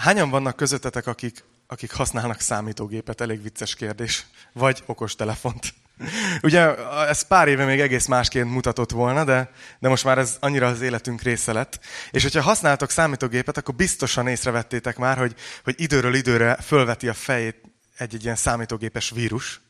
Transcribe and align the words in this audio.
Hányan 0.00 0.30
vannak 0.30 0.56
közöttetek, 0.56 1.06
akik, 1.06 1.44
akik 1.66 1.92
használnak 1.92 2.40
számítógépet? 2.40 3.20
Elég 3.20 3.42
vicces 3.42 3.74
kérdés. 3.74 4.26
Vagy 4.52 4.82
okostelefont. 4.86 5.74
Ugye 6.42 6.76
ez 6.86 7.22
pár 7.22 7.48
éve 7.48 7.64
még 7.64 7.80
egész 7.80 8.06
másként 8.06 8.50
mutatott 8.50 8.90
volna, 8.90 9.24
de, 9.24 9.50
de 9.78 9.88
most 9.88 10.04
már 10.04 10.18
ez 10.18 10.36
annyira 10.40 10.66
az 10.66 10.80
életünk 10.80 11.22
része 11.22 11.52
lett. 11.52 11.80
És 12.10 12.22
hogyha 12.22 12.42
használtok 12.42 12.90
számítógépet, 12.90 13.56
akkor 13.56 13.74
biztosan 13.74 14.26
észrevettétek 14.26 14.96
már, 14.96 15.18
hogy, 15.18 15.34
hogy 15.64 15.74
időről 15.76 16.14
időre 16.14 16.54
fölveti 16.56 17.08
a 17.08 17.14
fejét 17.14 17.60
egy-egy 17.96 18.24
ilyen 18.24 18.36
számítógépes 18.36 19.10
vírus. 19.10 19.60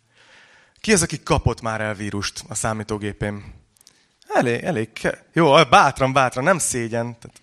Ki 0.80 0.92
az, 0.92 1.02
aki 1.02 1.22
kapott 1.22 1.60
már 1.60 1.80
el 1.80 1.94
vírust 1.94 2.44
a 2.48 2.54
számítógépén? 2.54 3.54
Elég, 4.28 4.62
elég. 4.62 4.88
Jó, 5.32 5.64
bátran, 5.70 6.12
bátran, 6.12 6.44
nem 6.44 6.58
szégyen. 6.58 7.18
Tehát 7.18 7.40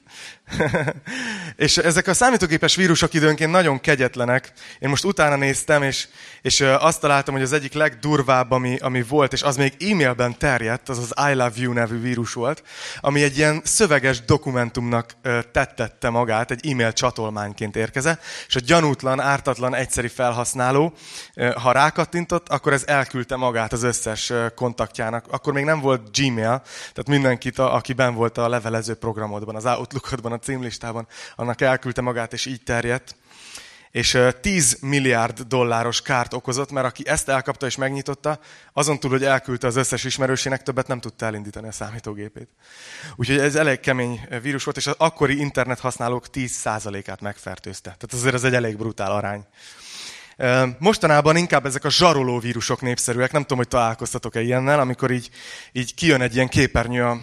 és 1.55 1.77
ezek 1.77 2.07
a 2.07 2.13
számítógépes 2.13 2.75
vírusok 2.75 3.13
időnként 3.13 3.51
nagyon 3.51 3.79
kegyetlenek. 3.79 4.51
Én 4.79 4.89
most 4.89 5.03
utána 5.03 5.35
néztem, 5.35 5.83
és, 5.83 6.07
és 6.41 6.61
azt 6.61 6.99
találtam, 6.99 7.33
hogy 7.33 7.43
az 7.43 7.51
egyik 7.51 7.73
legdurvább, 7.73 8.51
ami, 8.51 8.77
ami 8.77 9.03
volt, 9.03 9.33
és 9.33 9.41
az 9.41 9.57
még 9.57 9.73
e-mailben 9.79 10.37
terjedt, 10.37 10.89
az 10.89 10.97
az 10.97 11.29
I 11.31 11.33
Love 11.33 11.51
You 11.55 11.73
nevű 11.73 12.01
vírus 12.01 12.33
volt, 12.33 12.63
ami 12.99 13.23
egy 13.23 13.37
ilyen 13.37 13.61
szöveges 13.63 14.21
dokumentumnak 14.21 15.11
tettette 15.51 16.09
magát, 16.09 16.51
egy 16.51 16.71
e-mail 16.71 16.93
csatolmányként 16.93 17.75
érkezett, 17.75 18.21
és 18.47 18.55
a 18.55 18.59
gyanútlan, 18.59 19.19
ártatlan, 19.19 19.75
egyszeri 19.75 20.07
felhasználó, 20.07 20.93
ha 21.55 21.71
rákattintott, 21.71 22.49
akkor 22.49 22.73
ez 22.73 22.83
elküldte 22.85 23.35
magát 23.35 23.73
az 23.73 23.83
összes 23.83 24.33
kontaktjának. 24.55 25.25
Akkor 25.29 25.53
még 25.53 25.63
nem 25.63 25.79
volt 25.79 26.17
Gmail, 26.17 26.61
tehát 26.67 27.07
mindenkit, 27.07 27.59
aki 27.59 27.93
ben 27.93 28.13
volt 28.13 28.37
a 28.37 28.49
levelező 28.49 28.93
programodban, 28.93 29.55
az 29.55 29.65
Outlook 29.65 30.06
Outlookban, 30.07 30.31
a 30.31 30.39
címlistában, 30.39 31.07
annak 31.35 31.61
elküldte 31.61 32.01
magát, 32.01 32.33
és 32.33 32.45
így 32.45 32.63
terjedt. 32.63 33.15
És 33.91 34.17
10 34.41 34.77
milliárd 34.81 35.41
dolláros 35.41 36.01
kárt 36.01 36.33
okozott, 36.33 36.71
mert 36.71 36.85
aki 36.85 37.07
ezt 37.07 37.29
elkapta 37.29 37.65
és 37.65 37.75
megnyitotta, 37.75 38.39
azon 38.73 38.99
túl, 38.99 39.11
hogy 39.11 39.23
elküldte 39.23 39.67
az 39.67 39.75
összes 39.75 40.03
ismerősének, 40.03 40.63
többet 40.63 40.87
nem 40.87 40.99
tudta 40.99 41.25
elindítani 41.25 41.67
a 41.67 41.71
számítógépét. 41.71 42.49
Úgyhogy 43.15 43.37
ez 43.37 43.55
elég 43.55 43.79
kemény 43.79 44.27
vírus 44.41 44.63
volt, 44.63 44.77
és 44.77 44.87
az 44.87 44.95
akkori 44.97 45.39
internet 45.39 45.79
használók 45.79 46.25
10%-át 46.33 47.21
megfertőzte. 47.21 47.89
Tehát 47.89 48.13
azért 48.13 48.33
ez 48.33 48.43
egy 48.43 48.53
elég 48.53 48.77
brutál 48.77 49.11
arány. 49.11 49.45
Mostanában 50.79 51.35
inkább 51.35 51.65
ezek 51.65 51.83
a 51.83 51.89
zsaroló 51.89 52.39
vírusok 52.39 52.81
népszerűek, 52.81 53.31
nem 53.31 53.41
tudom, 53.41 53.57
hogy 53.57 53.67
találkoztatok-e 53.67 54.41
ilyennel, 54.41 54.79
amikor 54.79 55.11
így, 55.11 55.29
így 55.71 55.93
kijön 55.93 56.21
egy 56.21 56.35
ilyen 56.35 56.47
képernyő 56.47 57.03
a 57.03 57.19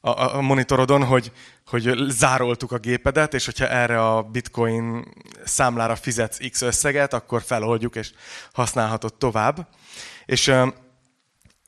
a, 0.00 0.36
a 0.36 0.40
monitorodon, 0.40 1.04
hogy, 1.04 1.32
hogy 1.66 1.94
zároltuk 2.08 2.72
a 2.72 2.78
gépedet, 2.78 3.34
és 3.34 3.44
hogyha 3.44 3.68
erre 3.68 4.06
a 4.08 4.22
bitcoin 4.22 5.04
számlára 5.44 5.96
fizetsz 5.96 6.48
X 6.50 6.62
összeget, 6.62 7.14
akkor 7.14 7.42
feloldjuk, 7.42 7.96
és 7.96 8.12
használhatod 8.52 9.14
tovább. 9.14 9.68
És 10.26 10.46
ö, 10.46 10.66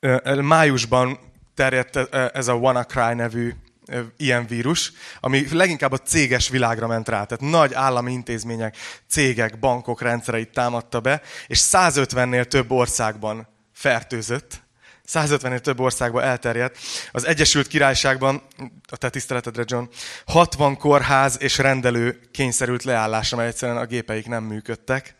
ö, 0.00 0.41
májusban 0.41 1.19
terjedt 1.55 1.97
ez 2.12 2.48
a 2.48 2.55
WannaCry 2.55 3.14
nevű 3.14 3.55
ilyen 4.16 4.46
vírus, 4.46 4.92
ami 5.20 5.46
leginkább 5.50 5.92
a 5.92 5.98
céges 5.98 6.48
világra 6.48 6.86
ment 6.86 7.08
rá. 7.08 7.24
Tehát 7.24 7.52
nagy 7.52 7.74
állami 7.74 8.12
intézmények, 8.12 8.77
cégek, 9.08 9.58
bankok 9.58 10.00
rendszereit 10.00 10.52
támadta 10.52 11.00
be, 11.00 11.22
és 11.46 11.69
150-nél 11.72 12.44
több 12.44 12.70
országban 12.70 13.48
fertőzött. 13.72 14.62
150 15.05 15.62
több 15.62 15.81
országban 15.81 16.22
elterjedt. 16.22 16.78
Az 17.11 17.27
Egyesült 17.27 17.67
Királyságban, 17.67 18.42
a 18.91 18.97
te 18.97 19.11
tiszteletedre 19.11 19.64
John, 19.67 19.84
60 20.27 20.77
kórház 20.77 21.36
és 21.41 21.58
rendelő 21.58 22.20
kényszerült 22.33 22.83
leállásra, 22.83 23.36
mert 23.36 23.48
egyszerűen 23.48 23.78
a 23.78 23.86
gépeik 23.86 24.27
nem 24.27 24.45
működtek 24.45 25.17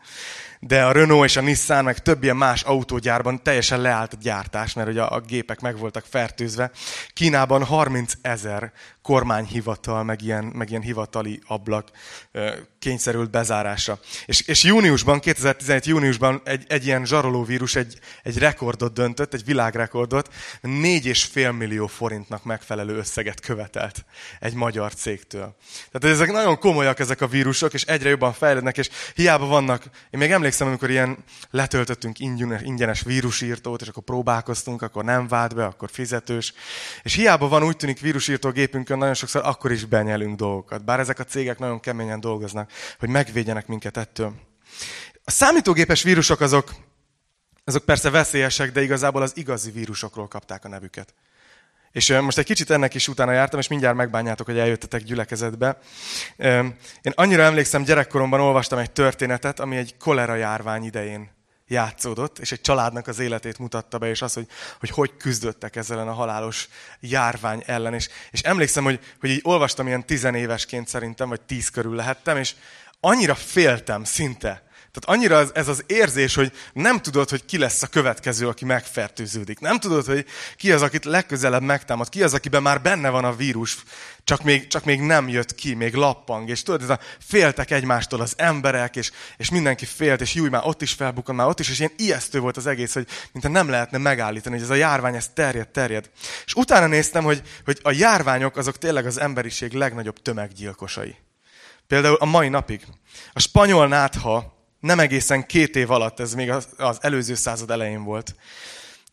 de 0.67 0.85
a 0.85 0.93
Renault 0.93 1.25
és 1.25 1.37
a 1.37 1.41
Nissan, 1.41 1.85
meg 1.85 1.99
több 1.99 2.23
ilyen 2.23 2.37
más 2.37 2.63
autógyárban 2.63 3.43
teljesen 3.43 3.81
leállt 3.81 4.13
a 4.13 4.17
gyártás, 4.21 4.73
mert 4.73 4.89
ugye 4.89 5.03
a, 5.03 5.21
gépek 5.21 5.61
meg 5.61 5.79
voltak 5.79 6.05
fertőzve. 6.09 6.71
Kínában 7.13 7.65
30 7.65 8.13
ezer 8.21 8.73
kormányhivatal, 9.03 10.05
meg 10.05 10.23
ilyen, 10.23 10.45
meg 10.45 10.71
ilyen 10.71 10.83
hivatali 10.83 11.41
ablak 11.47 11.91
kényszerült 12.79 13.31
bezárásra. 13.31 13.99
És, 14.27 14.41
és 14.41 14.63
júniusban, 14.63 15.21
2017 15.21 15.87
júniusban 15.87 16.41
egy, 16.45 16.65
egy 16.69 16.87
ilyen 16.87 17.05
zsarolóvírus 17.05 17.75
egy, 17.75 17.99
egy 18.23 18.39
rekordot 18.39 18.93
döntött, 18.93 19.35
egy 19.35 19.45
világrekordot, 19.45 20.35
4,5 20.63 21.59
millió 21.59 21.87
forintnak 21.87 22.45
megfelelő 22.45 22.97
összeget 22.97 23.41
követelt 23.41 24.05
egy 24.41 24.55
magyar 24.55 24.95
cégtől. 24.95 25.57
Tehát 25.91 26.17
ezek 26.17 26.33
nagyon 26.33 26.59
komolyak 26.59 26.99
ezek 26.99 27.21
a 27.21 27.27
vírusok, 27.27 27.75
és 27.75 27.83
egyre 27.83 28.09
jobban 28.09 28.33
fejlődnek, 28.33 28.79
és 28.79 28.89
hiába 29.15 29.47
vannak, 29.47 29.85
én 30.11 30.19
még 30.19 30.31
emlékszem, 30.31 30.51
amikor 30.61 30.91
ilyen 30.91 31.19
letöltöttünk 31.51 32.19
ingyenes 32.63 33.03
vírusírtót, 33.03 33.81
és 33.81 33.89
akkor 33.89 34.03
próbálkoztunk, 34.03 34.83
akkor 34.83 35.05
nem 35.05 35.29
vált 35.29 35.55
be, 35.55 35.65
akkor 35.65 35.91
fizetős. 35.93 36.53
És 37.03 37.15
hiába 37.15 37.49
van 37.49 37.63
úgy 37.63 37.77
tűnik 37.77 38.01
vírusírtó 38.01 38.51
gépünkön, 38.51 38.99
nagyon 38.99 39.15
sokszor 39.15 39.43
akkor 39.45 39.73
is 39.73 39.85
benyelünk 39.85 40.37
dolgokat. 40.37 40.85
Bár 40.85 41.01
ezek 41.01 41.19
a 41.19 41.25
cégek 41.25 41.59
nagyon 41.59 41.81
keményen 41.81 42.21
dolgoznak, 42.21 42.71
hogy 42.99 43.09
megvédjenek 43.09 43.67
minket 43.67 43.97
ettől. 43.97 44.35
A 45.25 45.31
számítógépes 45.31 46.03
vírusok 46.03 46.41
azok, 46.41 46.75
azok 47.65 47.85
persze 47.85 48.11
veszélyesek, 48.11 48.73
de 48.73 48.83
igazából 48.83 49.23
az 49.23 49.37
igazi 49.37 49.71
vírusokról 49.71 50.29
kapták 50.29 50.65
a 50.65 50.69
nevüket. 50.69 51.15
És 51.93 52.09
most 52.21 52.39
egy 52.39 52.45
kicsit 52.45 52.71
ennek 52.71 52.95
is 52.95 53.09
utána 53.09 53.33
jártam, 53.33 53.59
és 53.61 53.69
mindjárt 53.69 53.97
megbánjátok, 53.97 54.47
hogy 54.47 54.59
eljöttetek 54.59 55.03
gyülekezetbe. 55.03 55.79
Én 57.03 57.13
annyira 57.15 57.43
emlékszem, 57.43 57.85
gyerekkoromban 57.85 58.41
olvastam 58.41 58.79
egy 58.79 58.91
történetet, 58.91 59.61
ami 59.61 59.77
egy 59.77 59.97
kolera 59.97 60.35
járvány 60.35 60.85
idején 60.85 61.31
játszódott, 61.73 62.39
és 62.39 62.53
egy 62.53 62.61
családnak 62.61 63.07
az 63.07 63.19
életét 63.19 63.59
mutatta 63.59 63.99
be, 63.99 64.09
és 64.09 64.23
az, 64.23 64.35
hogy 64.35 64.47
hogy, 64.81 64.91
hogy 64.91 65.17
küzdöttek 65.17 65.77
ezzel 65.77 66.09
a 66.09 66.13
halálos 66.13 66.69
járvány 67.01 67.63
ellen. 67.67 67.95
És, 67.95 68.09
és 68.31 68.41
emlékszem, 68.41 68.85
hogy, 68.85 69.01
hogy 69.21 69.31
így 69.31 69.41
olvastam 69.43 69.87
ilyen 69.87 70.07
tizenévesként 70.07 70.89
szerintem, 70.89 71.29
vagy 71.29 71.41
tíz 71.41 71.69
körül 71.69 71.95
lehettem, 71.95 72.37
és 72.37 72.55
annyira 73.01 73.35
féltem 73.35 74.05
szinte, 74.05 74.63
tehát 74.93 75.19
annyira 75.19 75.51
ez 75.55 75.69
az 75.69 75.85
érzés, 75.87 76.35
hogy 76.35 76.53
nem 76.73 77.01
tudod, 77.01 77.31
hogy 77.31 77.45
ki 77.45 77.59
lesz 77.59 77.83
a 77.83 77.87
következő, 77.87 78.49
aki 78.49 78.65
megfertőződik. 78.65 79.61
Nem 79.61 79.79
tudod, 79.79 80.05
hogy 80.05 80.27
ki 80.57 80.73
az, 80.73 80.83
akit 80.83 81.05
legközelebb 81.05 81.63
megtámad. 81.63 82.09
Ki 82.09 82.23
az, 82.23 82.35
akiben 82.35 82.63
már 82.63 82.83
benne 82.83 83.09
van 83.09 83.25
a 83.25 83.37
vírus, 83.37 83.77
csak 84.25 84.43
még, 84.43 84.67
csak 84.67 84.85
még 84.85 85.01
nem 85.01 85.29
jött 85.29 85.55
ki, 85.55 85.75
még 85.75 85.95
lappang. 85.95 86.49
És 86.49 86.63
tudod, 86.63 86.83
ez 86.83 86.89
a 86.89 86.99
féltek 87.19 87.71
egymástól 87.71 88.21
az 88.21 88.35
emberek, 88.37 88.97
és, 88.97 89.11
és 89.37 89.51
mindenki 89.51 89.85
félt, 89.85 90.21
és 90.21 90.35
júj, 90.35 90.49
már 90.49 90.63
ott 90.65 90.83
is 90.83 90.93
felbukkan, 90.93 91.35
már 91.35 91.47
ott 91.47 91.61
is, 91.61 91.71
és 91.71 91.79
ilyen 91.79 91.93
ijesztő 91.97 92.41
volt 92.41 92.57
az 92.57 92.67
egész, 92.67 92.93
hogy 92.93 93.07
mintha 93.33 93.51
nem 93.51 93.69
lehetne 93.69 93.99
megállítani, 93.99 94.55
hogy 94.55 94.65
ez 94.65 94.71
a 94.71 94.75
járvány, 94.75 95.15
ez 95.15 95.31
terjed, 95.35 95.69
terjed. 95.69 96.11
És 96.45 96.55
utána 96.55 96.87
néztem, 96.87 97.25
hogy, 97.25 97.43
hogy 97.65 97.79
a 97.83 97.93
járványok 97.93 98.57
azok 98.57 98.79
tényleg 98.79 99.07
az 99.07 99.21
emberiség 99.21 99.73
legnagyobb 99.73 100.23
tömeggyilkosai. 100.23 101.17
Például 101.87 102.17
a 102.21 102.25
mai 102.25 102.49
napig. 102.49 102.87
A 103.33 103.41
spanyol 103.41 103.89
nátha 103.89 104.61
nem 104.83 105.01
egészen 105.01 105.47
két 105.47 105.77
év 105.77 105.91
alatt, 105.91 106.21
ez 106.21 106.35
még 106.35 106.51
az, 106.51 106.99
előző 107.01 107.35
század 107.35 107.71
elején 107.71 108.05
volt, 108.05 108.35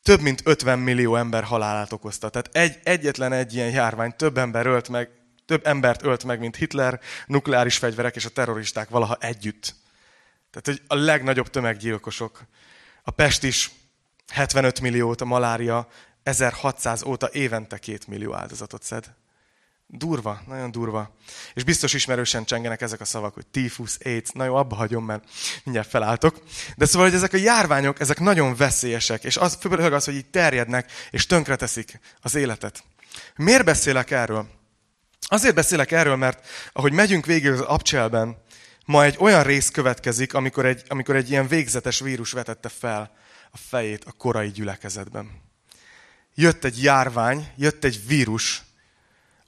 több 0.03 0.21
mint 0.21 0.41
50 0.43 0.79
millió 0.79 1.15
ember 1.15 1.43
halálát 1.43 1.91
okozta. 1.91 2.29
Tehát 2.29 2.49
egy, 2.51 2.79
egyetlen 2.83 3.31
egy 3.31 3.53
ilyen 3.53 3.69
járvány 3.69 4.15
több 4.15 4.37
ember 4.37 4.65
ölt 4.65 4.89
meg, 4.89 5.09
több 5.45 5.65
embert 5.65 6.03
ölt 6.03 6.23
meg, 6.23 6.39
mint 6.39 6.55
Hitler, 6.55 6.99
nukleáris 7.25 7.77
fegyverek 7.77 8.15
és 8.15 8.25
a 8.25 8.29
terroristák 8.29 8.89
valaha 8.89 9.17
együtt. 9.19 9.75
Tehát 10.51 10.65
hogy 10.65 10.81
a 10.87 11.03
legnagyobb 11.03 11.49
tömeggyilkosok. 11.49 12.41
A 13.03 13.11
pest 13.11 13.43
is 13.43 13.71
75 14.31 14.81
milliót, 14.81 15.21
a 15.21 15.25
malária 15.25 15.87
1600 16.23 17.03
óta 17.03 17.29
évente 17.31 17.77
2 17.77 17.97
millió 18.07 18.33
áldozatot 18.33 18.83
szed. 18.83 19.13
Durva, 19.91 20.41
nagyon 20.47 20.71
durva. 20.71 21.15
És 21.53 21.63
biztos 21.63 21.93
ismerősen 21.93 22.45
csengenek 22.45 22.81
ezek 22.81 23.01
a 23.01 23.05
szavak, 23.05 23.33
hogy 23.33 23.47
tifus, 23.47 23.97
AIDS, 24.03 24.29
na 24.31 24.45
jó, 24.45 24.55
abba 24.55 24.75
hagyom, 24.75 25.05
mert 25.05 25.23
mindjárt 25.63 25.89
felálltok. 25.89 26.43
De 26.75 26.85
szóval, 26.85 27.07
hogy 27.07 27.15
ezek 27.15 27.33
a 27.33 27.37
járványok, 27.37 27.99
ezek 27.99 28.19
nagyon 28.19 28.55
veszélyesek, 28.55 29.23
és 29.23 29.37
az, 29.37 29.57
főleg 29.59 29.93
az, 29.93 30.05
hogy 30.05 30.15
így 30.15 30.29
terjednek, 30.29 30.91
és 31.11 31.25
tönkreteszik 31.25 31.99
az 32.21 32.35
életet. 32.35 32.83
Miért 33.35 33.65
beszélek 33.65 34.11
erről? 34.11 34.47
Azért 35.27 35.55
beszélek 35.55 35.91
erről, 35.91 36.15
mert 36.15 36.47
ahogy 36.73 36.91
megyünk 36.91 37.25
végig 37.25 37.51
az 37.51 37.61
abcselben, 37.61 38.37
ma 38.85 39.03
egy 39.03 39.15
olyan 39.19 39.43
rész 39.43 39.69
következik, 39.69 40.33
amikor 40.33 40.65
egy, 40.65 40.83
amikor 40.87 41.15
egy 41.15 41.29
ilyen 41.29 41.47
végzetes 41.47 41.99
vírus 41.99 42.31
vetette 42.31 42.69
fel 42.69 43.11
a 43.51 43.57
fejét 43.57 44.03
a 44.03 44.11
korai 44.11 44.49
gyülekezetben. 44.49 45.41
Jött 46.33 46.63
egy 46.63 46.83
járvány, 46.83 47.47
jött 47.55 47.83
egy 47.83 48.07
vírus, 48.07 48.67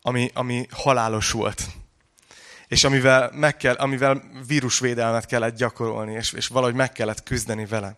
ami, 0.01 0.31
ami 0.33 0.67
halálos 0.71 1.31
volt. 1.31 1.63
És 2.67 2.83
amivel, 2.83 3.31
meg 3.33 3.57
kell, 3.57 3.75
amivel 3.75 4.23
vírusvédelmet 4.47 5.25
kellett 5.25 5.55
gyakorolni, 5.55 6.13
és, 6.13 6.33
és 6.33 6.47
valahogy 6.47 6.75
meg 6.75 6.91
kellett 6.91 7.23
küzdeni 7.23 7.65
vele. 7.65 7.97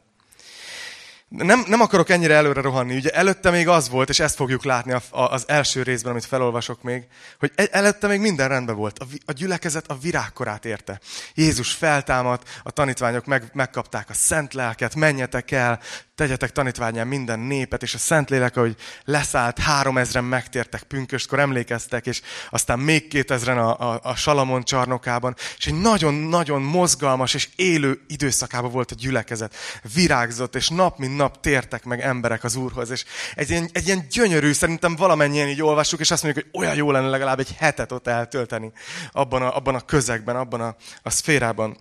nem, 1.28 1.64
nem 1.68 1.82
akarok 1.82 2.10
ennyire 2.10 2.34
előre 2.34 2.62
rohanni. 2.62 2.96
Ugye 2.96 3.10
előtte 3.10 3.50
még 3.50 3.68
az 3.68 3.90
volt, 3.90 4.10
és 4.10 4.20
ezt 4.20 4.36
fogjuk 4.36 4.64
látni 4.64 4.92
a, 4.92 5.02
a, 5.10 5.22
az 5.22 5.44
első 5.48 5.84
részben, 5.84 6.12
amit 6.12 6.26
felolvasok 6.26 6.82
még, 6.82 7.08
hogy 7.40 7.52
e, 7.56 7.68
előtte 7.72 8.08
még 8.08 8.20
minden 8.20 8.48
rendben 8.48 8.76
volt. 8.76 9.00
A, 9.00 9.06
a 9.26 9.32
gyülekezet 9.32 9.88
a 9.88 9.98
virágkorát 9.98 10.66
érte. 10.66 11.00
Jézus 11.34 11.72
feltámadt, 11.72 12.62
a 12.64 12.72
tanítványok 12.72 13.26
meg, 13.26 13.50
megkapták 13.54 14.10
a 14.10 14.14
szent 14.14 14.54
lelket, 14.54 14.96
menjetek 14.96 15.52
el, 15.52 15.80
tegyetek 16.16 16.52
tanítványán 16.52 17.08
minden 17.08 17.40
népet, 17.40 17.84
és 17.84 17.94
a 17.94 17.98
Szentlélek, 17.98 18.58
ahogy 18.58 18.76
leszállt, 19.06 19.60
három 19.60 19.98
ezren 19.98 20.24
megtértek 20.24 20.84
pünköstkor, 20.84 21.40
emlékeztek, 21.40 22.06
és 22.06 22.22
aztán 22.50 22.80
még 22.80 23.08
kétezren 23.08 23.58
a, 23.58 23.94
a, 23.94 24.00
a 24.04 24.16
Salamon 24.16 24.64
csarnokában, 24.64 25.36
és 25.58 25.68
egy 25.68 25.82
nagyon-nagyon 25.82 26.62
mozgalmas 26.62 27.34
és 27.34 27.50
élő 27.56 28.02
időszakában 28.08 28.72
volt 28.72 28.92
a 28.92 28.96
gyülekezet. 28.96 29.56
Virágzott, 29.94 30.56
és 30.56 30.70
nap 30.70 30.98
mint 30.98 31.16
nap 31.16 31.40
tértek 31.40 31.84
meg 31.84 32.02
emberek 32.02 32.44
az 32.44 32.56
Úrhoz, 32.56 32.90
és 32.90 33.06
egy 33.36 33.50
ilyen, 33.50 33.70
egy 33.72 33.86
ilyen 33.86 34.08
gyönyörű, 34.10 34.52
szerintem 34.52 34.96
valamennyien 34.96 35.48
így 35.48 35.62
olvassuk, 35.62 36.00
és 36.00 36.12
azt 36.12 36.24
mondjuk, 36.24 36.46
hogy 36.46 36.62
olyan 36.62 36.76
jó 36.76 36.92
lenne 36.92 37.08
legalább 37.08 37.40
egy 37.40 37.56
hetet 37.58 37.92
ott 37.92 38.08
eltölteni 38.08 38.72
abban 39.12 39.42
a, 39.42 39.56
abban 39.56 39.76
a 39.76 39.86
közegben, 39.86 40.36
abban 40.36 40.62
a, 40.62 40.76
a 41.02 41.10
szférában. 41.10 41.78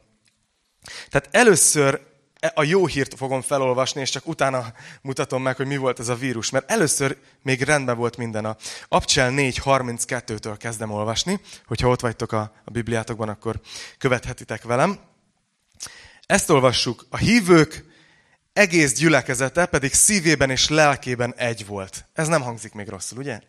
Tehát 1.08 1.28
először 1.30 2.00
a 2.54 2.62
jó 2.62 2.86
hírt 2.86 3.14
fogom 3.14 3.40
felolvasni, 3.40 4.00
és 4.00 4.10
csak 4.10 4.26
utána 4.26 4.72
mutatom 5.02 5.42
meg, 5.42 5.56
hogy 5.56 5.66
mi 5.66 5.76
volt 5.76 5.98
ez 5.98 6.08
a 6.08 6.14
vírus. 6.14 6.50
Mert 6.50 6.70
először 6.70 7.16
még 7.42 7.62
rendben 7.62 7.96
volt 7.96 8.16
minden. 8.16 8.44
A 8.44 8.56
Abcsel 8.88 9.30
4.32-től 9.30 10.54
kezdem 10.58 10.90
olvasni. 10.90 11.40
Hogyha 11.66 11.88
ott 11.88 12.00
vagytok 12.00 12.32
a, 12.32 12.52
a 12.64 12.70
Bibliátokban, 12.70 13.28
akkor 13.28 13.60
követhetitek 13.98 14.62
velem. 14.62 14.98
Ezt 16.26 16.50
olvassuk. 16.50 17.06
A 17.10 17.16
hívők 17.16 17.84
egész 18.52 18.92
gyülekezete 18.92 19.66
pedig 19.66 19.92
szívében 19.92 20.50
és 20.50 20.68
lelkében 20.68 21.34
egy 21.36 21.66
volt. 21.66 22.04
Ez 22.12 22.28
nem 22.28 22.42
hangzik 22.42 22.72
még 22.72 22.88
rosszul, 22.88 23.18
ugye? 23.18 23.40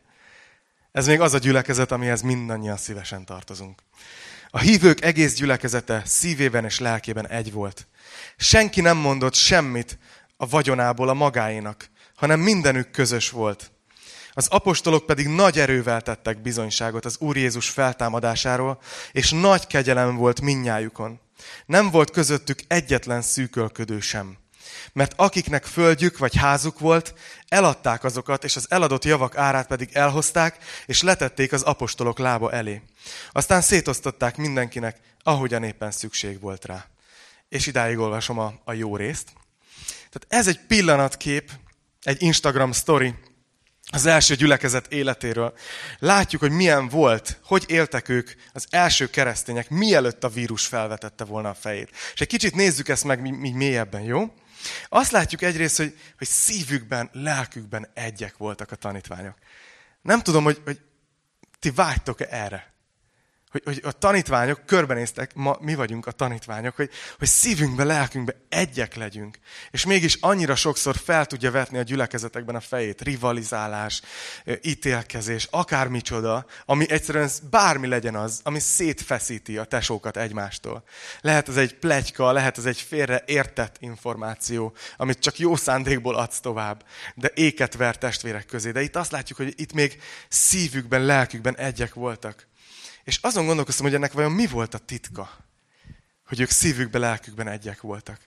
Ez 0.91 1.07
még 1.07 1.19
az 1.19 1.33
a 1.33 1.37
gyülekezet, 1.37 1.91
amihez 1.91 2.21
mindannyian 2.21 2.77
szívesen 2.77 3.25
tartozunk. 3.25 3.81
A 4.49 4.59
hívők 4.59 5.03
egész 5.03 5.33
gyülekezete 5.33 6.01
szívében 6.05 6.65
és 6.65 6.79
lelkében 6.79 7.27
egy 7.27 7.51
volt. 7.51 7.87
Senki 8.37 8.81
nem 8.81 8.97
mondott 8.97 9.33
semmit 9.33 9.97
a 10.37 10.47
vagyonából 10.47 11.09
a 11.09 11.13
magáénak, 11.13 11.89
hanem 12.15 12.39
mindenük 12.39 12.91
közös 12.91 13.29
volt. 13.29 13.71
Az 14.35 14.47
apostolok 14.47 15.05
pedig 15.05 15.27
nagy 15.27 15.59
erővel 15.59 16.01
tettek 16.01 16.41
bizonyságot 16.41 17.05
az 17.05 17.17
Úr 17.19 17.37
Jézus 17.37 17.69
feltámadásáról, 17.69 18.81
és 19.11 19.31
nagy 19.31 19.67
kegyelem 19.67 20.15
volt 20.15 20.41
minnyájukon. 20.41 21.19
Nem 21.65 21.89
volt 21.89 22.11
közöttük 22.11 22.59
egyetlen 22.67 23.21
szűkölködő 23.21 23.99
sem. 23.99 24.37
Mert 24.93 25.13
akiknek 25.15 25.65
földjük 25.65 26.17
vagy 26.17 26.35
házuk 26.35 26.79
volt, 26.79 27.13
eladták 27.47 28.03
azokat, 28.03 28.43
és 28.43 28.55
az 28.55 28.65
eladott 28.69 29.05
javak 29.05 29.37
árát 29.37 29.67
pedig 29.67 29.89
elhozták, 29.93 30.57
és 30.85 31.01
letették 31.01 31.51
az 31.51 31.61
apostolok 31.61 32.19
lába 32.19 32.51
elé. 32.51 32.81
Aztán 33.31 33.61
szétosztották 33.61 34.37
mindenkinek, 34.37 34.99
ahogyan 35.23 35.63
éppen 35.63 35.91
szükség 35.91 36.39
volt 36.39 36.65
rá 36.65 36.92
és 37.53 37.67
idáig 37.67 37.97
olvasom 37.97 38.39
a, 38.39 38.53
a 38.63 38.73
jó 38.73 38.95
részt. 38.95 39.33
Tehát 39.95 40.25
ez 40.27 40.47
egy 40.47 40.59
pillanatkép, 40.67 41.51
egy 42.01 42.21
Instagram 42.21 42.71
story 42.71 43.15
az 43.91 44.05
első 44.05 44.35
gyülekezet 44.35 44.93
életéről. 44.93 45.53
Látjuk, 45.99 46.41
hogy 46.41 46.51
milyen 46.51 46.89
volt, 46.89 47.39
hogy 47.43 47.63
éltek 47.67 48.09
ők 48.09 48.31
az 48.53 48.67
első 48.69 49.09
keresztények, 49.09 49.69
mielőtt 49.69 50.23
a 50.23 50.29
vírus 50.29 50.65
felvetette 50.65 51.23
volna 51.23 51.49
a 51.49 51.53
fejét. 51.53 51.89
És 52.13 52.21
egy 52.21 52.27
kicsit 52.27 52.55
nézzük 52.55 52.87
ezt 52.87 53.03
meg 53.03 53.21
mi, 53.21 53.31
mi 53.31 53.51
mélyebben, 53.51 54.01
jó? 54.01 54.33
Azt 54.89 55.11
látjuk 55.11 55.41
egyrészt, 55.41 55.77
hogy, 55.77 55.97
hogy 56.17 56.27
szívükben, 56.27 57.09
lelkükben 57.11 57.87
egyek 57.93 58.37
voltak 58.37 58.71
a 58.71 58.75
tanítványok. 58.75 59.37
Nem 60.01 60.21
tudom, 60.21 60.43
hogy, 60.43 60.61
hogy 60.65 60.79
ti 61.59 61.71
vágytok-e 61.71 62.27
erre 62.29 62.72
hogy, 63.53 63.61
hogy 63.65 63.81
a 63.83 63.91
tanítványok 63.91 64.65
körbenéztek, 64.65 65.33
ma 65.35 65.57
mi 65.59 65.75
vagyunk 65.75 66.05
a 66.05 66.11
tanítványok, 66.11 66.75
hogy, 66.75 66.89
hogy 67.17 67.27
szívünkbe, 67.27 67.83
lelkünkbe 67.83 68.35
egyek 68.49 68.95
legyünk. 68.95 69.37
És 69.71 69.85
mégis 69.85 70.17
annyira 70.19 70.55
sokszor 70.55 70.95
fel 70.95 71.25
tudja 71.25 71.51
vetni 71.51 71.77
a 71.77 71.81
gyülekezetekben 71.81 72.55
a 72.55 72.59
fejét, 72.59 73.01
rivalizálás, 73.01 74.01
ítélkezés, 74.61 75.47
akármicsoda, 75.51 76.45
ami 76.65 76.89
egyszerűen 76.89 77.29
bármi 77.49 77.87
legyen 77.87 78.15
az, 78.15 78.39
ami 78.43 78.59
szétfeszíti 78.59 79.57
a 79.57 79.63
tesókat 79.63 80.17
egymástól. 80.17 80.83
Lehet 81.21 81.49
ez 81.49 81.57
egy 81.57 81.75
plegyka, 81.75 82.31
lehet 82.31 82.57
ez 82.57 82.65
egy 82.65 82.81
félre 82.81 83.23
értett 83.25 83.75
információ, 83.79 84.73
amit 84.97 85.19
csak 85.19 85.39
jó 85.39 85.55
szándékból 85.55 86.15
adsz 86.15 86.39
tovább, 86.39 86.85
de 87.15 87.31
éket 87.33 87.75
ver 87.75 87.97
testvérek 87.97 88.45
közé. 88.45 88.71
De 88.71 88.81
itt 88.81 88.95
azt 88.95 89.11
látjuk, 89.11 89.37
hogy 89.37 89.53
itt 89.55 89.73
még 89.73 90.01
szívükben, 90.27 91.01
lelkükben 91.01 91.57
egyek 91.57 91.93
voltak. 91.93 92.51
És 93.03 93.17
azon 93.21 93.45
gondolkoztam, 93.45 93.85
hogy 93.85 93.95
ennek 93.95 94.13
vajon 94.13 94.31
mi 94.31 94.47
volt 94.47 94.73
a 94.73 94.77
titka, 94.77 95.37
hogy 96.25 96.39
ők 96.39 96.49
szívükben, 96.49 97.01
lelkükben 97.01 97.47
egyek 97.47 97.81
voltak. 97.81 98.19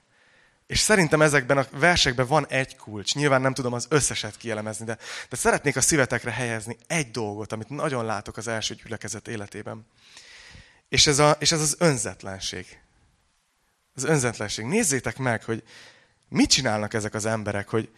És 0.67 0.79
szerintem 0.79 1.21
ezekben 1.21 1.57
a 1.57 1.65
versekben 1.71 2.27
van 2.27 2.47
egy 2.47 2.75
kulcs. 2.75 3.15
Nyilván 3.15 3.41
nem 3.41 3.53
tudom 3.53 3.73
az 3.73 3.85
összeset 3.89 4.37
kielemezni, 4.37 4.85
de, 4.85 4.97
de 5.29 5.35
szeretnék 5.35 5.75
a 5.75 5.81
szívetekre 5.81 6.31
helyezni 6.31 6.77
egy 6.87 7.11
dolgot, 7.11 7.51
amit 7.51 7.69
nagyon 7.69 8.05
látok 8.05 8.37
az 8.37 8.47
első 8.47 8.75
gyülekezet 8.75 9.27
életében. 9.27 9.85
És 10.89 11.07
ez, 11.07 11.19
a, 11.19 11.31
és 11.39 11.51
ez 11.51 11.61
az 11.61 11.75
önzetlenség. 11.79 12.79
Az 13.95 14.03
önzetlenség. 14.03 14.65
Nézzétek 14.65 15.17
meg, 15.17 15.43
hogy 15.43 15.63
mit 16.29 16.49
csinálnak 16.49 16.93
ezek 16.93 17.13
az 17.13 17.25
emberek, 17.25 17.69
hogy, 17.69 17.89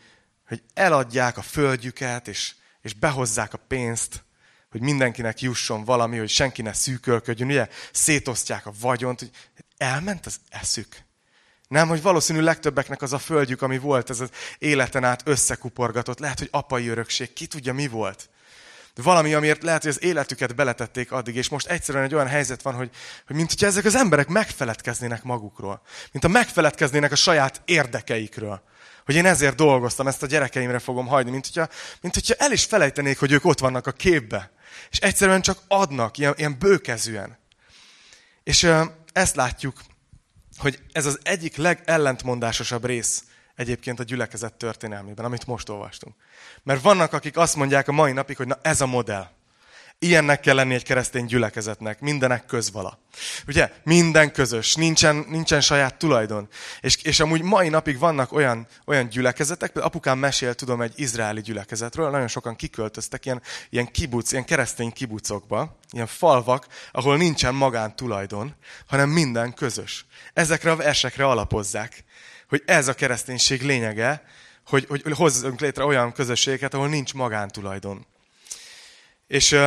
hogy 0.48 0.64
eladják 0.74 1.38
a 1.38 1.42
földjüket, 1.42 2.28
és, 2.28 2.56
és 2.82 2.94
behozzák 2.94 3.54
a 3.54 3.60
pénzt, 3.68 4.24
hogy 4.72 4.82
mindenkinek 4.82 5.42
jusson 5.42 5.84
valami, 5.84 6.18
hogy 6.18 6.30
senki 6.30 6.62
ne 6.62 6.74
szűkölködjön, 6.74 7.50
ugye 7.50 7.68
szétosztják 7.92 8.66
a 8.66 8.74
vagyont, 8.80 9.20
hogy 9.20 9.32
elment 9.78 10.26
az 10.26 10.40
eszük. 10.50 11.08
Nem, 11.68 11.88
hogy 11.88 12.02
valószínű 12.02 12.40
legtöbbeknek 12.40 13.02
az 13.02 13.14
a 13.14 13.20
földjük, 13.20 13.62
ami 13.62 13.78
volt, 13.78 14.10
ez 14.10 14.20
az 14.20 14.30
életen 14.58 15.04
át 15.04 15.22
összekuporgatott. 15.26 16.20
Lehet, 16.20 16.40
hogy 16.40 16.48
apai 16.52 16.88
örökség, 16.88 17.34
ki 17.34 17.48
tudja 17.48 17.74
mi 17.74 17.88
volt. 17.88 18.30
De 18.96 19.02
valami, 19.02 19.34
amiért 19.34 19.64
lehet, 19.64 19.82
hogy 19.82 19.92
az 19.92 20.04
életüket 20.04 20.56
beletették 20.56 21.12
addig, 21.12 21.36
és 21.36 21.50
most 21.50 21.68
egyszerűen 21.68 22.04
egy 22.04 22.14
olyan 22.14 22.28
helyzet 22.28 22.62
van, 22.62 22.74
hogy, 22.74 22.90
hogy 23.28 23.36
mint 23.36 23.50
hogyha 23.50 23.68
ezek 23.68 23.86
az 23.86 23.96
emberek 23.96 24.28
megfeledkeznének 24.28 25.24
magukról. 25.24 25.82
Mint 26.12 26.26
a 26.26 26.28
megfeledkeznének 26.28 27.12
a 27.12 27.16
saját 27.16 27.62
érdekeikről. 27.66 28.62
Hogy 29.06 29.16
én 29.16 29.26
ezért 29.26 29.56
dolgoztam, 29.56 30.08
ezt 30.08 30.24
a 30.24 30.28
gyerekeimre 30.28 30.80
fogom 30.80 31.08
hagyni. 31.08 31.32
Mint 31.32 31.46
hogyha, 31.46 31.70
mint 32.02 32.14
hogyha 32.14 32.34
el 32.38 32.52
is 32.52 32.66
felejtenék, 32.66 33.20
hogy 33.20 33.32
ők 33.32 33.46
ott 33.46 33.60
vannak 33.60 33.88
a 33.88 33.92
képbe. 33.92 34.52
És 34.90 35.00
egyszerűen 35.00 35.42
csak 35.42 35.60
adnak, 35.68 36.18
ilyen, 36.18 36.34
ilyen 36.38 36.60
bőkezűen. 36.60 37.38
És 38.44 38.64
ö, 38.64 38.84
ezt 39.14 39.36
látjuk, 39.36 39.82
hogy 40.58 40.80
ez 40.92 41.06
az 41.06 41.20
egyik 41.24 41.56
legellentmondásosabb 41.56 42.86
rész 42.86 43.24
egyébként 43.56 44.00
a 44.00 44.04
gyülekezet 44.04 44.54
történelmében, 44.54 45.26
amit 45.26 45.46
most 45.46 45.70
olvastunk. 45.70 46.16
Mert 46.64 46.82
vannak, 46.82 47.14
akik 47.14 47.38
azt 47.38 47.56
mondják 47.56 47.88
a 47.88 47.92
mai 47.92 48.12
napig, 48.12 48.38
hogy 48.38 48.48
na 48.48 48.60
ez 48.62 48.82
a 48.82 48.86
modell. 48.86 49.30
Ilyennek 50.02 50.40
kell 50.40 50.56
lenni 50.56 50.74
egy 50.74 50.84
keresztény 50.84 51.26
gyülekezetnek, 51.26 52.00
mindenek 52.00 52.46
közvala. 52.46 53.00
Ugye? 53.48 53.72
Minden 53.84 54.32
közös, 54.32 54.76
nincsen, 54.76 55.26
nincsen 55.30 55.62
saját 55.62 55.98
tulajdon. 55.98 56.48
És, 56.82 56.96
és 57.04 57.20
amúgy 57.20 57.42
mai 57.42 57.70
napig 57.70 58.00
vannak 58.00 58.32
olyan, 58.32 58.68
olyan 58.86 59.10
gyülekezetek, 59.10 59.72
például 59.72 59.94
apukám 59.94 60.18
mesél, 60.18 60.54
tudom, 60.54 60.82
egy 60.82 60.94
izraeli 60.96 61.42
gyülekezetről, 61.42 62.10
nagyon 62.10 62.28
sokan 62.28 62.56
kiköltöztek 62.56 63.26
ilyen, 63.26 63.42
ilyen 63.70 63.92
kibuc, 63.92 64.32
ilyen 64.32 64.46
keresztény 64.46 64.92
kibucokba, 64.92 65.78
ilyen 65.92 66.08
falvak, 66.08 66.68
ahol 66.92 67.18
nincsen 67.18 67.56
magántulajdon, 67.56 68.56
hanem 68.88 69.10
minden 69.10 69.54
közös. 69.54 70.06
Ezekre 70.34 70.72
a 70.72 70.76
versekre 70.76 71.26
alapozzák, 71.26 72.04
hogy 72.50 72.64
ez 72.66 72.88
a 72.88 72.94
kereszténység 72.94 73.62
lényege, 73.62 74.24
hogy, 74.66 74.86
hogy 74.90 75.04
hozzunk 75.16 75.60
létre 75.60 75.84
olyan 75.84 76.12
közösségeket, 76.12 76.74
ahol 76.74 76.88
nincs 76.88 77.14
magántulajdon. 77.14 78.06
És 79.30 79.58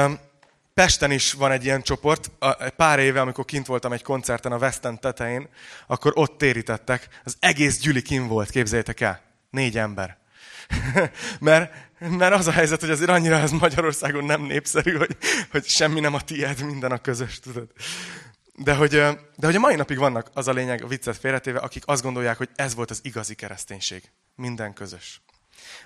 Pesten 0.75 1.11
is 1.11 1.33
van 1.33 1.51
egy 1.51 1.65
ilyen 1.65 1.83
csoport. 1.83 2.31
Pár 2.77 2.99
éve, 2.99 3.21
amikor 3.21 3.45
kint 3.45 3.67
voltam 3.67 3.93
egy 3.93 4.03
koncerten 4.03 4.53
a 4.53 4.57
West 4.57 4.85
End 4.85 5.01
tetején, 5.01 5.49
akkor 5.87 6.13
ott 6.15 6.39
térítettek. 6.39 7.09
Az 7.25 7.37
egész 7.41 7.79
gyüli 7.79 8.03
kint 8.03 8.29
volt, 8.29 8.51
képzeljétek 8.51 9.01
el. 9.01 9.23
Négy 9.51 9.79
ember. 9.79 10.19
mert, 11.41 11.73
mert 11.99 12.35
az 12.35 12.47
a 12.47 12.51
helyzet, 12.51 12.81
hogy 12.81 12.91
azért 12.91 13.11
annyira 13.11 13.37
ez 13.37 13.51
Magyarországon 13.51 14.25
nem 14.25 14.43
népszerű, 14.43 14.97
hogy, 14.97 15.17
hogy 15.51 15.65
semmi 15.65 16.01
nem 16.01 16.15
a 16.15 16.21
tiéd, 16.21 16.65
minden 16.65 16.93
a 16.93 16.99
közös, 16.99 17.41
tudod. 17.41 17.69
De 18.55 18.75
hogy, 18.75 18.91
de 19.37 19.47
hogy 19.47 19.57
a 19.57 19.61
mai 19.61 19.75
napig 19.75 19.99
vannak, 19.99 20.31
az 20.35 20.49
a 20.49 20.53
lényeg, 20.53 20.83
a 20.83 20.87
viccet 20.87 21.17
félretéve, 21.17 21.59
akik 21.59 21.83
azt 21.87 22.03
gondolják, 22.03 22.37
hogy 22.37 22.51
ez 22.55 22.75
volt 22.75 22.91
az 22.91 23.01
igazi 23.03 23.35
kereszténység. 23.35 24.11
Minden 24.35 24.73
közös. 24.73 25.21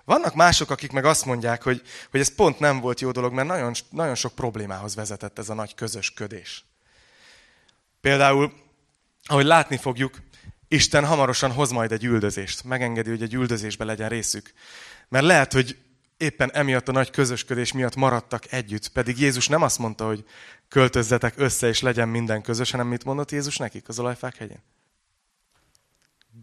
Vannak 0.04 0.34
mások, 0.34 0.70
akik 0.70 0.92
meg 0.92 1.04
azt 1.04 1.24
mondják, 1.24 1.62
hogy, 1.62 1.82
hogy 2.10 2.20
ez 2.20 2.34
pont 2.34 2.58
nem 2.58 2.80
volt 2.80 3.00
jó 3.00 3.10
dolog, 3.10 3.32
mert 3.32 3.48
nagyon, 3.48 3.74
nagyon 3.90 4.14
sok 4.14 4.34
problémához 4.34 4.94
vezetett 4.94 5.38
ez 5.38 5.48
a 5.48 5.54
nagy 5.54 5.74
közös 5.74 6.12
ködés. 6.12 6.64
Például, 8.00 8.52
ahogy 9.24 9.44
látni 9.44 9.76
fogjuk, 9.76 10.20
Isten 10.68 11.06
hamarosan 11.06 11.52
hoz 11.52 11.70
majd 11.70 11.92
egy 11.92 12.04
üldözést. 12.04 12.64
Megengedi, 12.64 13.10
hogy 13.10 13.22
egy 13.22 13.34
üldözésbe 13.34 13.84
legyen 13.84 14.08
részük. 14.08 14.52
Mert 15.08 15.24
lehet, 15.24 15.52
hogy 15.52 15.76
éppen 16.16 16.52
emiatt 16.52 16.88
a 16.88 16.92
nagy 16.92 17.10
közösködés 17.10 17.72
miatt 17.72 17.94
maradtak 17.96 18.52
együtt. 18.52 18.88
Pedig 18.88 19.20
Jézus 19.20 19.48
nem 19.48 19.62
azt 19.62 19.78
mondta, 19.78 20.06
hogy 20.06 20.24
költözzetek 20.68 21.34
össze, 21.36 21.68
és 21.68 21.80
legyen 21.80 22.08
minden 22.08 22.42
közös, 22.42 22.70
hanem 22.70 22.86
mit 22.86 23.04
mondott 23.04 23.30
Jézus 23.30 23.56
nekik 23.56 23.88
az 23.88 23.98
olajfák 23.98 24.36
hegyén? 24.36 24.62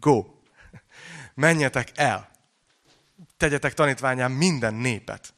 Go! 0.00 0.24
Menjetek 1.34 1.90
el! 1.94 2.30
Tegyetek 3.36 3.74
tanítványán 3.74 4.30
minden 4.30 4.74
népet. 4.74 5.34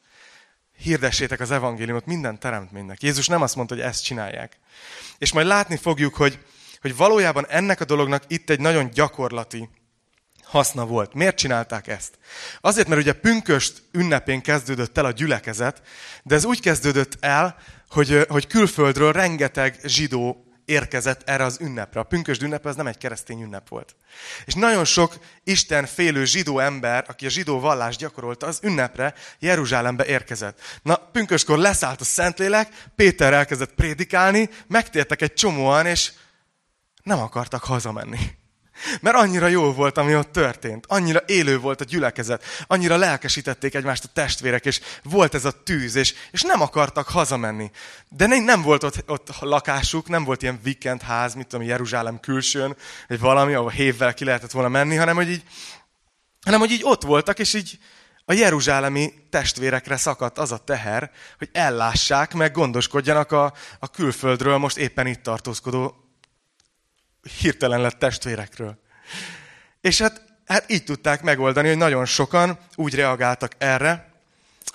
Hirdessétek 0.77 1.39
az 1.39 1.51
evangéliumot 1.51 2.05
minden 2.05 2.39
teremtménynek. 2.39 3.01
Jézus 3.01 3.27
nem 3.27 3.41
azt 3.41 3.55
mondta, 3.55 3.75
hogy 3.75 3.83
ezt 3.83 4.03
csinálják. 4.03 4.57
És 5.17 5.31
majd 5.31 5.47
látni 5.47 5.77
fogjuk, 5.77 6.15
hogy, 6.15 6.39
hogy 6.81 6.95
valójában 6.95 7.47
ennek 7.47 7.81
a 7.81 7.85
dolognak 7.85 8.23
itt 8.27 8.49
egy 8.49 8.59
nagyon 8.59 8.89
gyakorlati 8.89 9.69
haszna 10.43 10.85
volt. 10.85 11.13
Miért 11.13 11.37
csinálták 11.37 11.87
ezt? 11.87 12.17
Azért, 12.61 12.87
mert 12.87 13.01
ugye 13.01 13.13
pünköst 13.13 13.83
ünnepén 13.91 14.41
kezdődött 14.41 14.97
el 14.97 15.05
a 15.05 15.11
gyülekezet, 15.11 15.81
de 16.23 16.35
ez 16.35 16.45
úgy 16.45 16.59
kezdődött 16.59 17.17
el, 17.19 17.57
hogy, 17.89 18.25
hogy 18.29 18.47
külföldről 18.47 19.11
rengeteg 19.11 19.79
zsidó 19.83 20.46
érkezett 20.67 21.29
erre 21.29 21.43
az 21.43 21.57
ünnepre. 21.61 21.99
A 21.99 22.03
pünkösd 22.03 22.41
ünnep 22.41 22.65
az 22.65 22.75
nem 22.75 22.87
egy 22.87 22.97
keresztény 22.97 23.41
ünnep 23.41 23.69
volt. 23.69 23.95
És 24.45 24.53
nagyon 24.53 24.85
sok 24.85 25.17
Isten 25.43 25.85
félő 25.85 26.25
zsidó 26.25 26.59
ember, 26.59 27.05
aki 27.07 27.25
a 27.25 27.29
zsidó 27.29 27.59
vallást 27.59 27.99
gyakorolta, 27.99 28.45
az 28.45 28.59
ünnepre 28.63 29.13
Jeruzsálembe 29.39 30.05
érkezett. 30.05 30.61
Na, 30.81 30.95
pünköskor 30.95 31.57
leszállt 31.57 32.01
a 32.01 32.03
Szentlélek, 32.03 32.83
Péter 32.95 33.33
elkezdett 33.33 33.73
prédikálni, 33.73 34.49
megtértek 34.67 35.21
egy 35.21 35.33
csomóan, 35.33 35.85
és 35.85 36.11
nem 37.03 37.19
akartak 37.19 37.63
hazamenni. 37.63 38.36
Mert 39.01 39.15
annyira 39.15 39.47
jó 39.47 39.73
volt, 39.73 39.97
ami 39.97 40.15
ott 40.15 40.31
történt. 40.31 40.85
Annyira 40.87 41.21
élő 41.25 41.59
volt 41.59 41.81
a 41.81 41.85
gyülekezet. 41.85 42.43
Annyira 42.67 42.95
lelkesítették 42.95 43.75
egymást 43.75 44.03
a 44.03 44.09
testvérek, 44.13 44.65
és 44.65 44.79
volt 45.03 45.33
ez 45.33 45.45
a 45.45 45.63
tűz, 45.63 45.95
és, 45.95 46.13
és 46.31 46.41
nem 46.41 46.61
akartak 46.61 47.07
hazamenni. 47.07 47.71
De 48.09 48.25
nem, 48.27 48.43
nem 48.43 48.61
volt 48.61 48.83
ott, 48.83 49.03
ott 49.07 49.29
lakásuk, 49.39 50.07
nem 50.07 50.23
volt 50.23 50.41
ilyen 50.41 50.59
weekend 50.65 51.01
ház, 51.01 51.33
mit 51.33 51.47
tudom, 51.47 51.65
Jeruzsálem 51.65 52.19
külsőn, 52.19 52.75
vagy 53.07 53.19
valami, 53.19 53.53
ahol 53.53 53.69
hévvel 53.69 54.13
ki 54.13 54.23
lehetett 54.23 54.51
volna 54.51 54.69
menni, 54.69 54.95
hanem 54.95 55.15
hogy 55.15 55.29
így, 55.29 55.43
hanem 56.45 56.59
hogy 56.59 56.71
így 56.71 56.83
ott 56.83 57.03
voltak, 57.03 57.39
és 57.39 57.53
így 57.53 57.79
a 58.29 58.33
jeruzsálemi 58.33 59.13
testvérekre 59.29 59.97
szakadt 59.97 60.37
az 60.37 60.51
a 60.51 60.57
teher, 60.57 61.11
hogy 61.37 61.49
ellássák, 61.51 62.33
meg 62.33 62.51
gondoskodjanak 62.51 63.31
a, 63.31 63.53
a 63.79 63.87
külföldről 63.87 64.57
most 64.57 64.77
éppen 64.77 65.07
itt 65.07 65.23
tartózkodó 65.23 66.06
hirtelen 67.27 67.81
lett 67.81 67.99
testvérekről. 67.99 68.79
És 69.81 70.01
hát, 70.01 70.25
hát 70.45 70.71
így 70.71 70.83
tudták 70.83 71.21
megoldani, 71.21 71.67
hogy 71.67 71.77
nagyon 71.77 72.05
sokan 72.05 72.59
úgy 72.75 72.95
reagáltak 72.95 73.51
erre, 73.57 74.07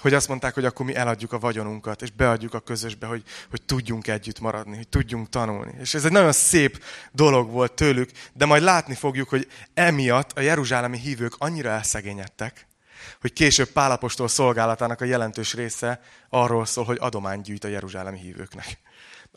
hogy 0.00 0.14
azt 0.14 0.28
mondták, 0.28 0.54
hogy 0.54 0.64
akkor 0.64 0.87
mi 0.87 0.94
eladjuk 0.94 1.32
a 1.32 1.38
vagyonunkat, 1.38 2.02
és 2.02 2.11
beadjuk 2.11 2.54
a 2.54 2.61
közösbe, 2.61 3.06
hogy, 3.06 3.23
hogy 3.50 3.62
tudjunk 3.62 4.06
együtt 4.06 4.40
maradni, 4.40 4.76
hogy 4.76 4.88
tudjunk 4.88 5.28
tanulni. 5.28 5.75
És 5.80 5.94
ez 5.94 6.04
egy 6.04 6.12
nagyon 6.12 6.32
szép 6.32 6.85
dolog 7.12 7.50
volt 7.50 7.73
tőlük, 7.73 8.11
de 8.32 8.44
majd 8.44 8.62
látni 8.62 8.94
fogjuk, 8.94 9.28
hogy 9.28 9.49
emiatt 9.75 10.38
a 10.38 10.40
jeruzsálemi 10.40 10.99
hívők 10.99 11.35
annyira 11.38 11.71
elszegényedtek, 11.71 12.66
hogy 13.21 13.32
később 13.32 13.68
Pálapostól 13.68 14.28
szolgálatának 14.28 15.00
a 15.00 15.04
jelentős 15.04 15.54
része 15.54 16.00
arról 16.28 16.64
szól, 16.66 16.85
hogy 16.85 16.99
adományt 17.00 17.44
gyűjt 17.44 17.64
a 17.64 17.68
jeruzsálemi 17.68 18.18
hívőknek. 18.18 18.78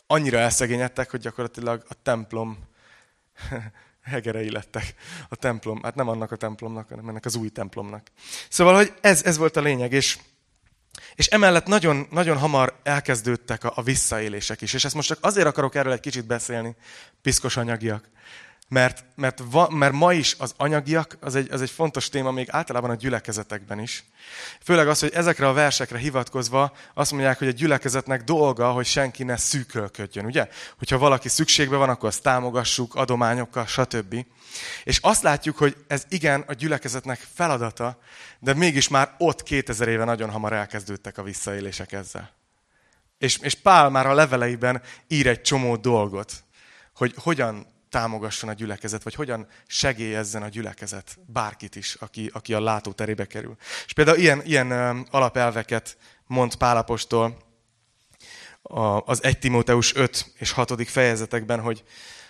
Annyira 0.06 0.38
elszegényedtek, 0.38 1.10
hogy 1.10 1.20
gyakorlatilag 1.20 1.84
a 1.88 1.94
templom 2.02 2.58
hegerei 4.02 4.50
lettek 4.50 4.94
a 5.28 5.36
templom, 5.36 5.82
hát 5.82 5.94
nem 5.94 6.08
annak 6.08 6.32
a 6.32 6.36
templomnak, 6.36 6.88
hanem 6.88 7.08
ennek 7.08 7.24
az 7.24 7.36
új 7.36 7.48
templomnak. 7.48 8.06
Szóval, 8.48 8.74
hogy 8.74 8.94
ez, 9.00 9.24
ez 9.24 9.36
volt 9.36 9.56
a 9.56 9.60
lényeg, 9.60 9.92
és, 9.92 10.18
és 11.14 11.26
emellett 11.26 11.66
nagyon, 11.66 12.06
nagyon 12.10 12.38
hamar 12.38 12.80
elkezdődtek 12.82 13.64
a, 13.64 13.72
a 13.74 13.82
visszaélések 13.82 14.60
is, 14.60 14.72
és 14.72 14.84
ezt 14.84 14.94
most 14.94 15.08
csak 15.08 15.18
azért 15.20 15.46
akarok 15.46 15.74
erről 15.74 15.92
egy 15.92 16.00
kicsit 16.00 16.26
beszélni, 16.26 16.76
piszkos 17.22 17.56
anyagiak, 17.56 18.08
mert, 18.68 19.04
mert, 19.14 19.42
va, 19.50 19.68
mert 19.70 19.92
ma 19.92 20.12
is 20.12 20.34
az 20.38 20.54
anyagiak, 20.56 21.16
az 21.20 21.34
egy, 21.34 21.52
az 21.52 21.62
egy 21.62 21.70
fontos 21.70 22.08
téma 22.08 22.30
még 22.30 22.48
általában 22.50 22.90
a 22.90 22.94
gyülekezetekben 22.94 23.80
is. 23.80 24.04
Főleg 24.62 24.88
az, 24.88 25.00
hogy 25.00 25.12
ezekre 25.14 25.48
a 25.48 25.52
versekre 25.52 25.98
hivatkozva 25.98 26.72
azt 26.94 27.10
mondják, 27.10 27.38
hogy 27.38 27.48
a 27.48 27.52
gyülekezetnek 27.52 28.24
dolga, 28.24 28.70
hogy 28.70 28.86
senki 28.86 29.24
ne 29.24 29.36
szűkölködjön, 29.36 30.24
ugye? 30.24 30.48
Hogyha 30.78 30.98
valaki 30.98 31.28
szükségben 31.28 31.78
van, 31.78 31.88
akkor 31.88 32.08
azt 32.08 32.22
támogassuk 32.22 32.94
adományokkal, 32.94 33.66
stb. 33.66 34.26
És 34.84 34.98
azt 35.02 35.22
látjuk, 35.22 35.56
hogy 35.56 35.76
ez 35.86 36.04
igen 36.08 36.44
a 36.46 36.52
gyülekezetnek 36.52 37.26
feladata, 37.34 37.98
de 38.38 38.54
mégis 38.54 38.88
már 38.88 39.14
ott 39.18 39.42
2000 39.42 39.88
éve 39.88 40.04
nagyon 40.04 40.30
hamar 40.30 40.52
elkezdődtek 40.52 41.18
a 41.18 41.22
visszaélések 41.22 41.92
ezzel. 41.92 42.30
És, 43.18 43.38
és 43.38 43.54
Pál 43.54 43.90
már 43.90 44.06
a 44.06 44.14
leveleiben 44.14 44.82
ír 45.08 45.26
egy 45.26 45.40
csomó 45.40 45.76
dolgot, 45.76 46.32
hogy 46.94 47.14
hogyan 47.16 47.74
támogasson 47.90 48.50
a 48.50 48.52
gyülekezet, 48.52 49.02
vagy 49.02 49.14
hogyan 49.14 49.46
segélyezzen 49.66 50.42
a 50.42 50.48
gyülekezet 50.48 51.18
bárkit 51.26 51.76
is, 51.76 51.94
aki, 51.94 52.30
aki 52.32 52.54
a 52.54 52.60
látóterébe 52.60 53.26
kerül. 53.26 53.56
És 53.86 53.92
például 53.92 54.18
ilyen, 54.18 54.42
ilyen 54.44 54.70
alapelveket 55.10 55.96
mond 56.26 56.54
Pálapostól 56.54 57.44
az 59.04 59.22
1 59.22 59.38
Timóteus 59.38 59.94
5 59.94 60.32
és 60.38 60.50
6. 60.50 60.88
fejezetekben, 60.88 61.60
hogy, 61.60 61.84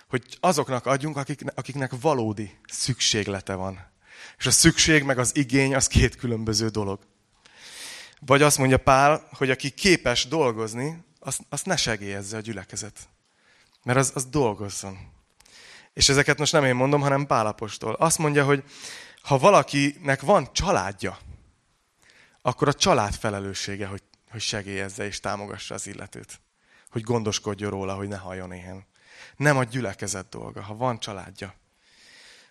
hogy 0.09 0.23
azoknak 0.41 0.87
adjunk, 0.87 1.17
akik, 1.17 1.41
akiknek 1.55 1.93
valódi 2.01 2.59
szükséglete 2.69 3.55
van. 3.55 3.95
És 4.39 4.47
a 4.47 4.51
szükség 4.51 5.03
meg 5.03 5.19
az 5.19 5.37
igény 5.37 5.75
az 5.75 5.87
két 5.87 6.17
különböző 6.17 6.69
dolog. 6.69 7.01
Vagy 8.21 8.43
azt 8.43 8.59
mondja 8.59 8.79
Pál, 8.79 9.29
hogy 9.33 9.51
aki 9.51 9.71
képes 9.71 10.27
dolgozni, 10.27 11.05
azt, 11.21 11.41
azt 11.49 11.67
ne 11.67 11.77
segélyezze 11.77 12.37
a 12.37 12.41
gyülekezet. 12.41 13.09
Mert 13.83 13.99
az, 13.99 14.11
az 14.15 14.27
dolgozzon. 14.27 15.15
És 15.97 16.09
ezeket 16.09 16.39
most 16.39 16.53
nem 16.53 16.65
én 16.65 16.75
mondom, 16.75 17.01
hanem 17.01 17.27
Pálapostól. 17.27 17.95
Azt 17.95 18.19
mondja, 18.19 18.45
hogy 18.45 18.65
ha 19.23 19.39
valakinek 19.39 20.21
van 20.21 20.53
családja, 20.53 21.19
akkor 22.43 22.69
a 22.69 22.73
család 22.73 23.15
felelőssége, 23.15 23.87
hogy, 23.87 24.03
hogy 24.31 24.41
segélyezze 24.41 25.07
és 25.07 25.21
támogassa 25.21 25.75
az 25.75 25.87
illetőt. 25.87 26.41
Hogy 26.91 27.03
gondoskodjon 27.03 27.71
róla, 27.71 27.95
hogy 27.95 28.09
ne 28.09 28.17
halljon 28.17 28.53
éhen. 28.53 28.87
Nem 29.37 29.57
a 29.57 29.65
gyülekezet 29.65 30.29
dolga, 30.29 30.63
ha 30.63 30.77
van 30.77 30.99
családja. 30.99 31.55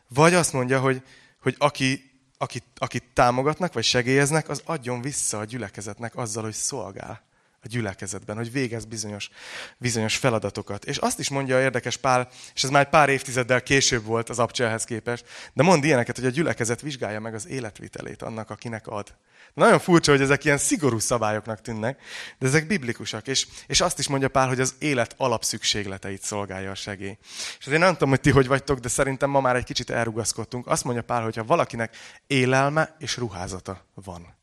Vagy 0.08 0.34
azt 0.34 0.54
mondja, 0.54 0.80
hogy, 0.80 1.04
hogy 1.42 1.56
aki, 1.58 2.12
akit, 2.38 2.66
akit 2.75 3.04
támogatnak, 3.14 3.74
vagy 3.74 3.84
segélyeznek, 3.84 4.50
az 4.50 4.62
adjon 4.66 5.02
vissza 5.02 5.40
a 5.40 5.46
gyülekezetnek 5.46 6.16
azzal, 6.16 6.44
hogy 6.44 6.54
szolgál 6.54 7.25
a 7.66 7.68
gyülekezetben, 7.68 8.36
hogy 8.36 8.52
végez 8.52 8.86
bizonyos, 8.86 9.30
bizonyos 9.78 10.18
feladatokat. 10.18 10.86
És 10.86 10.98
azt 10.98 11.20
is 11.20 11.30
mondja 11.30 11.56
a 11.56 11.62
érdekes 11.62 11.98
Pál, 11.98 12.30
és 12.54 12.64
ez 12.64 12.70
már 12.70 12.90
pár 12.90 13.10
évtizeddel 13.10 13.64
később 13.64 14.04
volt 14.04 14.30
az 14.30 14.40
abcselhez 14.40 14.84
képest, 14.84 15.26
de 15.54 15.64
mond 15.64 15.84
ilyeneket, 15.84 16.16
hogy 16.16 16.26
a 16.26 16.30
gyülekezet 16.30 16.82
vizsgálja 16.82 17.20
meg 17.20 17.34
az 17.34 17.48
életvitelét 17.48 18.22
annak, 18.22 18.50
akinek 18.50 18.88
ad. 18.88 19.16
Nagyon 19.54 19.80
furcsa, 19.80 20.12
hogy 20.12 20.22
ezek 20.22 20.44
ilyen 20.44 20.58
szigorú 20.58 21.00
szabályoknak 21.00 21.62
tűnnek, 21.62 22.02
de 22.40 22.48
ezek 22.48 22.68
biblikusak. 22.68 23.28
És, 23.28 23.48
és 23.68 23.82
azt 23.82 24.00
is 24.00 24.08
mondja 24.08 24.30
Pál, 24.30 24.48
hogy 24.48 24.60
az 24.60 24.76
élet 24.80 25.14
alapszükségleteit 25.18 26.22
szolgálja 26.22 26.72
a 26.72 26.76
segély. 26.76 27.18
És 27.60 27.66
azért 27.66 27.82
nem 27.82 27.94
tudom, 27.94 28.10
hogy 28.10 28.20
ti 28.20 28.30
hogy 28.30 28.48
vagytok, 28.48 28.80
de 28.80 28.88
szerintem 28.88 29.30
ma 29.30 29.42
már 29.42 29.56
egy 29.56 29.64
kicsit 29.64 29.90
elrugaszkodtunk. 29.90 30.68
Azt 30.68 30.84
mondja 30.84 31.04
Pál, 31.04 31.24
hogy 31.24 31.36
ha 31.36 31.44
valakinek 31.44 31.96
élelme 32.28 32.96
és 33.00 33.18
ruházata 33.18 33.86
van, 33.94 34.36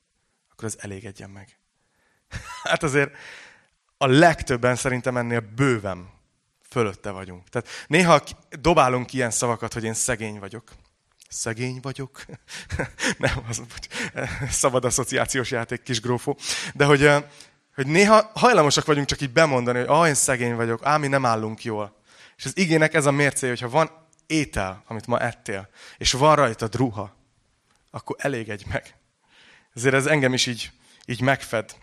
akkor 0.50 0.64
az 0.64 0.76
elégedjen 0.80 1.30
meg. 1.30 1.61
Hát 2.62 2.82
azért 2.82 3.10
a 3.96 4.06
legtöbben 4.06 4.76
szerintem 4.76 5.16
ennél 5.16 5.40
bőven 5.40 6.10
fölötte 6.70 7.10
vagyunk. 7.10 7.48
Tehát 7.48 7.68
néha 7.86 8.22
dobálunk 8.60 9.12
ilyen 9.12 9.30
szavakat, 9.30 9.72
hogy 9.72 9.84
én 9.84 9.94
szegény 9.94 10.38
vagyok. 10.38 10.72
Szegény 11.28 11.78
vagyok? 11.82 12.24
Nem, 13.18 13.44
az 13.48 13.62
szabad 14.50 14.84
asszociációs 14.84 15.50
játék, 15.50 15.82
kis 15.82 16.00
grófó. 16.00 16.36
De 16.74 16.84
hogy, 16.84 17.10
hogy 17.74 17.86
néha 17.86 18.30
hajlamosak 18.34 18.84
vagyunk 18.84 19.06
csak 19.06 19.20
így 19.20 19.32
bemondani, 19.32 19.78
hogy 19.78 19.88
ah, 19.88 20.08
én 20.08 20.14
szegény 20.14 20.54
vagyok, 20.54 20.86
ám 20.86 21.00
mi 21.00 21.06
nem 21.06 21.26
állunk 21.26 21.64
jól. 21.64 21.96
És 22.36 22.44
az 22.44 22.56
igének 22.56 22.94
ez 22.94 23.06
a 23.06 23.10
mércé, 23.10 23.48
hogyha 23.48 23.68
van 23.68 23.90
étel, 24.26 24.82
amit 24.86 25.06
ma 25.06 25.18
ettél, 25.18 25.68
és 25.98 26.12
van 26.12 26.36
rajta 26.36 26.68
ruha, 26.72 27.16
akkor 27.90 28.16
elégedj 28.18 28.64
meg. 28.68 28.94
Ezért 29.74 29.94
ez 29.94 30.06
engem 30.06 30.32
is 30.32 30.46
így, 30.46 30.70
így 31.04 31.20
megfed. 31.20 31.74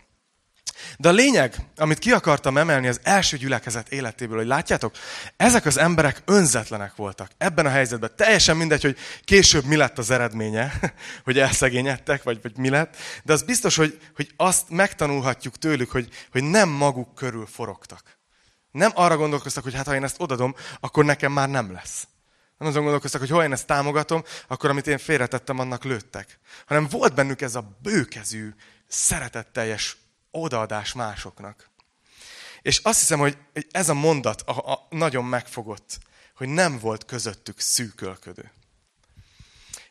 De 0.98 1.08
a 1.08 1.12
lényeg, 1.12 1.54
amit 1.76 1.98
ki 1.98 2.12
akartam 2.12 2.56
emelni 2.56 2.88
az 2.88 3.00
első 3.02 3.36
gyülekezet 3.36 3.88
életéből, 3.88 4.36
hogy 4.36 4.46
látjátok, 4.46 4.94
ezek 5.36 5.66
az 5.66 5.78
emberek 5.78 6.22
önzetlenek 6.24 6.96
voltak 6.96 7.30
ebben 7.38 7.66
a 7.66 7.70
helyzetben. 7.70 8.10
Teljesen 8.16 8.56
mindegy, 8.56 8.82
hogy 8.82 8.96
később 9.24 9.64
mi 9.64 9.76
lett 9.76 9.98
az 9.98 10.10
eredménye, 10.10 10.72
hogy 11.24 11.38
elszegényedtek, 11.38 12.22
vagy, 12.22 12.38
vagy 12.42 12.56
mi 12.56 12.68
lett, 12.68 12.96
de 13.22 13.32
az 13.32 13.42
biztos, 13.42 13.76
hogy, 13.76 14.00
hogy 14.14 14.32
azt 14.36 14.70
megtanulhatjuk 14.70 15.58
tőlük, 15.58 15.90
hogy, 15.90 16.08
hogy 16.32 16.42
nem 16.42 16.68
maguk 16.68 17.14
körül 17.14 17.46
forogtak. 17.46 18.18
Nem 18.70 18.90
arra 18.94 19.16
gondolkoztak, 19.16 19.62
hogy 19.62 19.74
hát 19.74 19.86
ha 19.86 19.94
én 19.94 20.04
ezt 20.04 20.20
odadom, 20.20 20.54
akkor 20.80 21.04
nekem 21.04 21.32
már 21.32 21.48
nem 21.48 21.72
lesz. 21.72 22.06
Nem 22.58 22.68
azon 22.68 22.82
gondolkoztak, 22.82 23.20
hogy 23.20 23.30
ha 23.30 23.44
én 23.44 23.52
ezt 23.52 23.66
támogatom, 23.66 24.24
akkor 24.48 24.70
amit 24.70 24.86
én 24.86 24.98
félretettem, 24.98 25.58
annak 25.58 25.84
lőttek. 25.84 26.38
Hanem 26.66 26.86
volt 26.88 27.14
bennük 27.14 27.40
ez 27.40 27.54
a 27.54 27.78
bőkezű, 27.82 28.54
szeretetteljes 28.86 29.96
odaadás 30.30 30.92
másoknak. 30.92 31.70
És 32.62 32.78
azt 32.78 32.98
hiszem, 32.98 33.18
hogy 33.18 33.38
ez 33.70 33.88
a 33.88 33.94
mondat 33.94 34.40
a, 34.40 34.72
a, 34.72 34.86
nagyon 34.90 35.24
megfogott, 35.24 35.98
hogy 36.34 36.48
nem 36.48 36.78
volt 36.78 37.04
közöttük 37.04 37.60
szűkölködő. 37.60 38.52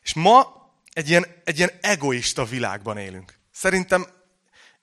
És 0.01 0.13
ma 0.13 0.59
egy 0.93 1.09
ilyen, 1.09 1.25
egy 1.43 1.57
ilyen 1.57 1.71
egoista 1.81 2.45
világban 2.45 2.97
élünk. 2.97 3.39
Szerintem 3.51 4.07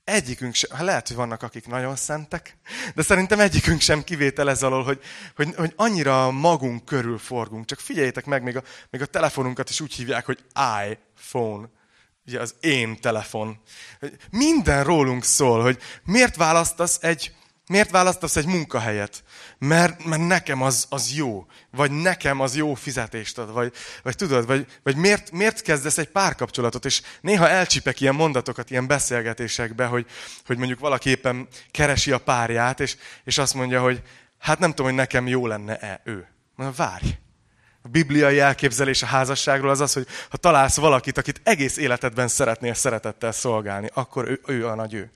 egyikünk 0.05 0.55
sem, 0.55 0.77
hát 0.77 0.85
lehet, 0.85 1.07
hogy 1.07 1.17
vannak, 1.17 1.43
akik 1.43 1.67
nagyon 1.67 1.97
szentek, 1.97 2.57
de 2.95 3.03
szerintem 3.03 3.41
egyikünk 3.41 3.81
sem 3.81 4.05
kivétel 4.05 4.51
ez 4.51 4.63
alól, 4.63 4.85
hogy, 4.85 5.01
hogy, 5.37 5.55
hogy 5.55 5.73
annyira 5.77 6.31
magunk 6.31 6.85
körül 6.85 7.19
forgunk. 7.19 7.67
Csak 7.67 7.81
figyeljétek 7.81 8.25
meg, 8.25 8.43
még 8.43 8.57
a, 8.57 8.63
még 8.91 9.03
a 9.03 9.07
telefonunkat 9.07 9.71
is 9.71 9.81
úgy 9.81 9.93
hívják, 9.93 10.27
hogy 10.27 10.45
iPhone. 10.89 11.69
Ugye 12.26 12.40
az 12.40 12.54
én 12.61 13.00
telefon. 13.00 13.61
Minden 14.30 14.85
rólunk 14.85 15.25
szól, 15.25 15.62
hogy 15.62 15.78
miért 16.04 16.37
választasz 16.37 16.99
egy, 17.00 17.35
Miért 17.68 17.90
választasz 17.90 18.37
egy 18.37 18.47
munkahelyet? 18.47 19.25
Mert, 19.59 20.04
mert 20.04 20.26
nekem 20.26 20.62
az, 20.62 20.87
az 20.88 21.12
jó. 21.14 21.47
Vagy 21.71 21.90
nekem 21.90 22.40
az 22.40 22.56
jó 22.56 22.75
fizetést 22.75 23.38
ad. 23.38 23.52
Vagy, 23.52 23.73
vagy 24.02 24.16
tudod, 24.16 24.47
vagy, 24.47 24.66
vagy 24.83 24.97
miért, 24.97 25.30
miért 25.30 25.62
kezdesz 25.62 25.99
egy 25.99 26.09
párkapcsolatot? 26.09 26.85
És 26.85 27.02
néha 27.21 27.49
elcsipek 27.49 28.00
ilyen 28.00 28.14
mondatokat, 28.14 28.71
ilyen 28.71 28.87
beszélgetésekbe, 28.87 29.87
hogy, 29.87 30.06
hogy 30.47 30.56
mondjuk 30.56 30.78
valaki 30.78 31.11
éppen 31.11 31.49
keresi 31.71 32.12
a 32.12 32.18
párját, 32.18 32.80
és, 32.80 32.97
és 33.25 33.38
azt 33.38 33.54
mondja, 33.54 33.83
hogy 33.83 34.02
hát 34.38 34.59
nem 34.59 34.71
tudom, 34.71 34.87
hogy 34.87 34.95
nekem 34.95 35.26
jó 35.26 35.47
lenne-e 35.47 36.00
ő. 36.04 36.28
Na 36.56 36.73
várj. 36.76 37.18
A 37.87 37.88
bibliai 37.88 38.38
elképzelés 38.38 39.02
a 39.02 39.07
házasságról 39.07 39.71
az 39.71 39.81
az, 39.81 39.93
hogy 39.93 40.07
ha 40.31 40.37
találsz 40.37 40.76
valakit, 40.76 41.19
akit 41.19 41.40
egész 41.43 41.76
életedben 41.76 42.28
szeretnél 42.28 42.75
szeretettel 42.75 43.33
szolgálni, 43.33 43.90
akkor 43.95 44.28
ő, 44.28 44.40
ő 44.47 44.66
a 44.66 44.75
nagy 44.75 44.95
ő. 44.95 45.11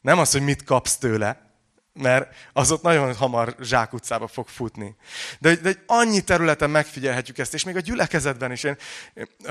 Nem 0.00 0.18
az, 0.18 0.32
hogy 0.32 0.42
mit 0.42 0.64
kapsz 0.64 0.96
tőle, 0.96 1.50
mert 1.92 2.34
az 2.52 2.70
ott 2.70 2.82
nagyon 2.82 3.14
hamar 3.14 3.56
zsákutcába 3.60 4.26
fog 4.26 4.48
futni. 4.48 4.96
De, 5.38 5.54
de 5.54 5.82
annyi 5.86 6.20
területen 6.20 6.70
megfigyelhetjük 6.70 7.38
ezt, 7.38 7.54
és 7.54 7.64
még 7.64 7.76
a 7.76 7.80
gyülekezetben 7.80 8.52
is. 8.52 8.62
Én, 8.62 8.76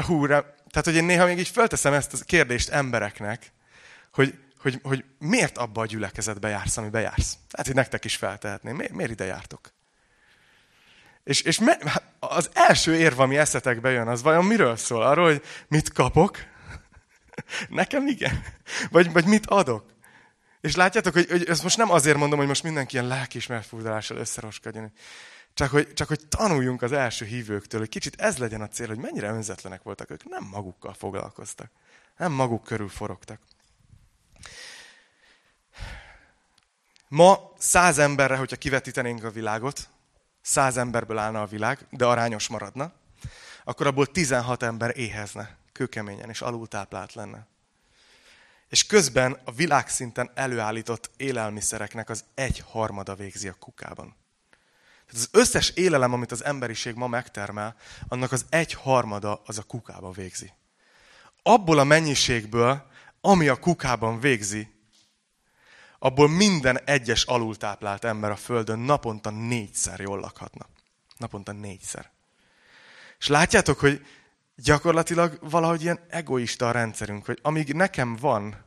hú, 0.05 0.27
tehát, 0.27 0.83
hogy 0.83 0.95
én 0.95 1.03
néha 1.03 1.25
még 1.25 1.39
így 1.39 1.47
fölteszem 1.47 1.93
ezt 1.93 2.13
a 2.13 2.25
kérdést 2.25 2.69
embereknek, 2.69 3.51
hogy, 4.13 4.39
hogy, 4.61 4.79
hogy 4.83 5.05
miért 5.19 5.57
abba 5.57 5.81
a 5.81 5.85
gyülekezetbe 5.85 6.49
jársz, 6.49 6.77
ami 6.77 6.89
jársz. 6.91 7.37
Tehát, 7.49 7.65
hogy 7.65 7.75
nektek 7.75 8.05
is 8.05 8.15
feltehetném. 8.15 8.75
Miért, 8.75 8.93
miért 8.93 9.11
ide 9.11 9.25
jártok? 9.25 9.71
És, 11.23 11.41
és 11.41 11.59
me, 11.59 11.77
az 12.19 12.49
első 12.53 12.95
érv, 12.95 13.19
ami 13.19 13.37
eszetekbe 13.37 13.89
jön, 13.89 14.07
az 14.07 14.21
vajon 14.21 14.45
miről 14.45 14.75
szól? 14.75 15.01
Arról, 15.01 15.25
hogy 15.25 15.43
mit 15.67 15.91
kapok? 15.91 16.37
Nekem 17.69 18.07
igen. 18.07 18.43
Vagy, 18.89 19.11
vagy 19.11 19.25
mit 19.25 19.45
adok? 19.45 19.91
És 20.61 20.75
látjátok, 20.75 21.13
hogy, 21.13 21.29
hogy 21.29 21.49
ezt 21.49 21.63
most 21.63 21.77
nem 21.77 21.91
azért 21.91 22.17
mondom, 22.17 22.39
hogy 22.39 22.47
most 22.47 22.63
mindenki 22.63 22.95
ilyen 22.95 23.07
lelkiismert 23.07 23.65
furdalással 23.65 24.17
összeroskadjon. 24.17 24.91
Csak 25.53 25.69
hogy, 25.69 25.93
csak 25.93 26.07
hogy 26.07 26.27
tanuljunk 26.27 26.81
az 26.81 26.91
első 26.91 27.25
hívőktől, 27.25 27.79
hogy 27.79 27.89
kicsit 27.89 28.21
ez 28.21 28.37
legyen 28.37 28.61
a 28.61 28.67
cél, 28.67 28.87
hogy 28.87 28.97
mennyire 28.97 29.27
önzetlenek 29.27 29.83
voltak 29.83 30.09
ők. 30.09 30.29
Nem 30.29 30.43
magukkal 30.43 30.93
foglalkoztak. 30.93 31.71
Nem 32.17 32.31
maguk 32.31 32.63
körül 32.63 32.89
forogtak. 32.89 33.39
Ma 37.07 37.53
száz 37.57 37.97
emberre, 37.97 38.35
hogyha 38.35 38.55
kivetítenénk 38.55 39.23
a 39.23 39.31
világot, 39.31 39.89
száz 40.43 40.77
emberből 40.77 41.17
állna 41.17 41.41
a 41.41 41.45
világ, 41.45 41.85
de 41.89 42.05
arányos 42.05 42.47
maradna, 42.47 42.91
akkor 43.63 43.87
abból 43.87 44.05
16 44.05 44.63
ember 44.63 44.97
éhezne, 44.97 45.57
kőkeményen 45.71 46.29
és 46.29 46.41
alultáplált 46.41 47.13
lenne 47.13 47.47
és 48.73 48.85
közben 48.85 49.37
a 49.43 49.51
világszinten 49.51 50.31
előállított 50.33 51.09
élelmiszereknek 51.17 52.09
az 52.09 52.23
egy 52.33 52.63
harmada 52.67 53.15
végzi 53.15 53.47
a 53.47 53.55
kukában. 53.59 54.15
Tehát 55.05 55.27
az 55.27 55.29
összes 55.31 55.69
élelem, 55.69 56.13
amit 56.13 56.31
az 56.31 56.43
emberiség 56.43 56.95
ma 56.95 57.07
megtermel, 57.07 57.75
annak 58.07 58.31
az 58.31 58.45
egy 58.49 58.73
harmada 58.73 59.41
az 59.45 59.57
a 59.57 59.63
kukába 59.63 60.11
végzi. 60.11 60.51
Abból 61.43 61.79
a 61.79 61.83
mennyiségből, 61.83 62.87
ami 63.21 63.47
a 63.47 63.59
kukában 63.59 64.19
végzi, 64.19 64.72
abból 66.03 66.29
minden 66.29 66.79
egyes 66.85 67.23
alultáplált 67.23 68.03
ember 68.03 68.31
a 68.31 68.35
Földön 68.35 68.79
naponta 68.79 69.29
négyszer 69.29 69.99
jól 69.99 70.19
lakhatna. 70.19 70.65
Naponta 71.17 71.51
négyszer. 71.51 72.11
És 73.19 73.27
látjátok, 73.27 73.79
hogy 73.79 74.05
gyakorlatilag 74.55 75.37
valahogy 75.41 75.81
ilyen 75.81 75.99
egoista 76.09 76.67
a 76.67 76.71
rendszerünk, 76.71 77.25
hogy 77.25 77.39
amíg 77.41 77.73
nekem 77.73 78.15
van, 78.15 78.63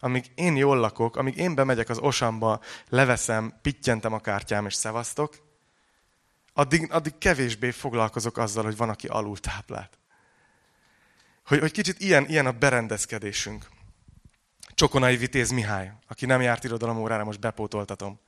amíg 0.00 0.24
én 0.34 0.56
jól 0.56 0.76
lakok, 0.76 1.16
amíg 1.16 1.36
én 1.36 1.54
bemegyek 1.54 1.88
az 1.88 1.98
osamba, 1.98 2.60
leveszem, 2.88 3.54
pittyentem 3.62 4.12
a 4.12 4.20
kártyám 4.20 4.66
és 4.66 4.74
szevasztok, 4.74 5.36
addig, 6.52 6.92
addig 6.92 7.18
kevésbé 7.18 7.70
foglalkozok 7.70 8.38
azzal, 8.38 8.64
hogy 8.64 8.76
van, 8.76 8.88
aki 8.88 9.06
alul 9.06 9.38
táplált. 9.38 9.98
Hogy, 11.46 11.58
hogy 11.58 11.72
kicsit 11.72 12.00
ilyen, 12.00 12.28
ilyen 12.28 12.46
a 12.46 12.52
berendezkedésünk. 12.52 13.66
Csokonai 14.74 15.16
Vitéz 15.16 15.50
Mihály, 15.50 15.92
aki 16.08 16.26
nem 16.26 16.40
járt 16.40 16.64
irodalom 16.64 16.96
órára, 16.96 17.24
most 17.24 17.40
bepótoltatom. 17.40 18.20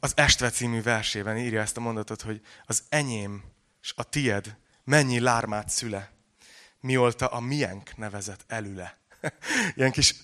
Az 0.00 0.12
Estve 0.16 0.50
című 0.50 0.82
versében 0.82 1.36
írja 1.36 1.60
ezt 1.60 1.76
a 1.76 1.80
mondatot, 1.80 2.22
hogy 2.22 2.40
az 2.64 2.82
enyém 2.88 3.42
és 3.82 3.92
a 3.96 4.02
tied 4.02 4.56
mennyi 4.84 5.20
lármát 5.20 5.68
szüle, 5.68 6.10
mióta 6.80 7.26
a 7.26 7.40
miénk 7.40 7.96
nevezett 7.96 8.44
elüle. 8.46 8.98
Ilyen 9.76 9.90
kis 9.90 10.14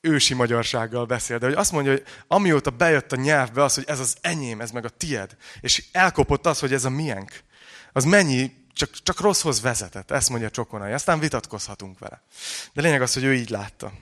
ősi 0.00 0.34
magyarsággal 0.34 1.06
beszél, 1.06 1.38
de 1.38 1.46
hogy 1.46 1.54
azt 1.54 1.72
mondja, 1.72 1.92
hogy 1.92 2.04
amióta 2.26 2.70
bejött 2.70 3.12
a 3.12 3.16
nyelvbe 3.16 3.62
az, 3.62 3.74
hogy 3.74 3.84
ez 3.86 4.00
az 4.00 4.16
enyém, 4.20 4.60
ez 4.60 4.70
meg 4.70 4.84
a 4.84 4.88
tied, 4.88 5.36
és 5.60 5.84
elkopott 5.92 6.46
az, 6.46 6.58
hogy 6.58 6.72
ez 6.72 6.84
a 6.84 6.90
miénk, 6.90 7.40
az 7.92 8.04
mennyi 8.04 8.60
csak, 8.72 8.90
csak 8.90 9.20
rosszhoz 9.20 9.60
vezetett, 9.60 10.10
ezt 10.10 10.28
mondja 10.28 10.50
Csokonai. 10.50 10.92
Aztán 10.92 11.18
vitatkozhatunk 11.18 11.98
vele. 11.98 12.22
De 12.72 12.80
lényeg 12.80 13.02
az, 13.02 13.12
hogy 13.14 13.24
ő 13.24 13.34
így 13.34 13.50
látta. 13.50 13.92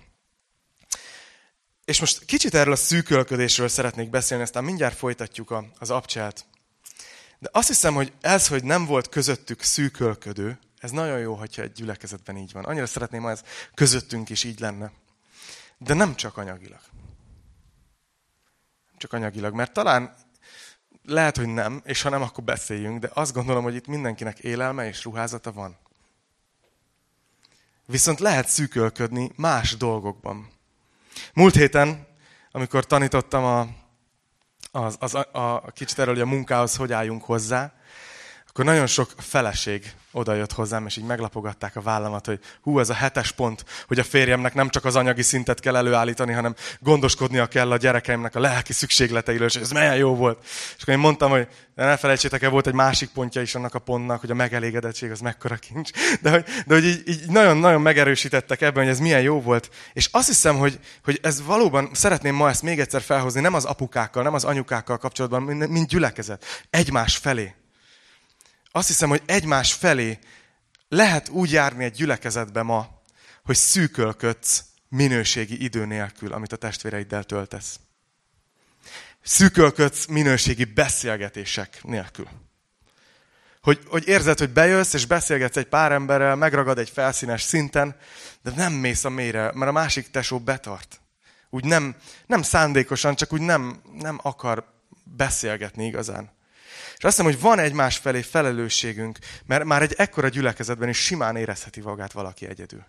És 1.84 2.00
most 2.00 2.24
kicsit 2.24 2.54
erről 2.54 2.72
a 2.72 2.76
szűkölködésről 2.76 3.68
szeretnék 3.68 4.10
beszélni, 4.10 4.42
aztán 4.42 4.64
mindjárt 4.64 4.96
folytatjuk 4.96 5.54
az 5.78 5.90
abcsát. 5.90 6.46
De 7.38 7.48
azt 7.52 7.68
hiszem, 7.68 7.94
hogy 7.94 8.12
ez, 8.20 8.48
hogy 8.48 8.64
nem 8.64 8.86
volt 8.86 9.08
közöttük 9.08 9.62
szűkölködő, 9.62 10.58
ez 10.80 10.90
nagyon 10.90 11.18
jó, 11.18 11.34
hogyha 11.34 11.62
egy 11.62 11.72
gyülekezetben 11.72 12.36
így 12.36 12.52
van. 12.52 12.64
Annyira 12.64 12.86
szeretném, 12.86 13.22
ha 13.22 13.30
ez 13.30 13.42
közöttünk 13.74 14.28
is 14.28 14.44
így 14.44 14.60
lenne. 14.60 14.92
De 15.78 15.94
nem 15.94 16.14
csak 16.14 16.36
anyagilag. 16.36 16.80
Nem 18.88 18.98
csak 18.98 19.12
anyagilag, 19.12 19.54
mert 19.54 19.72
talán 19.72 20.14
lehet, 21.04 21.36
hogy 21.36 21.46
nem, 21.46 21.80
és 21.84 22.02
ha 22.02 22.08
nem, 22.08 22.22
akkor 22.22 22.44
beszéljünk, 22.44 23.00
de 23.00 23.10
azt 23.14 23.32
gondolom, 23.32 23.62
hogy 23.62 23.74
itt 23.74 23.86
mindenkinek 23.86 24.38
élelme 24.38 24.86
és 24.86 25.04
ruházata 25.04 25.52
van. 25.52 25.78
Viszont 27.86 28.20
lehet 28.20 28.48
szűkölködni 28.48 29.32
más 29.36 29.76
dolgokban. 29.76 30.50
Múlt 31.34 31.54
héten, 31.54 32.06
amikor 32.50 32.86
tanítottam 32.86 33.44
a, 33.44 33.66
az, 34.70 34.96
az, 34.98 35.14
a, 35.14 35.26
a 35.32 35.70
kicsit 35.72 35.98
erről, 35.98 36.14
hogy 36.14 36.22
a 36.22 36.26
munkához 36.26 36.76
hogy 36.76 36.92
álljunk 36.92 37.24
hozzá, 37.24 37.72
akkor 38.60 38.72
nagyon 38.72 38.88
sok 38.88 39.10
feleség 39.16 39.92
oda 40.12 40.34
jött 40.34 40.52
hozzám, 40.52 40.86
és 40.86 40.96
így 40.96 41.04
meglapogatták 41.04 41.76
a 41.76 41.80
vállamat, 41.80 42.26
hogy 42.26 42.38
hú, 42.62 42.78
ez 42.78 42.88
a 42.88 42.94
hetes 42.94 43.32
pont, 43.32 43.64
hogy 43.86 43.98
a 43.98 44.04
férjemnek 44.04 44.54
nem 44.54 44.68
csak 44.68 44.84
az 44.84 44.96
anyagi 44.96 45.22
szintet 45.22 45.60
kell 45.60 45.76
előállítani, 45.76 46.32
hanem 46.32 46.54
gondoskodnia 46.80 47.46
kell 47.46 47.70
a 47.70 47.76
gyerekeimnek 47.76 48.34
a 48.34 48.40
lelki 48.40 48.72
szükségleteiről, 48.72 49.46
és 49.46 49.56
ez 49.56 49.70
milyen 49.70 49.96
jó 49.96 50.14
volt. 50.14 50.38
És 50.76 50.82
akkor 50.82 50.94
én 50.94 51.00
mondtam, 51.00 51.30
hogy 51.30 51.48
de 51.74 51.84
ne 51.84 51.96
felejtsétek 51.96 52.42
el, 52.42 52.50
volt 52.50 52.66
egy 52.66 52.74
másik 52.74 53.08
pontja 53.08 53.40
is 53.40 53.54
annak 53.54 53.74
a 53.74 53.78
pontnak, 53.78 54.20
hogy 54.20 54.30
a 54.30 54.34
megelégedettség 54.34 55.10
az 55.10 55.20
mekkora 55.20 55.56
kincs. 55.56 55.90
De 56.20 56.30
hogy, 56.30 56.44
de 56.66 56.74
hogy 56.74 56.84
így, 56.84 57.02
így 57.08 57.22
nagyon-nagyon 57.26 57.80
megerősítettek 57.80 58.60
ebben, 58.60 58.82
hogy 58.82 58.92
ez 58.92 58.98
milyen 58.98 59.22
jó 59.22 59.40
volt. 59.40 59.70
És 59.92 60.08
azt 60.12 60.28
hiszem, 60.28 60.58
hogy, 60.58 60.78
hogy 61.04 61.18
ez 61.22 61.44
valóban, 61.44 61.90
szeretném 61.92 62.34
ma 62.34 62.48
ezt 62.48 62.62
még 62.62 62.80
egyszer 62.80 63.02
felhozni, 63.02 63.40
nem 63.40 63.54
az 63.54 63.64
apukákkal, 63.64 64.22
nem 64.22 64.34
az 64.34 64.44
anyukákkal 64.44 64.98
kapcsolatban, 64.98 65.42
mint 65.42 65.88
gyülekezet, 65.88 66.44
egymás 66.70 67.16
felé 67.16 67.54
azt 68.72 68.88
hiszem, 68.88 69.08
hogy 69.08 69.22
egymás 69.26 69.72
felé 69.72 70.18
lehet 70.88 71.28
úgy 71.28 71.52
járni 71.52 71.84
egy 71.84 71.94
gyülekezetbe 71.94 72.62
ma, 72.62 73.02
hogy 73.44 73.56
szűkölködsz 73.56 74.64
minőségi 74.88 75.64
idő 75.64 75.84
nélkül, 75.84 76.32
amit 76.32 76.52
a 76.52 76.56
testvéreiddel 76.56 77.24
töltesz. 77.24 77.80
Szűkölködsz 79.22 80.06
minőségi 80.06 80.64
beszélgetések 80.64 81.78
nélkül. 81.82 82.28
Hogy, 83.62 83.80
hogy 83.86 84.08
érzed, 84.08 84.38
hogy 84.38 84.50
bejössz, 84.50 84.92
és 84.92 85.06
beszélgetsz 85.06 85.56
egy 85.56 85.66
pár 85.66 85.92
emberrel, 85.92 86.36
megragad 86.36 86.78
egy 86.78 86.90
felszínes 86.90 87.42
szinten, 87.42 87.96
de 88.42 88.52
nem 88.56 88.72
mész 88.72 89.04
a 89.04 89.08
mélyre, 89.08 89.52
mert 89.54 89.70
a 89.70 89.72
másik 89.72 90.10
tesó 90.10 90.38
betart. 90.38 91.00
Úgy 91.50 91.64
nem, 91.64 91.96
nem 92.26 92.42
szándékosan, 92.42 93.14
csak 93.14 93.32
úgy 93.32 93.40
nem, 93.40 93.82
nem 93.92 94.18
akar 94.22 94.64
beszélgetni 95.04 95.86
igazán. 95.86 96.30
És 97.00 97.06
azt 97.06 97.16
hiszem, 97.16 97.32
hogy 97.32 97.40
van 97.40 97.58
egymás 97.58 97.96
felé 97.96 98.22
felelősségünk, 98.22 99.18
mert 99.46 99.64
már 99.64 99.82
egy 99.82 99.94
ekkora 99.96 100.28
gyülekezetben 100.28 100.88
is 100.88 100.98
simán 100.98 101.36
érezheti 101.36 101.80
magát 101.80 102.12
valaki 102.12 102.46
egyedül. 102.46 102.86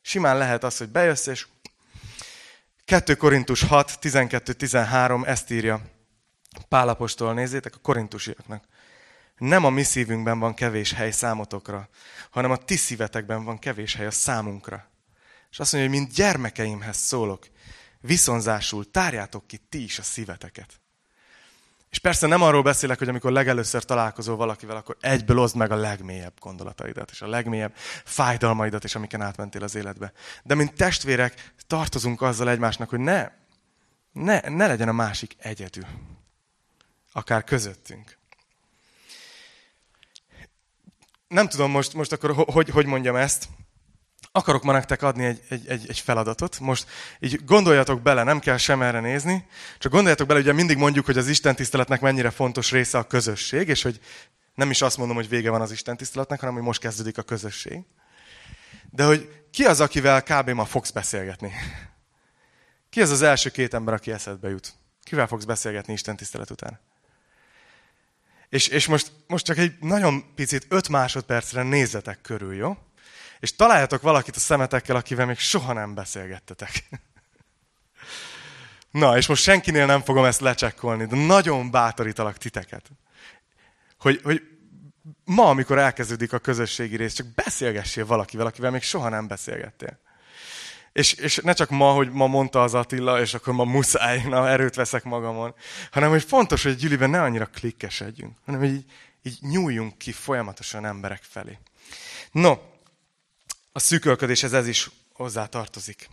Simán 0.00 0.38
lehet 0.38 0.64
az, 0.64 0.76
hogy 0.76 0.88
bejössz, 0.88 1.26
és 1.26 1.46
2 2.84 3.14
Korintus 3.14 3.62
6, 3.62 3.98
12-13 4.02 5.26
ezt 5.26 5.50
írja 5.50 5.80
Pálapostól, 6.68 7.34
nézzétek 7.34 7.74
a 7.74 7.78
korintusiaknak. 7.82 8.64
Nem 9.38 9.64
a 9.64 9.70
mi 9.70 9.82
szívünkben 9.82 10.38
van 10.38 10.54
kevés 10.54 10.92
hely 10.92 11.10
számotokra, 11.10 11.88
hanem 12.30 12.50
a 12.50 12.56
ti 12.56 12.76
szívetekben 12.76 13.44
van 13.44 13.58
kevés 13.58 13.94
hely 13.94 14.06
a 14.06 14.10
számunkra. 14.10 14.90
És 15.50 15.58
azt 15.58 15.72
mondja, 15.72 15.90
hogy 15.90 16.00
mint 16.00 16.14
gyermekeimhez 16.14 16.96
szólok, 16.96 17.46
viszonzásul 18.00 18.90
tárjátok 18.90 19.46
ki 19.46 19.60
ti 19.68 19.82
is 19.82 19.98
a 19.98 20.02
szíveteket. 20.02 20.80
És 21.90 21.98
persze 21.98 22.26
nem 22.26 22.42
arról 22.42 22.62
beszélek, 22.62 22.98
hogy 22.98 23.08
amikor 23.08 23.32
legelőször 23.32 23.84
találkozol 23.84 24.36
valakivel, 24.36 24.76
akkor 24.76 24.96
egyből 25.00 25.38
oszd 25.38 25.56
meg 25.56 25.70
a 25.70 25.76
legmélyebb 25.76 26.32
gondolataidat, 26.40 27.10
és 27.10 27.22
a 27.22 27.28
legmélyebb 27.28 27.72
fájdalmaidat, 28.04 28.84
és 28.84 28.94
amiken 28.94 29.20
átmentél 29.20 29.62
az 29.62 29.74
életbe. 29.74 30.12
De 30.42 30.54
mint 30.54 30.74
testvérek 30.74 31.52
tartozunk 31.66 32.22
azzal 32.22 32.50
egymásnak, 32.50 32.88
hogy 32.88 32.98
ne, 32.98 33.30
ne, 34.12 34.40
ne 34.40 34.66
legyen 34.66 34.88
a 34.88 34.92
másik 34.92 35.36
egyedül. 35.38 35.86
Akár 37.12 37.44
közöttünk. 37.44 38.16
Nem 41.28 41.48
tudom 41.48 41.70
most, 41.70 41.94
most 41.94 42.12
akkor, 42.12 42.30
hogy, 42.30 42.68
hogy 42.68 42.86
mondjam 42.86 43.16
ezt, 43.16 43.48
akarok 44.36 44.62
ma 44.62 44.72
nektek 44.72 45.02
adni 45.02 45.24
egy, 45.24 45.42
egy, 45.48 45.66
egy, 45.66 45.84
egy 45.88 45.98
feladatot. 45.98 46.58
Most 46.60 46.86
így 47.18 47.44
gondoljatok 47.44 48.02
bele, 48.02 48.22
nem 48.22 48.38
kell 48.38 48.56
sem 48.56 48.82
erre 48.82 49.00
nézni, 49.00 49.46
csak 49.78 49.92
gondoljatok 49.92 50.26
bele, 50.26 50.40
ugye 50.40 50.52
mindig 50.52 50.76
mondjuk, 50.76 51.04
hogy 51.04 51.18
az 51.18 51.28
Isten 51.28 51.54
tiszteletnek 51.54 52.00
mennyire 52.00 52.30
fontos 52.30 52.70
része 52.70 52.98
a 52.98 53.06
közösség, 53.06 53.68
és 53.68 53.82
hogy 53.82 54.00
nem 54.54 54.70
is 54.70 54.82
azt 54.82 54.96
mondom, 54.96 55.16
hogy 55.16 55.28
vége 55.28 55.50
van 55.50 55.60
az 55.60 55.72
Isten 55.72 55.96
tiszteletnek, 55.96 56.40
hanem 56.40 56.54
hogy 56.54 56.62
most 56.62 56.80
kezdődik 56.80 57.18
a 57.18 57.22
közösség. 57.22 57.84
De 58.90 59.04
hogy 59.04 59.44
ki 59.50 59.64
az, 59.64 59.80
akivel 59.80 60.22
kb. 60.22 60.50
ma 60.50 60.64
fogsz 60.64 60.90
beszélgetni? 60.90 61.52
Ki 62.90 63.00
az 63.00 63.10
az 63.10 63.22
első 63.22 63.50
két 63.50 63.74
ember, 63.74 63.94
aki 63.94 64.12
eszedbe 64.12 64.48
jut? 64.48 64.74
Kivel 65.02 65.26
fogsz 65.26 65.44
beszélgetni 65.44 65.92
Isten 65.92 66.16
tisztelet 66.16 66.50
után? 66.50 66.80
És, 68.48 68.68
és 68.68 68.86
most, 68.86 69.12
most 69.26 69.44
csak 69.44 69.58
egy 69.58 69.72
nagyon 69.80 70.34
picit, 70.34 70.66
öt 70.68 70.88
másodpercre 70.88 71.62
nézzetek 71.62 72.20
körül, 72.20 72.54
jó? 72.54 72.76
És 73.40 73.56
találjatok 73.56 74.02
valakit 74.02 74.36
a 74.36 74.40
szemetekkel, 74.40 74.96
akivel 74.96 75.26
még 75.26 75.38
soha 75.38 75.72
nem 75.72 75.94
beszélgettetek. 75.94 76.88
Na, 78.90 79.16
és 79.16 79.26
most 79.26 79.42
senkinél 79.42 79.86
nem 79.86 80.02
fogom 80.02 80.24
ezt 80.24 80.40
lecsekkolni, 80.40 81.06
de 81.06 81.16
nagyon 81.16 81.70
bátorítalak 81.70 82.36
titeket. 82.36 82.90
Hogy, 83.98 84.20
hogy 84.22 84.42
ma, 85.24 85.48
amikor 85.48 85.78
elkezdődik 85.78 86.32
a 86.32 86.38
közösségi 86.38 86.96
rész, 86.96 87.12
csak 87.12 87.26
beszélgessél 87.34 88.06
valakivel, 88.06 88.46
akivel 88.46 88.70
még 88.70 88.82
soha 88.82 89.08
nem 89.08 89.26
beszélgettél. 89.26 89.98
És, 90.92 91.12
és 91.12 91.36
ne 91.36 91.52
csak 91.52 91.70
ma, 91.70 91.92
hogy 91.92 92.10
ma 92.10 92.26
mondta 92.26 92.62
az 92.62 92.74
Attila, 92.74 93.20
és 93.20 93.34
akkor 93.34 93.54
ma 93.54 93.64
muszáj, 93.64 94.22
na 94.22 94.48
erőt 94.48 94.74
veszek 94.74 95.04
magamon, 95.04 95.54
hanem 95.90 96.10
hogy 96.10 96.24
fontos, 96.24 96.62
hogy 96.62 96.76
gyűliben 96.76 97.10
ne 97.10 97.22
annyira 97.22 97.46
klikkesedjünk, 97.46 98.36
hanem 98.44 98.60
hogy 98.60 98.70
így, 98.70 98.84
így 99.22 99.38
nyúljunk 99.40 99.98
ki 99.98 100.12
folyamatosan 100.12 100.84
emberek 100.84 101.22
felé. 101.22 101.58
No, 102.32 102.54
a 103.76 103.78
szűkölködéshez 103.78 104.52
ez 104.52 104.66
is 104.66 104.90
hozzá 105.12 105.46
tartozik. 105.46 106.08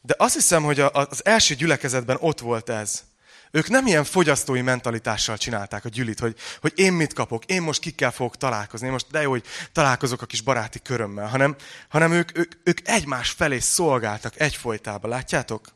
De 0.00 0.14
azt 0.18 0.34
hiszem, 0.34 0.62
hogy 0.62 0.80
az 0.80 1.24
első 1.24 1.54
gyülekezetben 1.54 2.16
ott 2.20 2.40
volt 2.40 2.68
ez. 2.68 3.02
Ők 3.50 3.68
nem 3.68 3.86
ilyen 3.86 4.04
fogyasztói 4.04 4.60
mentalitással 4.60 5.36
csinálták 5.36 5.84
a 5.84 5.88
gyülit, 5.88 6.20
hogy, 6.20 6.36
hogy 6.60 6.72
én 6.74 6.92
mit 6.92 7.12
kapok, 7.12 7.44
én 7.44 7.62
most 7.62 7.80
kikkel 7.80 8.10
fogok 8.10 8.36
találkozni, 8.36 8.86
én 8.86 8.92
most 8.92 9.06
de 9.10 9.22
jó, 9.22 9.30
hogy 9.30 9.44
találkozok 9.72 10.22
a 10.22 10.26
kis 10.26 10.40
baráti 10.40 10.80
körömmel, 10.82 11.28
hanem, 11.28 11.56
hanem 11.88 12.12
ők, 12.12 12.38
ők, 12.38 12.52
ők 12.64 12.88
egymás 12.88 13.30
felé 13.30 13.58
szolgáltak 13.58 14.40
egyfolytában, 14.40 15.10
látjátok? 15.10 15.66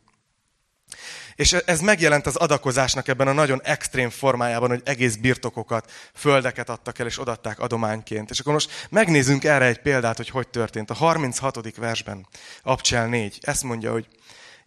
És 1.34 1.52
ez 1.52 1.80
megjelent 1.80 2.26
az 2.26 2.36
adakozásnak 2.36 3.08
ebben 3.08 3.28
a 3.28 3.32
nagyon 3.32 3.60
extrém 3.62 4.10
formájában, 4.10 4.68
hogy 4.68 4.82
egész 4.84 5.16
birtokokat, 5.16 5.92
földeket 6.14 6.68
adtak 6.68 6.98
el, 6.98 7.06
és 7.06 7.20
odatták 7.20 7.60
adományként. 7.60 8.30
És 8.30 8.40
akkor 8.40 8.52
most 8.52 8.86
megnézzünk 8.90 9.44
erre 9.44 9.64
egy 9.64 9.80
példát, 9.80 10.16
hogy 10.16 10.28
hogy 10.28 10.48
történt. 10.48 10.90
A 10.90 10.94
36. 10.94 11.76
versben, 11.76 12.26
Abcsel 12.62 13.06
4, 13.06 13.38
ezt 13.40 13.62
mondja, 13.62 13.92
hogy 13.92 14.06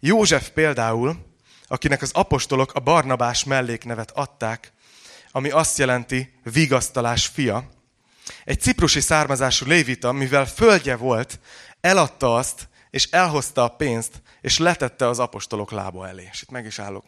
József 0.00 0.48
például, 0.48 1.16
akinek 1.66 2.02
az 2.02 2.10
apostolok 2.12 2.72
a 2.72 2.80
Barnabás 2.80 3.44
melléknevet 3.44 4.10
adták, 4.10 4.72
ami 5.30 5.50
azt 5.50 5.78
jelenti 5.78 6.32
vigasztalás 6.42 7.26
fia, 7.26 7.70
egy 8.44 8.60
ciprusi 8.60 9.00
származású 9.00 9.66
lévita, 9.66 10.12
mivel 10.12 10.46
földje 10.46 10.96
volt, 10.96 11.40
eladta 11.80 12.34
azt, 12.34 12.68
és 12.92 13.08
elhozta 13.10 13.64
a 13.64 13.68
pénzt, 13.68 14.22
és 14.40 14.58
letette 14.58 15.08
az 15.08 15.18
apostolok 15.18 15.70
lába 15.70 16.08
elé. 16.08 16.28
És 16.32 16.42
itt 16.42 16.50
meg 16.50 16.66
is 16.66 16.78
állok. 16.78 17.04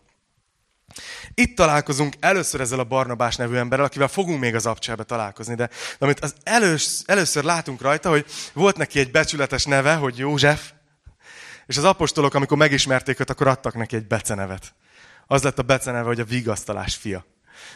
Itt 1.34 1.56
találkozunk 1.56 2.14
először 2.20 2.60
ezzel 2.60 2.78
a 2.78 2.84
Barnabás 2.84 3.36
nevű 3.36 3.56
emberrel, 3.56 3.84
akivel 3.84 4.08
fogunk 4.08 4.40
még 4.40 4.54
az 4.54 4.66
abcselbe 4.66 5.02
találkozni, 5.02 5.54
de, 5.54 5.70
amit 5.98 6.20
az 6.20 6.34
elős, 6.42 7.00
először 7.04 7.44
látunk 7.44 7.80
rajta, 7.80 8.08
hogy 8.08 8.26
volt 8.52 8.76
neki 8.76 8.98
egy 8.98 9.10
becsületes 9.10 9.64
neve, 9.64 9.94
hogy 9.94 10.18
József, 10.18 10.72
és 11.66 11.76
az 11.76 11.84
apostolok, 11.84 12.34
amikor 12.34 12.56
megismerték 12.56 13.20
őt, 13.20 13.30
akkor 13.30 13.46
adtak 13.46 13.74
neki 13.74 13.96
egy 13.96 14.06
becenevet. 14.06 14.74
Az 15.26 15.42
lett 15.42 15.58
a 15.58 15.62
beceneve, 15.62 16.06
hogy 16.06 16.20
a 16.20 16.24
vigasztalás 16.24 16.94
fia. 16.94 17.24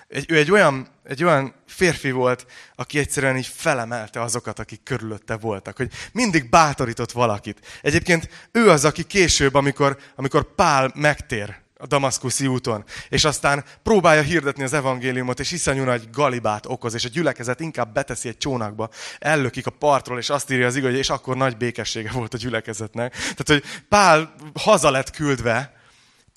Egy, 0.09 0.25
ő 0.29 0.37
egy 0.37 0.51
olyan, 0.51 0.88
egy 1.05 1.25
olyan 1.25 1.55
férfi 1.67 2.11
volt, 2.11 2.47
aki 2.75 2.99
egyszerűen 2.99 3.37
így 3.37 3.47
felemelte 3.47 4.21
azokat, 4.21 4.59
akik 4.59 4.83
körülötte 4.83 5.37
voltak, 5.37 5.77
hogy 5.77 5.91
mindig 6.12 6.51
bátorított 6.51 7.12
valakit. 7.12 7.79
Egyébként 7.83 8.49
ő 8.53 8.71
az, 8.71 8.85
aki 8.85 9.03
később, 9.03 9.55
amikor, 9.55 9.99
amikor 10.17 10.55
Pál 10.55 10.93
megtér 10.95 11.57
a 11.79 11.87
damaszkuszi 11.87 12.47
úton, 12.47 12.85
és 13.09 13.25
aztán 13.25 13.64
próbálja 13.83 14.23
hirdetni 14.23 14.62
az 14.62 14.73
evangéliumot, 14.73 15.41
és 15.41 15.53
iszonyú 15.53 15.83
nagy 15.85 16.11
galibát 16.12 16.67
okoz, 16.67 16.95
és 16.95 17.05
a 17.05 17.09
gyülekezet 17.09 17.61
inkább 17.61 17.93
beteszi 17.93 18.29
egy 18.29 18.38
csónakba, 18.38 18.88
ellökik 19.19 19.67
a 19.67 19.71
partról, 19.71 20.19
és 20.19 20.31
azt 20.31 20.51
írja 20.51 20.67
az 20.67 20.77
igaz, 20.77 20.95
és 20.95 21.11
akkor 21.11 21.37
nagy 21.37 21.57
békessége 21.57 22.11
volt 22.11 22.35
a 22.35 22.37
gyülekezetnek. 22.37 23.12
Tehát, 23.12 23.47
hogy 23.47 23.64
Pál 23.88 24.35
haza 24.55 24.91
lett 24.91 25.11
küldve, 25.11 25.78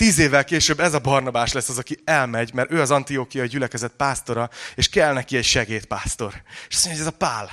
Tíz 0.02 0.18
évvel 0.18 0.44
később 0.44 0.80
ez 0.80 0.94
a 0.94 1.00
Barnabás 1.00 1.54
lesz 1.54 1.70
az, 1.70 1.78
aki 1.78 1.98
elmegy, 2.04 2.54
mert 2.54 2.72
ő 2.72 2.82
az 2.82 2.92
Antiochiai 2.92 3.48
gyülekezet 3.48 3.92
pásztora, 3.92 4.50
és 4.76 4.90
kell 4.90 5.14
neki 5.14 5.38
egy 5.38 5.44
segédpásztor. 5.44 6.34
És 6.70 6.76
azt 6.76 6.86
mondja, 6.86 7.04
hogy 7.04 7.14
ez 7.14 7.20
a 7.20 7.26
Pál. 7.26 7.50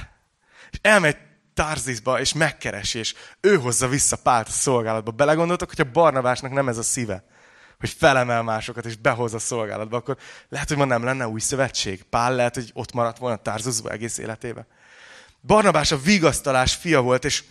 És 0.71 0.79
elmegy 0.83 1.17
Tarzisba, 1.55 2.21
és 2.21 2.33
megkeresi, 2.33 2.99
és 2.99 3.15
ő 3.41 3.57
hozza 3.57 3.89
vissza 3.89 4.17
Pált 4.17 4.49
a 4.49 4.51
szolgálatba. 4.51 5.11
Belegondoltak, 5.11 5.69
hogy 5.69 5.81
a 5.81 5.91
Barnabásnak 5.91 6.53
nem 6.53 6.69
ez 6.69 6.79
a 6.79 6.83
szíve, 6.83 7.25
hogy 7.79 7.91
felemel 7.99 8.43
másokat, 8.43 8.87
és 8.87 8.97
behoz 8.97 9.35
a 9.35 9.39
szolgálatba, 9.39 9.97
akkor 9.97 10.17
lehet, 10.49 10.69
hogy 10.69 10.77
ma 10.77 10.85
nem 10.85 11.05
lenne 11.05 11.29
új 11.29 11.41
szövetség. 11.41 12.03
Pál 12.03 12.35
lehet, 12.35 12.55
hogy 12.55 12.71
ott 12.75 12.93
maradt 12.93 13.19
volna 13.19 13.37
Tarzusba 13.37 13.91
egész 13.91 14.19
életébe. 14.19 14.67
Barnabás 15.41 15.93
a 15.93 15.99
vigasztalás 15.99 16.75
fia 16.75 17.01
volt, 17.01 17.25
és 17.25 17.45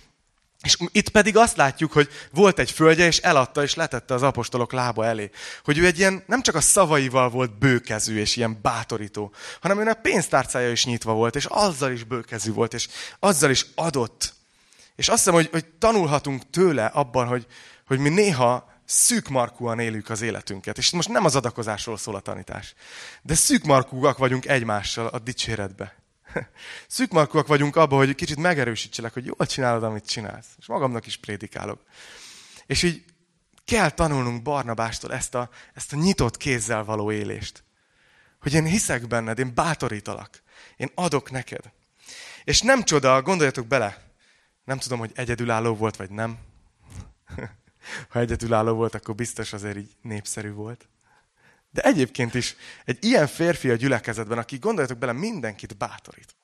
és 0.63 0.77
itt 0.91 1.09
pedig 1.09 1.37
azt 1.37 1.57
látjuk, 1.57 1.91
hogy 1.91 2.09
volt 2.31 2.59
egy 2.59 2.71
földje, 2.71 3.05
és 3.05 3.17
eladta, 3.17 3.63
és 3.63 3.75
letette 3.75 4.13
az 4.13 4.23
apostolok 4.23 4.71
lába 4.71 5.05
elé. 5.05 5.29
Hogy 5.63 5.77
ő 5.77 5.85
egy 5.85 5.97
ilyen, 5.97 6.23
nem 6.27 6.41
csak 6.41 6.55
a 6.55 6.61
szavaival 6.61 7.29
volt 7.29 7.57
bőkezű, 7.57 8.19
és 8.19 8.35
ilyen 8.35 8.59
bátorító, 8.61 9.33
hanem 9.61 9.79
őnek 9.79 10.01
pénztárcája 10.01 10.71
is 10.71 10.85
nyitva 10.85 11.13
volt, 11.13 11.35
és 11.35 11.45
azzal 11.45 11.91
is 11.91 12.03
bőkezű 12.03 12.53
volt, 12.53 12.73
és 12.73 12.87
azzal 13.19 13.49
is 13.49 13.65
adott. 13.75 14.33
És 14.95 15.07
azt 15.07 15.17
hiszem, 15.17 15.33
hogy, 15.33 15.49
hogy 15.51 15.65
tanulhatunk 15.65 16.49
tőle 16.49 16.85
abban, 16.85 17.27
hogy, 17.27 17.45
hogy 17.87 17.99
mi 17.99 18.09
néha 18.09 18.73
szűkmarkúan 18.85 19.79
élünk 19.79 20.09
az 20.09 20.21
életünket. 20.21 20.77
És 20.77 20.91
most 20.91 21.09
nem 21.09 21.25
az 21.25 21.35
adakozásról 21.35 21.97
szól 21.97 22.15
a 22.15 22.19
tanítás. 22.19 22.73
De 23.21 23.35
szűkmarkúak 23.35 24.17
vagyunk 24.17 24.45
egymással 24.45 25.07
a 25.07 25.19
dicséretbe. 25.19 25.95
Szűkmarkúak 26.87 27.47
vagyunk 27.47 27.75
abban, 27.75 27.97
hogy 27.97 28.15
kicsit 28.15 28.37
megerősítselek, 28.37 29.13
hogy 29.13 29.25
jól 29.25 29.47
csinálod, 29.47 29.83
amit 29.83 30.09
csinálsz. 30.09 30.47
És 30.57 30.65
magamnak 30.65 31.05
is 31.05 31.17
prédikálok. 31.17 31.81
És 32.65 32.83
így 32.83 33.03
kell 33.65 33.89
tanulnunk 33.89 34.41
Barnabástól 34.41 35.13
ezt 35.13 35.35
a, 35.35 35.49
ezt 35.73 35.93
a 35.93 35.97
nyitott 35.97 36.37
kézzel 36.37 36.83
való 36.83 37.11
élést. 37.11 37.63
Hogy 38.41 38.53
én 38.53 38.65
hiszek 38.65 39.07
benned, 39.07 39.39
én 39.39 39.53
bátorítalak. 39.53 40.41
Én 40.77 40.89
adok 40.95 41.31
neked. 41.31 41.71
És 42.43 42.61
nem 42.61 42.83
csoda, 42.83 43.21
gondoljatok 43.21 43.67
bele, 43.67 44.07
nem 44.63 44.77
tudom, 44.77 44.99
hogy 44.99 45.11
egyedülálló 45.15 45.75
volt, 45.75 45.95
vagy 45.95 46.09
nem. 46.09 46.37
ha 48.09 48.19
egyedülálló 48.19 48.73
volt, 48.73 48.95
akkor 48.95 49.15
biztos 49.15 49.53
azért 49.53 49.77
így 49.77 49.95
népszerű 50.01 50.51
volt. 50.51 50.87
De 51.77 51.83
egyébként 51.83 52.33
is 52.33 52.55
egy 52.85 52.97
ilyen 53.01 53.27
férfi 53.27 53.69
a 53.69 53.75
gyülekezetben, 53.75 54.37
aki 54.37 54.57
gondoljatok 54.57 54.97
bele, 54.97 55.11
mindenkit 55.11 55.77
bátorít. 55.77 56.35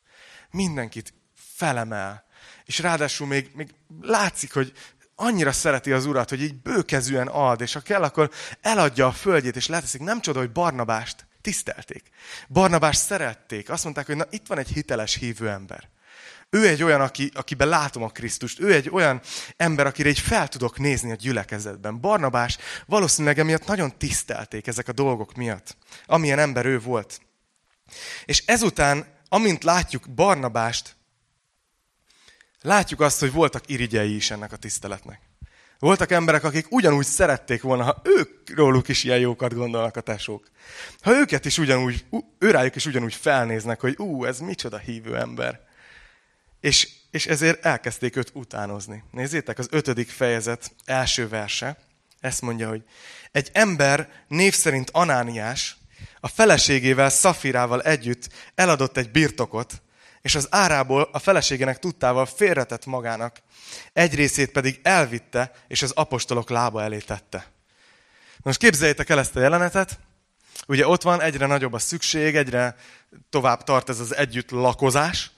Mindenkit 0.52 1.14
felemel. 1.56 2.26
És 2.66 2.80
ráadásul 2.80 3.28
még, 3.28 3.50
még 3.54 3.70
látszik, 4.02 4.54
hogy 4.54 4.74
annyira 5.16 5.52
szereti 5.52 5.92
az 5.92 6.06
urat, 6.06 6.30
hogy 6.30 6.42
így 6.42 6.62
bőkezűen 6.62 7.28
ad, 7.28 7.62
és 7.62 7.74
ha 7.74 7.80
kell, 7.80 8.04
akkor 8.04 8.32
eladja 8.62 9.08
a 9.08 9.12
földjét, 9.12 9.56
és 9.56 9.68
leteszik. 9.68 10.02
Nem 10.02 10.22
csoda, 10.22 10.40
hogy 10.40 10.52
Barnabást 10.52 11.28
Tisztelték. 11.42 12.04
Barnabás 12.50 12.96
szerették. 12.96 13.70
Azt 13.70 13.84
mondták, 13.84 14.06
hogy 14.06 14.16
na 14.16 14.26
itt 14.30 14.48
van 14.48 14.58
egy 14.58 14.70
hiteles 14.70 15.16
hívő 15.16 15.50
ember. 15.50 15.90
Ő 16.54 16.68
egy 16.68 16.84
olyan, 16.84 17.02
aki, 17.02 17.32
akiben 17.34 17.68
látom 17.68 18.04
a 18.04 18.10
Krisztust. 18.10 18.60
Ő 18.60 18.74
egy 18.74 18.90
olyan 18.90 19.22
ember, 19.58 19.86
akire 19.86 20.10
egy 20.10 20.20
fel 20.20 20.48
tudok 20.48 20.80
nézni 20.80 21.12
a 21.12 21.16
gyülekezetben. 21.16 22.00
Barnabás 22.00 22.58
valószínűleg 22.86 23.40
emiatt 23.40 23.66
nagyon 23.66 23.98
tisztelték 23.98 24.68
ezek 24.68 24.88
a 24.88 24.92
dolgok 24.92 25.36
miatt. 25.36 25.78
Amilyen 26.06 26.40
ember 26.40 26.66
ő 26.66 26.80
volt. 26.80 27.22
És 28.26 28.44
ezután, 28.46 29.06
amint 29.30 29.64
látjuk 29.64 30.10
Barnabást, 30.10 30.96
látjuk 32.62 33.02
azt, 33.02 33.20
hogy 33.20 33.32
voltak 33.32 33.70
irigyei 33.70 34.16
is 34.16 34.32
ennek 34.32 34.52
a 34.52 34.58
tiszteletnek. 34.58 35.22
Voltak 35.80 36.12
emberek, 36.12 36.44
akik 36.44 36.72
ugyanúgy 36.72 37.06
szerették 37.06 37.62
volna, 37.62 37.84
ha 37.84 38.02
ők 38.04 38.56
róluk 38.56 38.88
is 38.88 39.04
ilyen 39.04 39.20
jókat 39.20 39.54
gondolnak 39.54 39.96
a 39.96 40.02
tesók. 40.02 40.48
Ha 41.02 41.12
őket 41.12 41.46
is 41.46 41.58
ugyanúgy, 41.58 42.06
őrájuk 42.40 42.76
is 42.76 42.86
ugyanúgy 42.86 43.16
felnéznek, 43.16 43.80
hogy 43.80 43.96
ú, 43.98 44.26
ez 44.26 44.40
micsoda 44.40 44.78
hívő 44.78 45.18
ember. 45.18 45.72
És, 46.64 46.90
és 47.12 47.26
ezért 47.26 47.66
elkezdték 47.66 48.16
őt 48.16 48.32
utánozni. 48.34 49.04
Nézzétek, 49.12 49.58
az 49.58 49.68
ötödik 49.72 50.10
fejezet 50.10 50.72
első 50.86 51.28
verse, 51.28 51.78
ezt 52.20 52.42
mondja, 52.42 52.70
hogy 52.70 52.84
egy 53.32 53.50
ember 53.54 54.10
név 54.28 54.54
szerint 54.54 54.90
Anániás 54.90 55.78
a 56.20 56.28
feleségével, 56.28 57.10
Szafirával 57.10 57.82
együtt 57.82 58.30
eladott 58.56 58.98
egy 58.98 59.12
birtokot, 59.12 59.82
és 60.22 60.36
az 60.36 60.48
árából 60.50 61.10
a 61.12 61.20
feleségének 61.20 61.80
tudtával 61.80 62.26
félretett 62.26 62.86
magának, 62.86 63.38
egy 63.94 64.16
részét 64.16 64.52
pedig 64.52 64.80
elvitte, 64.84 65.52
és 65.68 65.82
az 65.82 65.92
apostolok 65.92 66.50
lába 66.50 66.82
elé 66.82 66.98
tette. 66.98 67.52
Most 68.42 68.60
képzeljétek 68.60 69.10
el 69.10 69.20
ezt 69.20 69.36
a 69.36 69.40
jelenetet, 69.40 70.00
ugye 70.68 70.88
ott 70.88 71.02
van, 71.02 71.22
egyre 71.22 71.46
nagyobb 71.46 71.74
a 71.74 71.80
szükség, 71.80 72.36
egyre 72.36 72.76
tovább 73.30 73.64
tart 73.64 73.90
ez 73.90 74.00
az 74.00 74.16
együtt 74.16 74.52
lakozás, 74.52 75.32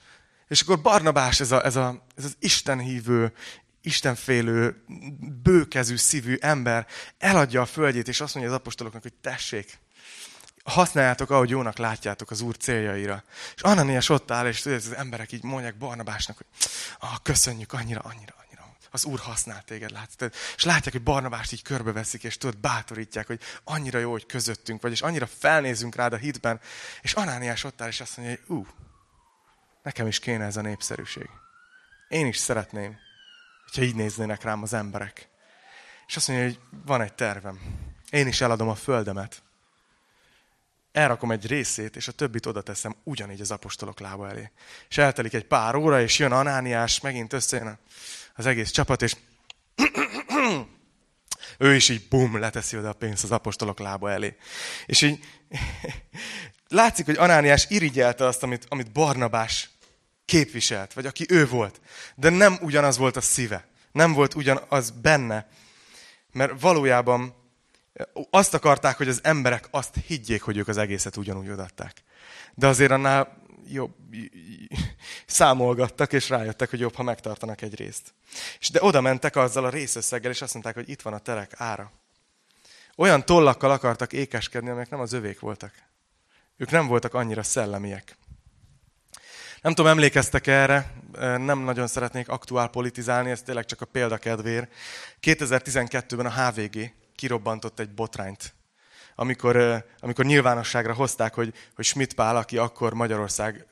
és 0.48 0.60
akkor 0.60 0.80
Barnabás, 0.80 1.40
ez, 1.40 1.52
a, 1.52 1.64
ez, 1.64 1.76
a, 1.76 2.06
ez 2.16 2.24
az 2.24 2.36
istenhívő, 2.38 3.32
istenfélő, 3.82 4.84
bőkezű 5.42 5.96
szívű 5.96 6.36
ember 6.40 6.86
eladja 7.18 7.60
a 7.60 7.66
földjét, 7.66 8.08
és 8.08 8.20
azt 8.20 8.34
mondja 8.34 8.52
az 8.52 8.58
apostoloknak, 8.58 9.02
hogy 9.02 9.12
tessék, 9.12 9.78
használjátok, 10.64 11.30
ahogy 11.30 11.50
jónak 11.50 11.78
látjátok 11.78 12.30
az 12.30 12.40
Úr 12.40 12.56
céljaira. 12.56 13.24
És 13.54 13.62
Ananias 13.62 14.08
ott 14.08 14.30
áll, 14.30 14.46
és 14.46 14.60
tudod, 14.60 14.78
az 14.78 14.94
emberek 14.94 15.32
így 15.32 15.42
mondják 15.42 15.76
Barnabásnak, 15.76 16.36
hogy 16.36 16.46
ah, 16.98 17.16
köszönjük 17.22 17.72
annyira, 17.72 18.00
annyira, 18.00 18.34
annyira. 18.44 18.76
Az 18.90 19.04
Úr 19.04 19.18
használ 19.18 19.62
téged, 19.62 19.90
látsz. 19.90 20.32
És 20.56 20.64
látják, 20.64 20.94
hogy 20.94 21.02
Barnabást 21.02 21.52
így 21.52 21.62
körbeveszik, 21.62 22.24
és 22.24 22.38
tudod, 22.38 22.58
bátorítják, 22.58 23.26
hogy 23.26 23.40
annyira 23.64 23.98
jó, 23.98 24.10
hogy 24.10 24.26
közöttünk 24.26 24.82
vagy, 24.82 24.92
és 24.92 25.02
annyira 25.02 25.26
felnézünk 25.38 25.94
rád 25.94 26.12
a 26.12 26.16
hitben. 26.16 26.60
És 27.02 27.12
Anániás 27.12 27.64
ott 27.64 27.80
áll, 27.80 27.88
és 27.88 28.00
azt 28.00 28.16
mondja, 28.16 28.36
hogy 28.46 28.56
ú, 28.56 28.66
nekem 29.86 30.06
is 30.06 30.18
kéne 30.18 30.44
ez 30.44 30.56
a 30.56 30.60
népszerűség. 30.60 31.28
Én 32.08 32.26
is 32.26 32.36
szeretném, 32.36 32.98
hogyha 33.64 33.82
így 33.82 33.94
néznének 33.94 34.42
rám 34.42 34.62
az 34.62 34.72
emberek. 34.72 35.28
És 36.06 36.16
azt 36.16 36.28
mondja, 36.28 36.46
hogy 36.46 36.58
van 36.86 37.00
egy 37.00 37.14
tervem. 37.14 37.60
Én 38.10 38.26
is 38.26 38.40
eladom 38.40 38.68
a 38.68 38.74
földemet, 38.74 39.42
elrakom 40.92 41.30
egy 41.30 41.46
részét, 41.46 41.96
és 41.96 42.08
a 42.08 42.12
többit 42.12 42.46
oda 42.46 42.62
teszem 42.62 42.96
ugyanígy 43.02 43.40
az 43.40 43.50
apostolok 43.50 44.00
lába 44.00 44.28
elé. 44.28 44.50
És 44.88 44.98
eltelik 44.98 45.34
egy 45.34 45.46
pár 45.46 45.74
óra, 45.74 46.00
és 46.00 46.18
jön 46.18 46.32
Anániás, 46.32 47.00
megint 47.00 47.32
összejön 47.32 47.78
az 48.34 48.46
egész 48.46 48.70
csapat, 48.70 49.02
és 49.02 49.16
ő 51.58 51.74
is 51.74 51.88
így 51.88 52.08
bum, 52.08 52.38
leteszi 52.38 52.76
oda 52.76 52.88
a 52.88 52.92
pénzt 52.92 53.24
az 53.24 53.32
apostolok 53.32 53.78
lába 53.78 54.10
elé. 54.10 54.36
És 54.86 55.02
így 55.02 55.24
látszik, 56.68 57.04
hogy 57.04 57.16
Anániás 57.16 57.66
irigyelte 57.68 58.24
azt, 58.26 58.42
amit, 58.42 58.64
amit 58.68 58.92
Barnabás 58.92 59.74
képviselt, 60.26 60.92
vagy 60.92 61.06
aki 61.06 61.26
ő 61.28 61.46
volt. 61.46 61.80
De 62.14 62.30
nem 62.30 62.58
ugyanaz 62.60 62.96
volt 62.96 63.16
a 63.16 63.20
szíve. 63.20 63.68
Nem 63.92 64.12
volt 64.12 64.34
ugyanaz 64.34 64.90
benne. 64.90 65.48
Mert 66.32 66.60
valójában 66.60 67.34
azt 68.30 68.54
akarták, 68.54 68.96
hogy 68.96 69.08
az 69.08 69.20
emberek 69.22 69.68
azt 69.70 69.94
higgyék, 70.06 70.42
hogy 70.42 70.56
ők 70.56 70.68
az 70.68 70.76
egészet 70.76 71.16
ugyanúgy 71.16 71.50
odatták. 71.50 72.02
De 72.54 72.66
azért 72.66 72.90
annál 72.90 73.44
jobb, 73.68 73.94
számolgattak, 75.26 76.12
és 76.12 76.28
rájöttek, 76.28 76.70
hogy 76.70 76.80
jobb, 76.80 76.94
ha 76.94 77.02
megtartanak 77.02 77.62
egy 77.62 77.74
részt. 77.74 78.14
És 78.58 78.70
de 78.70 78.82
oda 78.82 79.00
mentek 79.00 79.36
azzal 79.36 79.64
a 79.64 79.70
részösszeggel, 79.70 80.30
és 80.30 80.42
azt 80.42 80.52
mondták, 80.52 80.74
hogy 80.74 80.88
itt 80.88 81.02
van 81.02 81.12
a 81.12 81.18
terek 81.18 81.52
ára. 81.56 81.92
Olyan 82.96 83.24
tollakkal 83.24 83.70
akartak 83.70 84.12
ékeskedni, 84.12 84.70
amelyek 84.70 84.90
nem 84.90 85.00
az 85.00 85.12
övék 85.12 85.40
voltak. 85.40 85.72
Ők 86.56 86.70
nem 86.70 86.86
voltak 86.86 87.14
annyira 87.14 87.42
szellemiek. 87.42 88.16
Nem 89.66 89.74
tudom, 89.74 89.90
emlékeztek 89.90 90.46
erre, 90.46 90.92
nem 91.18 91.58
nagyon 91.58 91.86
szeretnék 91.86 92.28
aktuál 92.28 92.68
politizálni, 92.68 93.30
ez 93.30 93.42
tényleg 93.42 93.64
csak 93.64 93.80
a 93.80 93.84
példakedvér. 93.84 94.68
2012-ben 95.22 96.26
a 96.26 96.30
HVG 96.30 96.92
kirobbantott 97.14 97.78
egy 97.78 97.90
botrányt. 97.90 98.54
Amikor, 99.14 99.84
amikor 100.00 100.24
nyilvánosságra 100.24 100.94
hozták, 100.94 101.34
hogy, 101.34 101.54
hogy 101.74 101.84
Schmidt 101.84 102.14
Pál, 102.14 102.36
aki 102.36 102.58
akkor 102.58 102.94
Magyarország 102.94 103.66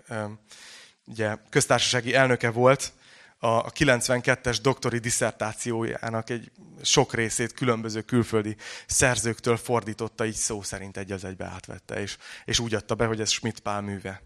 ugye, 1.04 1.36
köztársasági 1.50 2.14
elnöke 2.14 2.50
volt, 2.50 2.92
a 3.38 3.72
92-es 3.72 4.58
doktori 4.62 4.98
diszertációjának 4.98 6.30
egy 6.30 6.50
sok 6.82 7.14
részét 7.14 7.52
különböző 7.52 8.00
külföldi 8.00 8.56
szerzőktől 8.86 9.56
fordította, 9.56 10.26
így 10.26 10.34
szó 10.34 10.62
szerint 10.62 10.96
egy 10.96 11.12
az 11.12 11.24
egybe 11.24 11.44
átvette, 11.44 12.00
és, 12.00 12.16
és 12.44 12.58
úgy 12.58 12.74
adta 12.74 12.94
be, 12.94 13.06
hogy 13.06 13.20
ez 13.20 13.30
Schmidt 13.30 13.60
Pál 13.60 13.80
műve. 13.80 14.22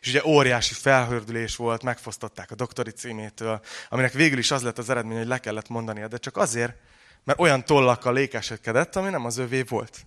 És 0.00 0.08
ugye 0.08 0.24
óriási 0.24 0.74
felhördülés 0.74 1.56
volt, 1.56 1.82
megfosztották 1.82 2.50
a 2.50 2.54
doktori 2.54 2.90
címétől, 2.90 3.60
aminek 3.88 4.12
végül 4.12 4.38
is 4.38 4.50
az 4.50 4.62
lett 4.62 4.78
az 4.78 4.90
eredmény, 4.90 5.18
hogy 5.18 5.26
le 5.26 5.38
kellett 5.38 5.68
mondania, 5.68 6.08
de 6.08 6.16
csak 6.16 6.36
azért, 6.36 6.76
mert 7.24 7.40
olyan 7.40 7.64
tollakkal 7.64 8.12
lékesedkedett, 8.12 8.96
ami 8.96 9.10
nem 9.10 9.24
az 9.24 9.36
övé 9.36 9.62
volt. 9.62 10.06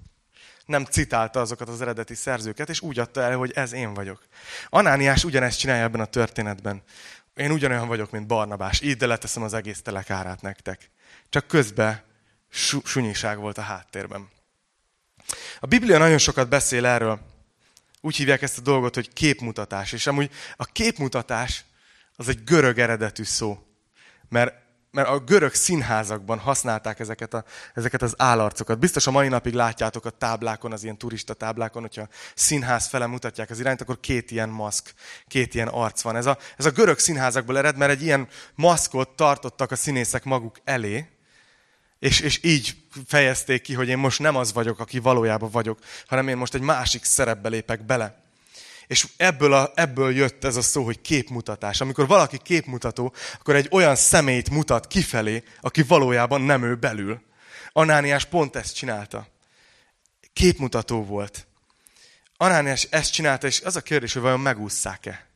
Nem 0.66 0.86
citálta 0.86 1.40
azokat 1.40 1.70
az 1.70 1.82
eredeti 1.82 2.16
szerzőket, 2.16 2.70
és 2.70 2.82
úgy 2.82 3.00
adta 3.00 3.22
el, 3.22 3.38
hogy 3.38 3.52
ez 3.56 3.74
én 3.74 3.94
vagyok. 3.94 4.22
Anániás 4.70 5.24
ugyanezt 5.24 5.60
csinálja 5.60 5.84
ebben 5.84 6.02
a 6.02 6.06
történetben. 6.06 6.84
Én 7.36 7.52
ugyanolyan 7.52 7.88
vagyok, 7.88 8.12
mint 8.12 8.28
Barnabás. 8.28 8.82
Így 8.82 8.98
de 8.98 9.06
leteszem 9.06 9.44
az 9.44 9.54
egész 9.54 9.82
telekárát 9.82 10.42
nektek. 10.42 10.90
Csak 11.30 11.48
közben 11.48 12.04
su- 12.50 12.86
sunyiság 12.86 13.38
volt 13.38 13.58
a 13.58 13.62
háttérben. 13.62 14.30
A 15.60 15.68
Biblia 15.68 15.98
nagyon 15.98 16.18
sokat 16.18 16.50
beszél 16.50 16.86
erről. 16.86 17.31
Úgy 18.02 18.16
hívják 18.16 18.42
ezt 18.42 18.58
a 18.58 18.62
dolgot, 18.62 18.96
hogy 18.96 19.14
képmutatás. 19.14 19.92
És 19.92 20.08
amúgy 20.08 20.30
a 20.56 20.66
képmutatás 20.66 21.66
az 22.16 22.28
egy 22.28 22.44
görög 22.44 22.80
eredetű 22.80 23.24
szó. 23.24 23.60
Mert 24.30 24.62
mert 24.92 25.08
a 25.08 25.20
görög 25.20 25.54
színházakban 25.54 26.40
használták 26.40 27.00
ezeket, 27.00 27.34
a, 27.34 27.44
ezeket 27.74 28.02
az 28.02 28.14
állarcokat. 28.18 28.80
Biztos 28.80 29.08
a 29.08 29.12
mai 29.12 29.28
napig 29.28 29.54
látjátok 29.54 30.06
a 30.06 30.10
táblákon, 30.10 30.72
az 30.72 30.84
ilyen 30.84 30.98
turista 30.98 31.34
táblákon, 31.34 31.82
hogyha 31.82 32.08
színház 32.36 32.88
fele 32.88 33.06
mutatják 33.06 33.50
az 33.50 33.60
irányt, 33.60 33.82
akkor 33.82 34.00
két 34.00 34.32
ilyen 34.32 34.50
maszk, 34.50 34.94
két 35.28 35.54
ilyen 35.54 35.68
arc 35.68 36.02
van. 36.02 36.16
Ez 36.16 36.26
a, 36.26 36.38
ez 36.58 36.66
a 36.66 36.72
görög 36.72 37.00
színházakból 37.00 37.58
ered, 37.58 37.78
mert 37.78 37.92
egy 37.92 38.02
ilyen 38.02 38.28
maszkot 38.56 39.10
tartottak 39.10 39.72
a 39.72 39.76
színészek 39.76 40.24
maguk 40.24 40.58
elé, 40.64 41.10
és, 42.02 42.20
és 42.20 42.40
így 42.44 42.76
fejezték 43.08 43.62
ki, 43.62 43.74
hogy 43.74 43.88
én 43.88 43.98
most 43.98 44.20
nem 44.20 44.36
az 44.36 44.54
vagyok, 44.54 44.80
aki 44.80 45.00
valójában 45.00 45.50
vagyok, 45.50 45.80
hanem 46.08 46.28
én 46.28 46.38
most 46.38 46.54
egy 46.54 46.62
másik 46.62 47.04
szerepbe 47.04 47.50
lépek 47.50 47.86
bele. 47.86 48.24
És 48.88 49.08
ebből, 49.18 49.54
a, 49.54 49.72
ebből 49.76 50.16
jött 50.16 50.44
ez 50.44 50.56
a 50.56 50.62
szó, 50.62 50.84
hogy 50.84 51.02
képmutatás. 51.02 51.82
Amikor 51.82 52.08
valaki 52.08 52.38
képmutató, 52.38 53.14
akkor 53.40 53.56
egy 53.56 53.68
olyan 53.72 53.96
személyt 53.96 54.50
mutat 54.50 54.88
kifelé, 54.88 55.44
aki 55.60 55.82
valójában 55.84 56.42
nem 56.42 56.64
ő 56.64 56.76
belül. 56.76 57.22
Anániás 57.72 58.26
pont 58.26 58.56
ezt 58.56 58.76
csinálta. 58.76 59.28
Képmutató 60.34 61.04
volt. 61.06 61.48
Anániás 62.38 62.88
ezt 62.90 63.12
csinálta, 63.12 63.48
és 63.48 63.62
az 63.62 63.76
a 63.76 63.82
kérdés, 63.82 64.14
hogy 64.14 64.22
vajon 64.22 64.40
megúszszák-e. 64.40 65.31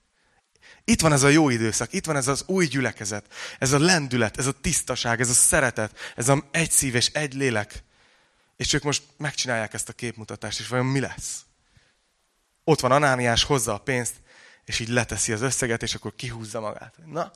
Itt 0.86 1.02
van 1.02 1.12
ez 1.12 1.24
a 1.24 1.28
jó 1.28 1.50
időszak, 1.50 1.94
itt 1.94 2.06
van 2.06 2.16
ez 2.16 2.28
az 2.28 2.44
új 2.46 2.66
gyülekezet, 2.66 3.34
ez 3.60 3.72
a 3.72 3.80
lendület, 3.80 4.38
ez 4.38 4.46
a 4.48 4.52
tisztaság, 4.52 5.20
ez 5.20 5.30
a 5.30 5.34
szeretet, 5.34 5.98
ez 6.16 6.30
a 6.30 6.44
egy 6.52 6.72
szív 6.72 6.96
és 6.96 7.08
egy 7.08 7.34
lélek. 7.34 7.84
És 8.58 8.74
ők 8.74 8.84
most 8.84 9.04
megcsinálják 9.18 9.74
ezt 9.74 9.90
a 9.90 9.94
képmutatást, 9.94 10.60
és 10.60 10.68
vajon 10.68 10.86
mi 10.86 11.00
lesz? 11.00 11.46
Ott 12.64 12.80
van 12.80 12.92
Anániás, 12.92 13.44
hozza 13.44 13.74
a 13.74 13.78
pénzt, 13.78 14.14
és 14.66 14.80
így 14.80 14.88
leteszi 14.88 15.32
az 15.32 15.42
összeget, 15.42 15.84
és 15.84 15.96
akkor 15.96 16.16
kihúzza 16.16 16.60
magát. 16.60 16.96
Na, 17.06 17.32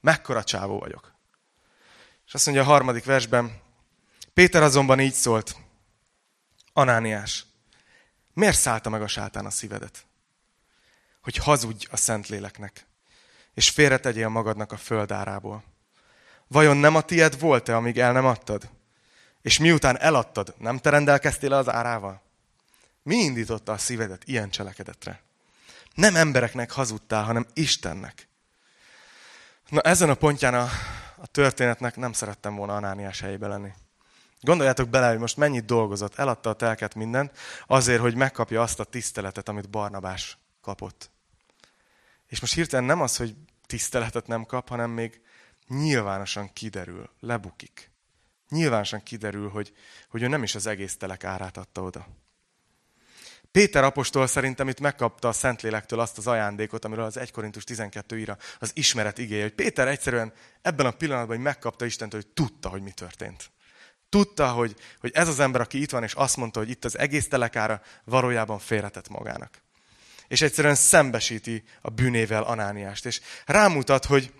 mekkora 0.00 0.44
csávó 0.44 0.78
vagyok. 0.78 1.14
És 2.26 2.34
azt 2.34 2.46
mondja 2.46 2.64
a 2.64 2.66
harmadik 2.66 3.04
versben, 3.04 3.60
Péter 4.34 4.62
azonban 4.62 5.00
így 5.00 5.14
szólt, 5.14 5.56
Anániás, 6.72 7.44
miért 8.32 8.58
szállta 8.58 8.90
meg 8.90 9.02
a 9.02 9.06
sátán 9.06 9.46
a 9.46 9.50
szívedet? 9.50 10.06
Hogy 11.22 11.36
hazudj 11.36 11.86
a 11.90 11.96
Szentléleknek, 11.96 12.86
és 13.58 13.70
félretegyél 13.70 14.28
magadnak 14.28 14.72
a 14.72 14.76
földárából. 14.76 15.64
Vajon 16.46 16.76
nem 16.76 16.94
a 16.94 17.00
tied 17.00 17.38
volt-e, 17.38 17.76
amíg 17.76 17.98
el 17.98 18.12
nem 18.12 18.26
adtad? 18.26 18.68
És 19.42 19.58
miután 19.58 19.98
eladtad, 19.98 20.54
nem 20.58 20.78
te 20.78 20.90
rendelkeztél 20.90 21.52
az 21.52 21.68
árával? 21.68 22.22
Mi 23.02 23.16
indította 23.16 23.72
a 23.72 23.78
szívedet 23.78 24.22
ilyen 24.24 24.50
cselekedetre? 24.50 25.22
Nem 25.94 26.16
embereknek 26.16 26.70
hazudtál, 26.70 27.24
hanem 27.24 27.46
Istennek. 27.52 28.28
Na 29.68 29.80
ezen 29.80 30.10
a 30.10 30.14
pontján 30.14 30.54
a, 30.54 30.68
a 31.16 31.26
történetnek 31.26 31.96
nem 31.96 32.12
szerettem 32.12 32.54
volna 32.54 32.76
Anániás 32.76 33.20
helyébe 33.20 33.46
lenni. 33.46 33.70
Gondoljátok 34.40 34.88
bele, 34.88 35.08
hogy 35.08 35.18
most 35.18 35.36
mennyit 35.36 35.64
dolgozott, 35.64 36.18
eladta 36.18 36.50
a 36.50 36.54
telket 36.54 36.94
mindent, 36.94 37.38
azért, 37.66 38.00
hogy 38.00 38.14
megkapja 38.14 38.62
azt 38.62 38.80
a 38.80 38.84
tiszteletet, 38.84 39.48
amit 39.48 39.70
Barnabás 39.70 40.38
kapott. 40.60 41.10
És 42.28 42.40
most 42.40 42.54
hirtelen 42.54 42.84
nem 42.84 43.00
az, 43.00 43.16
hogy 43.16 43.34
tiszteletet 43.68 44.26
nem 44.26 44.44
kap, 44.44 44.68
hanem 44.68 44.90
még 44.90 45.20
nyilvánosan 45.68 46.52
kiderül, 46.52 47.10
lebukik. 47.20 47.90
Nyilvánosan 48.48 49.02
kiderül, 49.02 49.48
hogy, 49.48 49.72
hogy 50.08 50.22
ő 50.22 50.28
nem 50.28 50.42
is 50.42 50.54
az 50.54 50.66
egész 50.66 50.96
telek 50.96 51.24
árát 51.24 51.56
adta 51.56 51.82
oda. 51.82 52.06
Péter 53.50 53.84
apostol 53.84 54.26
szerintem 54.26 54.68
itt 54.68 54.80
megkapta 54.80 55.28
a 55.28 55.32
Szentlélektől 55.32 56.00
azt 56.00 56.18
az 56.18 56.26
ajándékot, 56.26 56.84
amiről 56.84 57.04
az 57.04 57.16
1 57.16 57.30
Korintus 57.30 57.64
12 57.64 58.18
írja, 58.18 58.36
az 58.58 58.70
ismeret 58.74 59.18
igéje, 59.18 59.42
hogy 59.42 59.54
Péter 59.54 59.88
egyszerűen 59.88 60.32
ebben 60.62 60.86
a 60.86 60.90
pillanatban 60.90 61.36
hogy 61.36 61.44
megkapta 61.44 61.84
Istentől, 61.84 62.20
hogy 62.20 62.30
tudta, 62.32 62.68
hogy 62.68 62.82
mi 62.82 62.90
történt. 62.90 63.50
Tudta, 64.08 64.48
hogy, 64.52 64.76
hogy 65.00 65.10
ez 65.14 65.28
az 65.28 65.40
ember, 65.40 65.60
aki 65.60 65.80
itt 65.80 65.90
van, 65.90 66.02
és 66.02 66.14
azt 66.14 66.36
mondta, 66.36 66.58
hogy 66.58 66.70
itt 66.70 66.84
az 66.84 66.98
egész 66.98 67.28
telekára 67.28 67.82
valójában 68.04 68.58
félretett 68.58 69.08
magának. 69.08 69.62
És 70.28 70.40
egyszerűen 70.40 70.74
szembesíti 70.74 71.64
a 71.80 71.90
bűnével 71.90 72.42
Anániást. 72.42 73.06
És 73.06 73.20
rámutat, 73.46 74.04
hogy, 74.04 74.32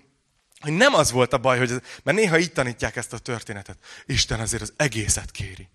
hogy 0.60 0.72
nem 0.72 0.94
az 0.94 1.10
volt 1.10 1.32
a 1.32 1.38
baj, 1.38 1.58
hogy 1.58 1.70
ez, 1.70 1.78
mert 2.02 2.16
néha 2.16 2.38
így 2.38 2.52
tanítják 2.52 2.96
ezt 2.96 3.12
a 3.12 3.18
történetet. 3.18 3.78
Isten 4.06 4.40
azért 4.40 4.62
az 4.62 4.72
egészet 4.76 5.30
kéri. 5.30 5.68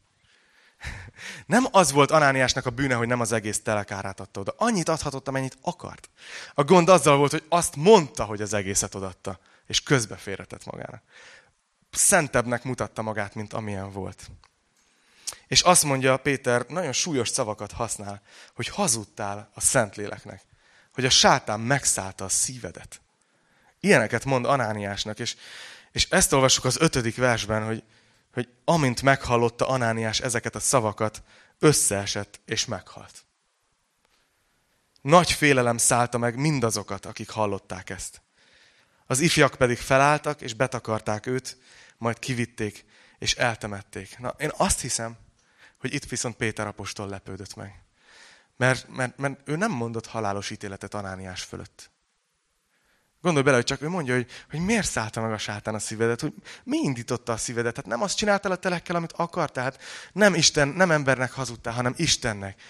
Nem 1.45 1.67
az 1.71 1.91
volt 1.91 2.11
Anániásnak 2.11 2.65
a 2.65 2.69
bűne, 2.69 2.93
hogy 2.95 3.07
nem 3.07 3.19
az 3.19 3.31
egész 3.31 3.61
telekárát 3.61 4.19
adta 4.19 4.39
oda. 4.39 4.53
Annyit 4.57 4.89
adhatott, 4.89 5.27
amennyit 5.27 5.57
akart. 5.61 6.09
A 6.53 6.63
gond 6.63 6.89
azzal 6.89 7.17
volt, 7.17 7.31
hogy 7.31 7.43
azt 7.49 7.75
mondta, 7.75 8.23
hogy 8.23 8.41
az 8.41 8.53
egészet 8.53 8.95
odatta, 8.95 9.39
és 9.67 9.81
közbe 9.81 10.15
félretett 10.15 10.65
magának. 10.65 11.03
Szentebbnek 11.91 12.63
mutatta 12.63 13.01
magát, 13.01 13.35
mint 13.35 13.53
amilyen 13.53 13.91
volt. 13.91 14.29
És 15.47 15.61
azt 15.61 15.83
mondja 15.83 16.17
Péter, 16.17 16.65
nagyon 16.67 16.91
súlyos 16.91 17.29
szavakat 17.29 17.71
használ, 17.71 18.21
hogy 18.55 18.67
hazudtál 18.67 19.51
a 19.53 19.61
Szentléleknek. 19.61 20.41
Hogy 20.93 21.05
a 21.05 21.09
sátán 21.09 21.59
megszállta 21.59 22.25
a 22.25 22.29
szívedet. 22.29 23.01
Ilyeneket 23.79 24.25
mond 24.25 24.45
Anániásnak, 24.45 25.19
és, 25.19 25.35
és 25.91 26.07
ezt 26.09 26.33
olvassuk 26.33 26.65
az 26.65 26.77
ötödik 26.79 27.15
versben, 27.15 27.65
hogy, 27.65 27.83
hogy 28.33 28.49
amint 28.65 29.01
meghallotta 29.01 29.67
Anániás 29.67 30.19
ezeket 30.19 30.55
a 30.55 30.59
szavakat, 30.59 31.23
összeesett 31.59 32.39
és 32.45 32.65
meghalt. 32.65 33.25
Nagy 35.01 35.31
félelem 35.31 35.77
szállta 35.77 36.17
meg 36.17 36.35
mindazokat, 36.35 37.05
akik 37.05 37.29
hallották 37.29 37.89
ezt. 37.89 38.21
Az 39.05 39.19
ifjak 39.19 39.55
pedig 39.55 39.77
felálltak, 39.77 40.41
és 40.41 40.53
betakarták 40.53 41.25
őt, 41.25 41.57
majd 41.97 42.19
kivitték, 42.19 42.85
és 43.17 43.35
eltemették. 43.35 44.19
Na, 44.19 44.35
én 44.37 44.51
azt 44.57 44.81
hiszem, 44.81 45.17
hogy 45.83 45.93
itt 45.93 46.05
viszont 46.05 46.35
Péter 46.35 46.67
apostol 46.67 47.07
lepődött 47.07 47.55
meg. 47.55 47.83
Mert, 48.57 48.87
mert, 48.87 49.17
mert 49.17 49.39
ő 49.45 49.55
nem 49.55 49.71
mondott 49.71 50.05
halálos 50.05 50.49
ítéletet 50.49 50.93
Anániás 50.93 51.43
fölött. 51.43 51.91
Gondolj 53.21 53.43
bele, 53.43 53.55
hogy 53.55 53.65
csak 53.65 53.81
ő 53.81 53.89
mondja, 53.89 54.13
hogy, 54.13 54.29
hogy 54.49 54.59
miért 54.59 54.87
szállta 54.87 55.21
meg 55.21 55.31
a 55.31 55.37
sátán 55.37 55.75
a 55.75 55.79
szívedet, 55.79 56.21
hogy 56.21 56.33
mi 56.63 56.77
indította 56.77 57.31
a 57.31 57.37
szívedet. 57.37 57.75
Hát 57.75 57.85
nem 57.85 58.01
azt 58.01 58.17
csináltál 58.17 58.51
a 58.51 58.55
telekkel, 58.55 58.95
amit 58.95 59.11
akart, 59.11 59.53
tehát 59.53 59.81
nem 60.13 60.33
Isten, 60.33 60.67
nem 60.67 60.91
embernek 60.91 61.31
hazudtál, 61.31 61.73
hanem 61.73 61.93
Istennek. 61.97 62.61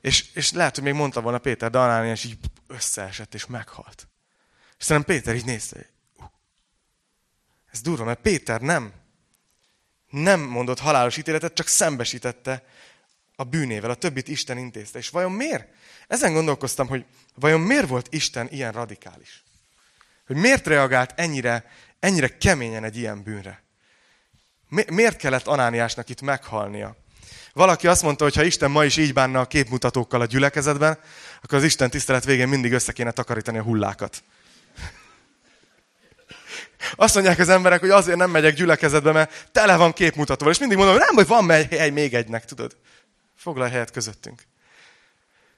És, 0.00 0.34
és 0.34 0.52
lehet, 0.52 0.74
hogy 0.74 0.84
még 0.84 0.94
mondta 0.94 1.20
volna 1.20 1.38
Péter, 1.38 1.70
de 1.70 1.78
Anániás 1.78 2.24
így 2.24 2.38
összeesett 2.66 3.34
és 3.34 3.46
meghalt. 3.46 4.08
És 4.78 4.84
szerintem 4.84 5.16
Péter 5.16 5.34
így 5.34 5.44
nézte, 5.44 5.76
uh, 6.16 6.24
ez 7.70 7.80
durva, 7.80 8.04
mert 8.04 8.20
Péter 8.20 8.60
nem, 8.60 9.01
nem 10.12 10.40
mondott 10.40 10.78
halálos 10.78 11.16
ítéletet, 11.16 11.54
csak 11.54 11.66
szembesítette 11.66 12.64
a 13.36 13.44
bűnével, 13.44 13.90
a 13.90 13.94
többit 13.94 14.28
Isten 14.28 14.58
intézte. 14.58 14.98
És 14.98 15.08
vajon 15.08 15.32
miért? 15.32 15.68
Ezen 16.08 16.32
gondolkoztam, 16.32 16.88
hogy 16.88 17.04
vajon 17.34 17.60
miért 17.60 17.88
volt 17.88 18.06
Isten 18.10 18.48
ilyen 18.50 18.72
radikális? 18.72 19.42
Hogy 20.26 20.36
miért 20.36 20.66
reagált 20.66 21.12
ennyire, 21.16 21.64
ennyire 22.00 22.36
keményen 22.36 22.84
egy 22.84 22.96
ilyen 22.96 23.22
bűnre? 23.22 23.62
Mi, 24.68 24.84
miért 24.90 25.16
kellett 25.16 25.46
Anániásnak 25.46 26.08
itt 26.08 26.20
meghalnia? 26.20 26.96
Valaki 27.52 27.86
azt 27.86 28.02
mondta, 28.02 28.24
hogy 28.24 28.34
ha 28.34 28.42
Isten 28.42 28.70
ma 28.70 28.84
is 28.84 28.96
így 28.96 29.12
bánna 29.12 29.40
a 29.40 29.46
képmutatókkal 29.46 30.20
a 30.20 30.26
gyülekezetben, 30.26 30.98
akkor 31.42 31.58
az 31.58 31.64
Isten 31.64 31.90
tisztelet 31.90 32.24
végén 32.24 32.48
mindig 32.48 32.72
össze 32.72 32.92
kéne 32.92 33.10
takarítani 33.10 33.58
a 33.58 33.62
hullákat. 33.62 34.22
Azt 36.94 37.14
mondják 37.14 37.38
az 37.38 37.48
emberek, 37.48 37.80
hogy 37.80 37.90
azért 37.90 38.16
nem 38.16 38.30
megyek 38.30 38.54
gyülekezetbe, 38.54 39.12
mert 39.12 39.48
tele 39.52 39.76
van 39.76 39.92
képmutatóval. 39.92 40.52
És 40.52 40.58
mindig 40.58 40.76
mondom, 40.76 40.96
hogy 40.96 41.04
nem, 41.06 41.14
hogy 41.14 41.26
van 41.26 41.68
hely 41.68 41.90
még 41.90 42.14
egynek, 42.14 42.44
tudod. 42.44 42.76
Foglalj 43.36 43.70
helyet 43.70 43.90
közöttünk. 43.90 44.42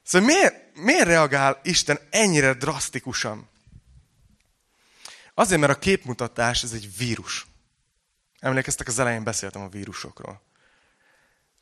Szóval 0.03 0.29
miért, 0.29 0.55
miért 0.75 1.07
reagál 1.07 1.61
Isten 1.63 1.99
ennyire 2.11 2.53
drasztikusan? 2.53 3.49
Azért, 5.35 5.61
mert 5.61 5.73
a 5.73 5.79
képmutatás 5.79 6.63
ez 6.63 6.73
egy 6.73 6.97
vírus. 6.97 7.47
Emlékeztek, 8.41 8.89
az 8.89 8.99
elején 8.99 9.25
beszéltem 9.25 9.63
a 9.63 9.69
vírusokról. 9.69 10.43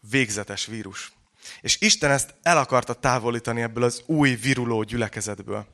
Végzetes 0.00 0.66
vírus. 0.66 1.12
És 1.60 1.80
Isten 1.80 2.10
ezt 2.10 2.34
el 2.42 2.58
akarta 2.58 2.94
távolítani 2.94 3.62
ebből 3.62 3.82
az 3.82 4.02
új 4.06 4.34
viruló 4.34 4.82
gyülekezetből. 4.82 5.66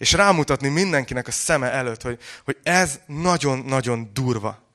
És 0.00 0.12
rámutatni 0.12 0.68
mindenkinek 0.68 1.26
a 1.26 1.30
szeme 1.30 1.70
előtt, 1.70 2.02
hogy, 2.02 2.18
hogy 2.44 2.56
ez 2.62 3.00
nagyon-nagyon 3.06 4.10
durva. 4.12 4.68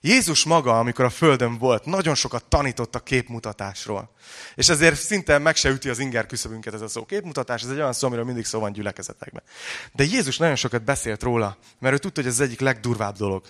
Jézus 0.00 0.44
maga, 0.44 0.78
amikor 0.78 1.04
a 1.04 1.10
Földön 1.10 1.58
volt, 1.58 1.84
nagyon 1.84 2.14
sokat 2.14 2.44
tanított 2.44 2.94
a 2.94 3.00
képmutatásról. 3.00 4.10
És 4.54 4.68
ezért 4.68 5.00
szinte 5.00 5.38
meg 5.38 5.56
se 5.56 5.68
üti 5.68 5.88
az 5.88 5.98
inger 5.98 6.26
küszöbünket 6.26 6.74
ez 6.74 6.80
a 6.80 6.88
szó. 6.88 7.04
Képmutatás, 7.04 7.62
ez 7.62 7.68
egy 7.68 7.76
olyan 7.76 7.92
szó, 7.92 8.06
amiről 8.06 8.24
mindig 8.24 8.44
szó 8.44 8.60
van 8.60 8.72
gyülekezetekben. 8.72 9.42
De 9.92 10.04
Jézus 10.04 10.38
nagyon 10.38 10.56
sokat 10.56 10.82
beszélt 10.82 11.22
róla, 11.22 11.56
mert 11.78 11.94
ő 11.94 11.98
tudta, 11.98 12.20
hogy 12.20 12.30
ez 12.30 12.40
az 12.40 12.46
egyik 12.46 12.60
legdurvább 12.60 13.16
dolog 13.16 13.42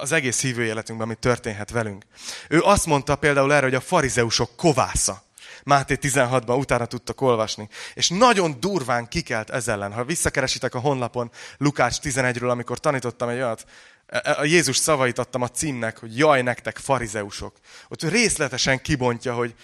az 0.00 0.12
egész 0.12 0.40
hívő 0.40 0.64
életünkben, 0.64 1.08
ami 1.08 1.16
történhet 1.16 1.70
velünk. 1.70 2.04
Ő 2.48 2.60
azt 2.60 2.86
mondta 2.86 3.16
például 3.16 3.52
erre, 3.52 3.64
hogy 3.64 3.74
a 3.74 3.80
farizeusok 3.80 4.56
kovásza. 4.56 5.23
Máté 5.64 5.98
16-ban 6.00 6.58
utána 6.58 6.86
tudtak 6.86 7.20
olvasni. 7.20 7.68
És 7.94 8.08
nagyon 8.08 8.60
durván 8.60 9.08
kikelt 9.08 9.50
ez 9.50 9.68
ellen. 9.68 9.92
Ha 9.92 10.04
visszakeresitek 10.04 10.74
a 10.74 10.78
honlapon 10.78 11.30
Lukács 11.58 11.96
11-ről, 12.02 12.50
amikor 12.50 12.78
tanítottam 12.78 13.28
egy 13.28 13.36
olyat, 13.36 13.64
E, 14.06 14.20
e, 14.24 14.38
a 14.38 14.44
Jézus 14.44 14.76
szavait 14.76 15.18
adtam 15.18 15.42
a 15.42 15.48
címnek, 15.48 15.98
hogy 15.98 16.18
jaj 16.18 16.42
nektek 16.42 16.78
farizeusok. 16.78 17.56
Ott 17.88 18.02
részletesen 18.02 18.82
kibontja, 18.82 19.34
hogy, 19.34 19.54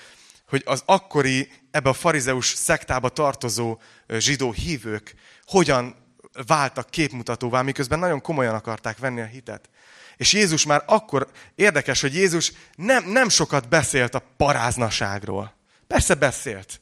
hogy 0.48 0.62
az 0.66 0.82
akkori 0.86 1.52
ebbe 1.70 1.88
a 1.88 1.92
farizeus 1.92 2.46
szektába 2.46 3.08
tartozó 3.08 3.80
zsidó 4.08 4.52
hívők 4.52 5.14
hogyan 5.44 5.96
váltak 6.46 6.90
képmutatóvá, 6.90 7.62
miközben 7.62 7.98
nagyon 7.98 8.20
komolyan 8.20 8.54
akarták 8.54 8.98
venni 8.98 9.20
a 9.20 9.24
hitet. 9.24 9.70
És 10.16 10.32
Jézus 10.32 10.66
már 10.66 10.82
akkor, 10.86 11.30
érdekes, 11.54 12.00
hogy 12.00 12.14
Jézus 12.14 12.52
nem, 12.76 13.04
nem 13.04 13.28
sokat 13.28 13.68
beszélt 13.68 14.14
a 14.14 14.22
paráznaságról. 14.36 15.58
Persze 15.90 16.14
beszélt. 16.14 16.80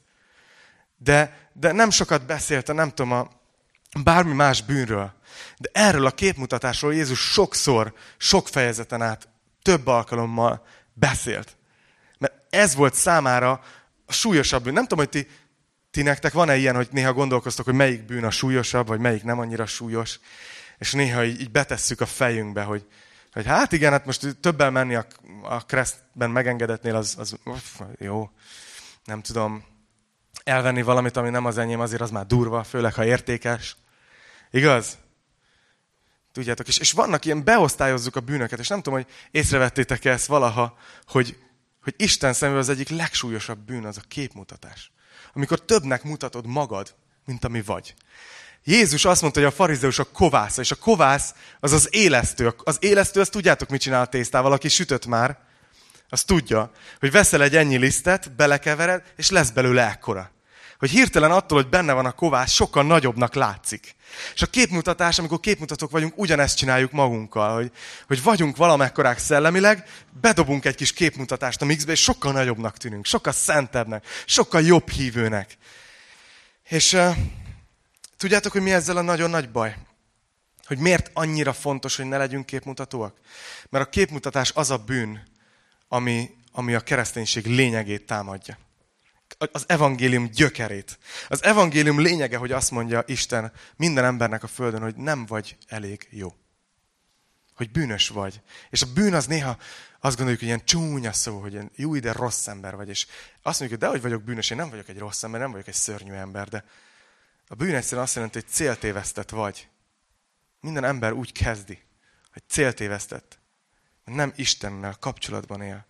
De, 0.97 1.49
de 1.53 1.71
nem 1.71 1.89
sokat 1.89 2.25
beszélt 2.25 2.73
nem 2.73 2.89
tudom, 2.89 3.11
a 3.11 3.29
bármi 4.03 4.33
más 4.33 4.61
bűnről. 4.61 5.13
De 5.57 5.69
erről 5.73 6.05
a 6.05 6.11
képmutatásról 6.11 6.93
Jézus 6.93 7.19
sokszor, 7.19 7.93
sok 8.17 8.47
fejezeten 8.47 9.01
át, 9.01 9.27
több 9.61 9.87
alkalommal 9.87 10.65
beszélt. 10.93 11.57
Mert 12.17 12.33
ez 12.49 12.75
volt 12.75 12.93
számára 12.93 13.63
a 14.05 14.13
súlyosabb 14.13 14.63
bűn. 14.63 14.73
Nem 14.73 14.83
tudom, 14.83 15.05
hogy 15.05 15.09
ti, 15.09 15.27
ti 15.91 16.01
nektek 16.01 16.33
van-e 16.33 16.55
ilyen, 16.55 16.75
hogy 16.75 16.87
néha 16.91 17.13
gondolkoztok, 17.13 17.65
hogy 17.65 17.73
melyik 17.73 18.05
bűn 18.05 18.23
a 18.23 18.31
súlyosabb, 18.31 18.87
vagy 18.87 18.99
melyik 18.99 19.23
nem 19.23 19.39
annyira 19.39 19.65
súlyos, 19.65 20.19
és 20.77 20.91
néha 20.91 21.23
így, 21.23 21.41
így 21.41 21.51
betesszük 21.51 22.01
a 22.01 22.05
fejünkbe, 22.05 22.63
hogy, 22.63 22.85
hogy 23.31 23.45
hát 23.45 23.71
igen, 23.71 23.91
hát 23.91 24.05
most 24.05 24.37
többel 24.41 24.71
menni 24.71 24.95
a, 24.95 25.05
a 25.43 25.65
keresztben 25.65 26.29
megengedetnél, 26.29 26.95
az, 26.95 27.15
az 27.17 27.35
uff, 27.45 27.79
jó, 27.97 28.29
nem 29.09 29.21
tudom, 29.21 29.63
elvenni 30.43 30.81
valamit, 30.81 31.17
ami 31.17 31.29
nem 31.29 31.45
az 31.45 31.57
enyém, 31.57 31.79
azért 31.79 32.01
az 32.01 32.11
már 32.11 32.25
durva, 32.25 32.63
főleg 32.63 32.93
ha 32.93 33.05
értékes. 33.05 33.75
Igaz? 34.51 34.97
Tudjátok, 36.31 36.67
és, 36.67 36.77
és 36.77 36.91
vannak 36.91 37.25
ilyen, 37.25 37.43
beosztályozzuk 37.43 38.15
a 38.15 38.19
bűnöket, 38.19 38.59
és 38.59 38.67
nem 38.67 38.81
tudom, 38.81 38.99
hogy 38.99 39.11
észrevettétek-e 39.31 40.11
ezt 40.11 40.25
valaha, 40.25 40.77
hogy, 41.07 41.37
hogy 41.83 41.93
Isten 41.97 42.33
szemében 42.33 42.61
az 42.61 42.69
egyik 42.69 42.89
legsúlyosabb 42.89 43.59
bűn 43.59 43.85
az 43.85 43.97
a 43.97 44.07
képmutatás. 44.07 44.91
Amikor 45.33 45.65
többnek 45.65 46.03
mutatod 46.03 46.45
magad, 46.45 46.95
mint 47.25 47.45
ami 47.45 47.61
vagy. 47.61 47.93
Jézus 48.63 49.05
azt 49.05 49.21
mondta, 49.21 49.39
hogy 49.39 49.49
a 49.49 49.55
farizeus 49.55 49.99
a 49.99 50.11
kovász, 50.11 50.57
és 50.57 50.71
a 50.71 50.75
kovász 50.75 51.33
az 51.59 51.71
az 51.71 51.87
élesztő. 51.91 52.53
Az 52.57 52.77
élesztő, 52.79 53.19
azt 53.19 53.31
tudjátok, 53.31 53.69
mit 53.69 53.81
csinál 53.81 54.01
a 54.01 54.05
tésztával, 54.05 54.51
aki 54.51 54.67
sütött 54.67 55.05
már, 55.05 55.48
Az 56.09 56.23
tudja, 56.23 56.71
hogy 56.99 57.11
veszel 57.11 57.43
egy 57.43 57.55
ennyi 57.55 57.77
lisztet, 57.77 58.31
belekevered, 58.31 59.03
és 59.15 59.29
lesz 59.29 59.49
belőle 59.49 59.89
ekkora. 59.89 60.31
Hogy 60.79 60.89
hirtelen 60.89 61.31
attól, 61.31 61.61
hogy 61.61 61.69
benne 61.69 61.93
van 61.93 62.05
a 62.05 62.11
kovás, 62.11 62.53
sokkal 62.53 62.83
nagyobbnak 62.83 63.33
látszik. 63.33 63.95
És 64.33 64.41
a 64.41 64.45
képmutatás, 64.45 65.19
amikor 65.19 65.39
képmutatók 65.39 65.91
vagyunk, 65.91 66.13
ugyanezt 66.17 66.57
csináljuk 66.57 66.91
magunkkal, 66.91 67.53
hogy, 67.53 67.71
hogy 68.07 68.23
vagyunk 68.23 68.57
valamekkorák 68.57 69.17
szellemileg, 69.17 69.89
bedobunk 70.21 70.65
egy 70.65 70.75
kis 70.75 70.93
képmutatást 70.93 71.61
a 71.61 71.65
mixbe, 71.65 71.91
és 71.91 72.01
sokkal 72.01 72.31
nagyobbnak 72.31 72.77
tűnünk, 72.77 73.05
sokkal 73.05 73.33
szentebbnek, 73.33 74.05
sokkal 74.25 74.61
jobb 74.61 74.89
hívőnek. 74.89 75.57
És 76.63 76.93
uh, 76.93 77.15
tudjátok, 78.17 78.51
hogy 78.51 78.61
mi 78.61 78.71
ezzel 78.71 78.97
a 78.97 79.01
nagyon 79.01 79.29
nagy 79.29 79.49
baj? 79.49 79.75
Hogy 80.65 80.77
miért 80.77 81.09
annyira 81.13 81.53
fontos, 81.53 81.95
hogy 81.95 82.05
ne 82.05 82.17
legyünk 82.17 82.45
képmutatóak? 82.45 83.17
Mert 83.69 83.85
a 83.85 83.89
képmutatás 83.89 84.51
az 84.55 84.71
a 84.71 84.77
bűn, 84.77 85.27
ami, 85.89 86.35
ami 86.51 86.73
a 86.73 86.79
kereszténység 86.79 87.45
lényegét 87.45 88.05
támadja 88.05 88.57
az 89.37 89.63
evangélium 89.67 90.29
gyökerét. 90.29 90.99
Az 91.27 91.43
evangélium 91.43 91.99
lényege, 91.99 92.37
hogy 92.37 92.51
azt 92.51 92.71
mondja 92.71 93.03
Isten 93.05 93.51
minden 93.75 94.05
embernek 94.05 94.43
a 94.43 94.47
földön, 94.47 94.81
hogy 94.81 94.95
nem 94.95 95.25
vagy 95.25 95.57
elég 95.67 96.07
jó. 96.09 96.35
Hogy 97.55 97.71
bűnös 97.71 98.09
vagy. 98.09 98.41
És 98.69 98.81
a 98.81 98.93
bűn 98.93 99.13
az 99.13 99.25
néha 99.25 99.57
azt 99.99 100.15
gondoljuk, 100.15 100.39
hogy 100.39 100.47
ilyen 100.47 100.65
csúnya 100.65 101.13
szó, 101.13 101.39
hogy 101.39 101.51
ilyen 101.51 101.71
jó, 101.75 101.97
de 101.97 102.11
rossz 102.11 102.47
ember 102.47 102.75
vagy. 102.75 102.89
És 102.89 103.07
azt 103.41 103.59
mondjuk, 103.59 103.69
hogy 103.69 103.77
de 103.79 103.87
hogy 103.87 104.01
vagyok 104.01 104.23
bűnös, 104.23 104.49
én 104.49 104.57
nem 104.57 104.69
vagyok 104.69 104.89
egy 104.89 104.97
rossz 104.97 105.23
ember, 105.23 105.39
nem 105.39 105.51
vagyok 105.51 105.67
egy 105.67 105.73
szörnyű 105.73 106.11
ember, 106.11 106.47
de 106.47 106.65
a 107.47 107.55
bűn 107.55 107.75
egyszerűen 107.75 108.03
azt 108.03 108.15
jelenti, 108.15 108.39
hogy 108.39 108.49
céltévesztett 108.49 109.29
vagy. 109.29 109.67
Minden 110.59 110.83
ember 110.83 111.11
úgy 111.11 111.31
kezdi, 111.31 111.79
hogy 112.31 112.41
céltévesztett. 112.47 113.38
Nem 114.09 114.33
Istennel 114.35 114.95
kapcsolatban 114.99 115.61
él. 115.61 115.85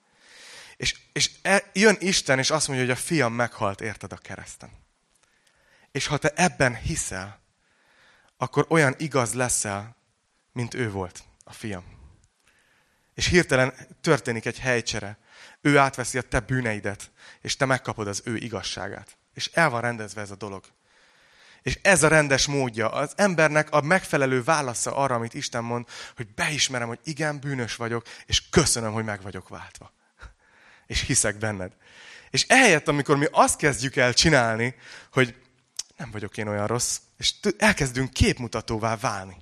És, 0.78 0.96
és 1.14 1.32
e, 1.42 1.70
jön 1.74 1.96
Isten, 2.00 2.40
és 2.40 2.50
azt 2.50 2.68
mondja, 2.68 2.86
hogy 2.86 2.96
a 2.96 3.00
fiam 3.02 3.34
meghalt, 3.34 3.82
érted 3.82 4.12
a 4.12 4.18
kereszten. 4.18 4.70
És 5.92 6.08
ha 6.08 6.18
te 6.18 6.32
ebben 6.36 6.76
hiszel, 6.76 7.40
akkor 8.38 8.66
olyan 8.70 8.96
igaz 8.98 9.34
leszel, 9.34 9.96
mint 10.52 10.74
ő 10.74 10.92
volt, 10.92 11.24
a 11.44 11.54
fiam. 11.54 11.84
És 13.14 13.28
hirtelen 13.28 13.74
történik 14.02 14.46
egy 14.46 14.60
helycsere. 14.60 15.18
Ő 15.62 15.78
átveszi 15.78 16.18
a 16.18 16.22
te 16.22 16.40
bűneidet, 16.40 17.12
és 17.42 17.56
te 17.56 17.66
megkapod 17.66 18.08
az 18.08 18.22
ő 18.26 18.36
igazságát. 18.36 19.18
És 19.34 19.50
el 19.54 19.70
van 19.70 19.82
rendezve 19.82 20.22
ez 20.22 20.32
a 20.32 20.36
dolog. 20.36 20.66
És 21.70 21.80
ez 21.82 22.04
a 22.04 22.08
rendes 22.08 22.48
módja, 22.48 22.90
az 22.90 23.14
embernek 23.16 23.72
a 23.72 23.82
megfelelő 23.82 24.44
válasza 24.44 24.96
arra, 24.96 25.16
amit 25.16 25.34
Isten 25.34 25.64
mond, 25.64 25.86
hogy 26.16 26.28
beismerem, 26.28 26.88
hogy 26.88 27.00
igen, 27.04 27.40
bűnös 27.40 27.76
vagyok, 27.76 28.06
és 28.26 28.50
köszönöm, 28.50 28.94
hogy 28.94 29.04
meg 29.04 29.22
vagyok 29.22 29.50
váltva 29.50 29.92
és 30.90 31.02
hiszek 31.02 31.38
benned. 31.38 31.72
És 32.30 32.46
ehelyett, 32.48 32.88
amikor 32.88 33.18
mi 33.18 33.26
azt 33.32 33.58
kezdjük 33.58 33.96
el 33.96 34.14
csinálni, 34.14 34.76
hogy 35.12 35.36
nem 35.98 36.12
vagyok 36.12 36.38
én 36.38 36.48
olyan 36.48 36.68
rossz, 36.68 37.00
és 37.18 37.34
elkezdünk 37.58 38.14
képmutatóvá 38.14 38.96
válni. 38.96 39.38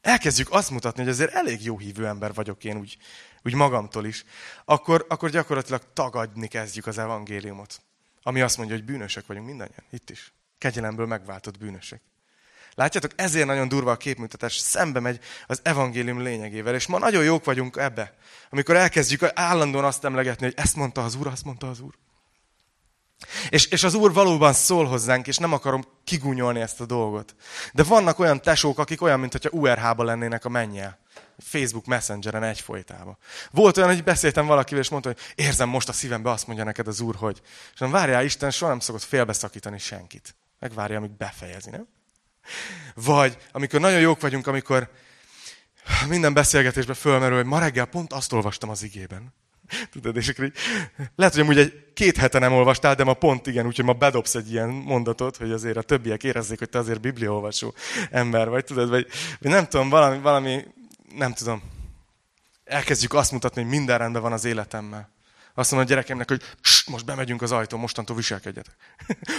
Elkezdjük 0.00 0.50
azt 0.50 0.70
mutatni, 0.70 1.02
hogy 1.02 1.12
azért 1.12 1.32
elég 1.32 1.64
jó 1.64 1.78
hívő 1.78 2.06
ember 2.06 2.34
vagyok 2.34 2.64
én 2.64 2.76
úgy, 2.76 2.96
úgy 3.42 3.54
magamtól 3.54 4.06
is, 4.06 4.24
akkor, 4.64 5.06
akkor 5.08 5.30
gyakorlatilag 5.30 5.82
tagadni 5.92 6.46
kezdjük 6.46 6.86
az 6.86 6.98
evangéliumot. 6.98 7.80
Ami 8.22 8.40
azt 8.40 8.56
mondja, 8.56 8.76
hogy 8.76 8.84
bűnösök 8.84 9.26
vagyunk 9.26 9.46
mindannyian, 9.46 9.84
itt 9.90 10.10
is. 10.10 10.32
Kegyelemből 10.58 11.06
megváltott 11.06 11.58
bűnösök. 11.58 12.00
Látjátok, 12.74 13.10
ezért 13.16 13.46
nagyon 13.46 13.68
durva 13.68 13.90
a 13.90 13.96
képmutatás, 13.96 14.56
szembe 14.56 15.00
megy 15.00 15.20
az 15.46 15.60
evangélium 15.62 16.22
lényegével, 16.22 16.74
és 16.74 16.86
ma 16.86 16.98
nagyon 16.98 17.24
jók 17.24 17.44
vagyunk 17.44 17.76
ebbe. 17.76 18.14
Amikor 18.50 18.76
elkezdjük 18.76 19.30
állandóan 19.34 19.84
azt 19.84 20.04
emlegetni, 20.04 20.44
hogy 20.44 20.54
ezt 20.56 20.76
mondta 20.76 21.04
az 21.04 21.14
Úr, 21.14 21.26
azt 21.26 21.44
mondta 21.44 21.68
az 21.68 21.80
Úr. 21.80 21.94
És, 23.48 23.66
és 23.66 23.82
az 23.82 23.94
Úr 23.94 24.12
valóban 24.12 24.52
szól 24.52 24.86
hozzánk, 24.86 25.26
és 25.26 25.36
nem 25.36 25.52
akarom 25.52 25.84
kigúnyolni 26.04 26.60
ezt 26.60 26.80
a 26.80 26.86
dolgot. 26.86 27.34
De 27.72 27.82
vannak 27.82 28.18
olyan 28.18 28.42
tesók, 28.42 28.78
akik 28.78 29.02
olyan, 29.02 29.20
mintha 29.20 29.50
URH-ba 29.50 30.04
lennének 30.04 30.44
a 30.44 30.48
mennyel. 30.48 30.98
Facebook 31.38 31.86
Messengeren 31.86 32.42
egyfolytában. 32.42 33.18
Volt 33.50 33.76
olyan, 33.76 33.88
hogy 33.88 34.04
beszéltem 34.04 34.46
valakivel, 34.46 34.82
és 34.82 34.88
mondta, 34.88 35.08
hogy 35.08 35.18
érzem 35.34 35.68
most 35.68 35.88
a 35.88 35.92
szívembe, 35.92 36.30
azt 36.30 36.46
mondja 36.46 36.64
neked 36.64 36.86
az 36.86 37.00
Úr, 37.00 37.14
hogy. 37.16 37.40
És 37.72 37.78
nem 37.78 37.90
várjál, 37.90 38.24
Isten 38.24 38.50
soha 38.50 38.70
nem 38.70 38.80
szokott 38.80 39.02
félbeszakítani 39.02 39.78
senkit. 39.78 40.34
Megvárja, 40.58 40.96
amíg 40.96 41.16
befejezi, 41.16 41.70
nem? 41.70 41.88
Vagy 42.94 43.38
amikor 43.52 43.80
nagyon 43.80 44.00
jók 44.00 44.20
vagyunk, 44.20 44.46
amikor 44.46 44.90
minden 46.08 46.32
beszélgetésben 46.32 46.94
fölmerül, 46.94 47.36
hogy 47.36 47.46
ma 47.46 47.58
reggel 47.58 47.84
pont 47.84 48.12
azt 48.12 48.32
olvastam 48.32 48.70
az 48.70 48.82
igében. 48.82 49.34
Tudod, 49.90 50.16
és 50.16 50.28
akkor 50.28 50.44
így, 50.44 50.56
lehet, 51.16 51.34
hogy 51.34 51.42
amúgy 51.42 51.58
egy 51.58 51.92
két 51.94 52.16
hete 52.16 52.38
nem 52.38 52.52
olvastál, 52.52 52.94
de 52.94 53.04
ma 53.04 53.14
pont 53.14 53.46
igen, 53.46 53.66
úgyhogy 53.66 53.84
ma 53.84 53.92
bedobsz 53.92 54.34
egy 54.34 54.50
ilyen 54.50 54.68
mondatot, 54.68 55.36
hogy 55.36 55.52
azért 55.52 55.76
a 55.76 55.82
többiek 55.82 56.24
érezzék, 56.24 56.58
hogy 56.58 56.68
te 56.68 56.78
azért 56.78 57.00
bibliaolvasó 57.00 57.74
ember 58.10 58.48
vagy, 58.48 58.64
tudod, 58.64 58.88
vagy, 58.88 59.06
vagy 59.40 59.50
nem 59.50 59.66
tudom, 59.66 59.88
valami, 59.88 60.18
valami, 60.18 60.64
nem 61.14 61.32
tudom. 61.32 61.62
Elkezdjük 62.64 63.14
azt 63.14 63.32
mutatni, 63.32 63.62
hogy 63.62 63.70
minden 63.70 63.98
rendben 63.98 64.22
van 64.22 64.32
az 64.32 64.44
életemmel. 64.44 65.10
Azt 65.58 65.70
mondom 65.70 65.88
a 65.88 65.90
gyerekemnek, 65.90 66.28
hogy 66.28 66.42
most 66.86 67.04
bemegyünk 67.04 67.42
az 67.42 67.52
ajtón, 67.52 67.80
mostantól 67.80 68.16
viselkedjetek. 68.16 68.74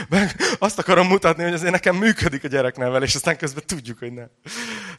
Azt 0.60 0.80
akarom 0.80 1.08
mutatni, 1.08 1.44
hogy 1.44 1.54
azért 1.54 1.72
nekem 1.72 1.96
működik 1.96 2.44
a 2.44 2.48
gyereknevel, 2.48 3.04
és 3.04 3.16
aztán 3.16 3.38
közben 3.38 3.64
tudjuk, 3.66 4.00
hogy 4.00 4.14
nem. 4.14 4.30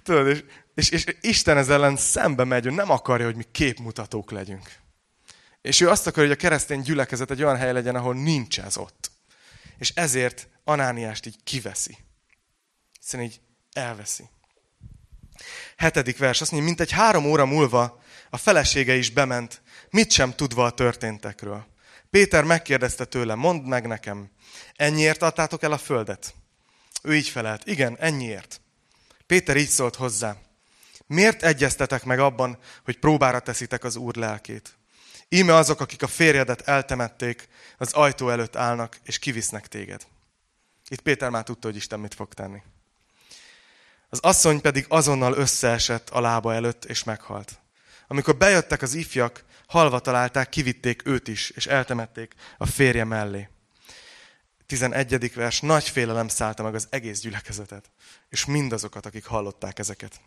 Tudod, 0.03 0.27
és, 0.27 0.43
és, 0.75 0.91
és 0.91 1.17
Isten 1.21 1.57
ezzel 1.57 1.75
ellen 1.75 1.97
szembe 1.97 2.45
megy, 2.45 2.65
hogy 2.65 2.75
nem 2.75 2.91
akarja, 2.91 3.27
hogy 3.27 3.37
mi 3.37 3.45
képmutatók 3.53 4.31
legyünk. 4.31 4.73
És 5.63 5.81
ő 5.81 5.89
azt 5.89 6.07
akarja, 6.07 6.29
hogy 6.29 6.39
a 6.39 6.41
keresztény 6.41 6.81
gyülekezet 6.81 7.31
egy 7.31 7.43
olyan 7.43 7.57
hely 7.57 7.73
legyen, 7.73 7.95
ahol 7.95 8.15
nincs 8.15 8.61
ez 8.61 8.77
ott. 8.77 9.11
És 9.79 9.93
ezért 9.95 10.49
Anániást 10.65 11.27
így 11.27 11.37
kiveszi. 11.45 11.99
Hiszen 13.01 13.21
így 13.21 13.41
elveszi. 13.73 14.25
Hetedik 15.77 16.19
vers 16.19 16.41
azt 16.41 16.51
mondja, 16.51 16.69
mint 16.69 16.81
egy 16.81 16.93
három 16.93 17.25
óra 17.25 17.47
múlva 17.47 18.03
a 18.31 18.37
felesége 18.37 18.95
is 18.95 19.11
bement, 19.11 19.63
mit 19.91 20.11
sem 20.11 20.35
tudva 20.35 20.65
a 20.65 20.71
történtekről. 20.71 21.67
Péter 22.11 22.45
megkérdezte 22.45 23.05
tőle, 23.05 23.35
mondd 23.35 23.63
meg 23.63 23.87
nekem, 23.87 24.31
ennyiért 24.77 25.23
adtátok 25.23 25.63
el 25.63 25.73
a 25.73 25.79
földet? 25.79 26.35
Ő 27.03 27.15
így 27.15 27.29
felelt, 27.29 27.67
igen, 27.67 27.97
ennyiért. 27.99 28.61
Péter 29.27 29.57
így 29.57 29.69
szólt 29.69 29.97
hozzá, 29.97 30.37
miért 31.07 31.43
egyeztetek 31.43 32.05
meg 32.05 32.19
abban, 32.19 32.59
hogy 32.85 32.99
próbára 32.99 33.41
teszitek 33.41 33.85
az 33.85 33.97
Úr 33.97 34.17
lelkét? 34.17 34.77
Íme 35.29 35.55
azok, 35.55 35.81
akik 35.81 36.03
a 36.03 36.07
férjedet 36.07 36.61
eltemették, 36.61 37.49
az 37.79 37.93
ajtó 37.93 38.29
előtt 38.31 38.57
állnak, 38.57 38.97
és 39.03 39.19
kivisznek 39.19 39.67
téged. 39.67 40.07
Itt 40.89 41.01
Péter 41.01 41.31
már 41.31 41.43
tudta, 41.43 41.67
hogy 41.67 41.77
Isten 41.77 42.01
mit 42.01 42.15
fog 42.15 42.35
tenni. 42.35 42.63
Az 44.09 44.19
asszony 44.19 44.61
pedig 44.61 44.87
azonnal 44.89 45.35
összeesett 45.35 46.11
a 46.11 46.21
lába 46.21 46.55
előtt, 46.55 46.85
és 46.85 47.05
meghalt. 47.05 47.59
Amikor 48.11 48.37
bejöttek 48.37 48.83
az 48.83 48.95
ifjak, 48.95 49.45
halva 49.67 50.01
találták, 50.01 50.49
kivitték 50.49 51.07
őt 51.07 51.29
is, 51.29 51.51
és 51.51 51.67
eltemették 51.67 52.35
a 52.59 52.67
férje 52.67 53.05
mellé. 53.05 53.49
11. 54.67 55.35
vers, 55.35 55.61
nagy 55.61 55.89
félelem 55.89 56.29
szállta 56.29 56.63
meg 56.63 56.75
az 56.75 56.87
egész 56.91 57.21
gyülekezetet, 57.21 57.91
és 58.29 58.45
mindazokat, 58.45 59.07
akik 59.07 59.25
hallották 59.25 59.79
ezeket. 59.79 60.21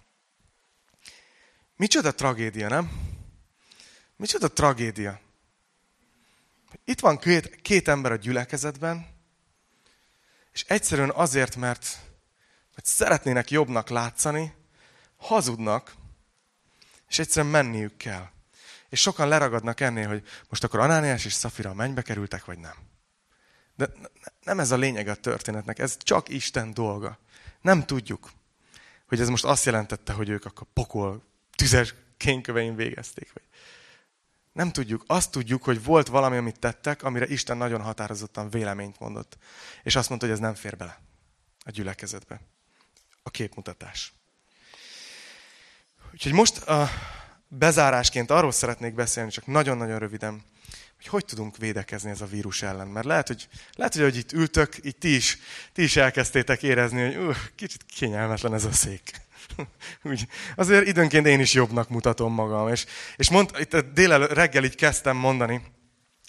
Micsoda 1.76 2.12
tragédia, 2.12 2.68
nem? 2.68 2.92
Micsoda 4.16 4.48
tragédia. 4.48 5.20
Itt 6.86 7.00
van 7.00 7.18
két, 7.18 7.62
két 7.62 7.88
ember 7.88 8.12
a 8.12 8.16
gyülekezetben, 8.16 9.08
és 10.54 10.64
egyszerűen 10.68 11.12
azért, 11.12 11.56
mert 11.56 11.98
hogy 12.74 12.86
szeretnének 12.86 13.52
jobbnak 13.52 13.90
látszani, 13.90 14.54
hazudnak, 15.18 16.02
és 17.14 17.20
egyszerűen 17.20 17.52
menniük 17.52 17.98
kell. 17.98 18.30
És 18.90 19.02
sokan 19.02 19.28
leragadnak 19.28 19.80
ennél, 19.80 20.08
hogy 20.08 20.24
most 20.50 20.64
akkor 20.64 20.80
Anániás 20.80 21.26
és 21.26 21.34
Szafira 21.34 21.70
a 21.70 21.74
mennybe 21.74 22.02
kerültek, 22.02 22.46
vagy 22.46 22.58
nem. 22.58 22.76
De 23.76 23.90
nem 24.44 24.60
ez 24.60 24.72
a 24.72 24.76
lényeg 24.76 25.08
a 25.08 25.16
történetnek, 25.16 25.80
ez 25.80 25.98
csak 26.00 26.30
Isten 26.30 26.74
dolga. 26.74 27.20
Nem 27.62 27.86
tudjuk, 27.86 28.32
hogy 29.08 29.22
ez 29.22 29.30
most 29.30 29.46
azt 29.46 29.66
jelentette, 29.66 30.14
hogy 30.14 30.30
ők 30.30 30.46
akkor 30.46 30.68
pokol 30.74 31.24
tüzes 31.56 31.94
kénykövein 32.18 32.76
végezték. 32.76 33.34
Vagy. 33.34 33.44
Nem 34.52 34.72
tudjuk. 34.72 35.04
Azt 35.08 35.32
tudjuk, 35.32 35.64
hogy 35.64 35.84
volt 35.84 36.08
valami, 36.08 36.38
amit 36.38 36.60
tettek, 36.60 37.04
amire 37.04 37.28
Isten 37.28 37.58
nagyon 37.58 37.82
határozottan 37.82 38.50
véleményt 38.50 39.00
mondott. 39.00 39.38
És 39.84 39.96
azt 39.96 40.10
mondta, 40.10 40.28
hogy 40.28 40.36
ez 40.36 40.42
nem 40.42 40.56
fér 40.56 40.78
bele 40.78 41.02
a 41.66 41.72
gyülekezetbe. 41.72 42.42
A 43.24 43.30
képmutatás. 43.30 44.14
Úgyhogy 46.14 46.34
most 46.34 46.58
a 46.58 46.90
bezárásként 47.48 48.32
arról 48.32 48.52
szeretnék 48.52 48.94
beszélni, 48.94 49.30
csak 49.30 49.48
nagyon-nagyon 49.48 50.00
röviden, 50.00 50.44
hogy 50.96 51.08
hogy 51.08 51.26
tudunk 51.26 51.58
védekezni 51.58 52.10
ez 52.10 52.22
a 52.22 52.26
vírus 52.26 52.62
ellen. 52.62 52.88
Mert 52.88 53.06
lehet, 53.06 53.28
hogy, 53.28 53.48
lehet, 53.76 53.94
hogy, 53.94 54.04
hogy 54.04 54.18
itt 54.18 54.32
ültök, 54.32 54.76
itt 54.82 55.00
ti 55.00 55.16
is, 55.16 55.38
ti 55.74 55.84
is 55.84 55.96
elkezdtétek 55.96 56.64
érezni, 56.64 57.04
hogy 57.04 57.26
uh, 57.26 57.36
kicsit 57.56 57.86
kényelmetlen 57.98 58.54
ez 58.54 58.66
a 58.66 58.72
szék. 58.72 59.12
Úgy, 60.04 60.28
azért 60.56 60.88
időnként 60.88 61.26
én 61.26 61.40
is 61.40 61.54
jobbnak 61.54 61.90
mutatom 61.90 62.34
magam. 62.34 62.68
És, 62.68 62.86
és 63.16 63.30
mond, 63.30 63.52
itt 63.60 63.76
délelő, 63.76 64.26
reggel 64.26 64.64
így 64.64 64.76
kezdtem 64.76 65.18
mondani 65.18 65.62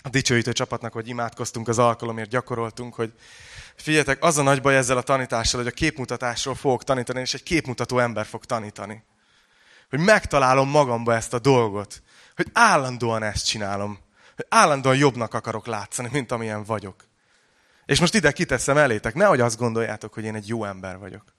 a 0.03 0.09
dicsőítő 0.09 0.53
csapatnak, 0.53 0.93
hogy 0.93 1.09
imádkoztunk 1.09 1.69
az 1.69 1.79
alkalomért, 1.79 2.31
gyakoroltunk, 2.31 2.95
hogy 2.95 3.13
figyeljetek, 3.77 4.23
az 4.23 4.39
a 4.39 4.43
nagy 4.43 4.61
baj 4.61 4.77
ezzel 4.77 4.97
a 4.97 5.03
tanítással, 5.03 5.61
hogy 5.61 5.73
a 5.73 5.75
képmutatásról 5.75 6.55
fogok 6.55 6.85
tanítani, 6.85 7.21
és 7.21 7.35
egy 7.35 7.43
képmutató 7.43 7.99
ember 7.99 8.27
fog 8.27 8.45
tanítani. 8.45 9.03
Hogy 9.95 10.05
megtalálom 10.05 10.69
magamba 10.69 11.15
ezt 11.15 11.35
a 11.35 11.39
dolgot. 11.39 12.03
Hogy 12.37 12.47
állandóan 12.53 13.23
ezt 13.23 13.47
csinálom. 13.47 13.99
Hogy 14.37 14.47
állandóan 14.49 14.97
jobbnak 14.97 15.35
akarok 15.35 15.67
látszani, 15.67 16.09
mint 16.13 16.33
amilyen 16.33 16.65
vagyok. 16.65 17.05
És 17.87 18.01
most 18.01 18.15
ide 18.15 18.33
kiteszem 18.33 18.77
elétek, 18.77 19.15
nehogy 19.15 19.41
azt 19.41 19.59
gondoljátok, 19.59 20.15
hogy 20.15 20.25
én 20.25 20.35
egy 20.35 20.49
jó 20.49 20.65
ember 20.65 20.99
vagyok. 20.99 21.35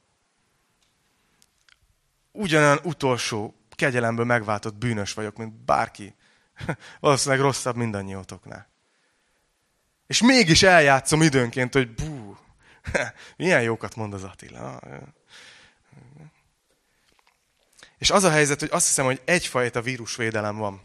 Ugyanolyan 2.32 2.80
utolsó, 2.84 3.56
kegyelemből 3.70 4.26
megváltott 4.26 4.76
bűnös 4.76 5.14
vagyok, 5.14 5.38
mint 5.38 5.53
bárki. 5.53 6.16
Valószínűleg 6.99 7.43
rosszabb 7.43 7.76
mindannyiótoknál. 7.76 8.68
És 10.08 10.22
mégis 10.22 10.64
eljátszom 10.64 11.22
időnként, 11.22 11.74
hogy 11.74 11.93
bú, 11.93 12.38
milyen 13.38 13.62
jókat 13.62 13.95
mond 13.95 14.14
az 14.14 14.24
Attila. 14.24 14.80
És 17.98 18.10
az 18.10 18.24
a 18.24 18.30
helyzet, 18.30 18.60
hogy 18.60 18.70
azt 18.72 18.88
hiszem, 18.88 19.06
hogy 19.06 19.22
egyfajta 19.26 19.82
vírusvédelem 19.82 20.58
van. 20.58 20.82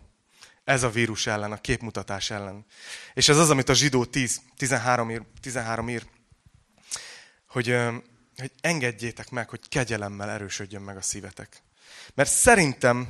Ez 0.65 0.83
a 0.83 0.91
vírus 0.91 1.27
ellen, 1.27 1.53
a 1.53 1.61
képmutatás 1.61 2.31
ellen. 2.31 2.67
És 3.15 3.29
ez 3.29 3.39
az, 3.39 3.51
amit 3.51 3.69
a 3.69 3.75
zsidó 3.75 4.05
10, 4.05 4.41
13 4.57 5.11
ír, 5.11 5.23
13 5.41 5.89
ír 5.89 6.03
hogy, 7.51 7.77
hogy 8.37 8.53
engedjétek 8.61 9.31
meg, 9.31 9.49
hogy 9.49 9.61
kegyelemmel 9.69 10.31
erősödjön 10.31 10.83
meg 10.83 10.97
a 10.97 11.03
szívetek. 11.03 11.63
Mert 12.15 12.31
szerintem 12.31 13.09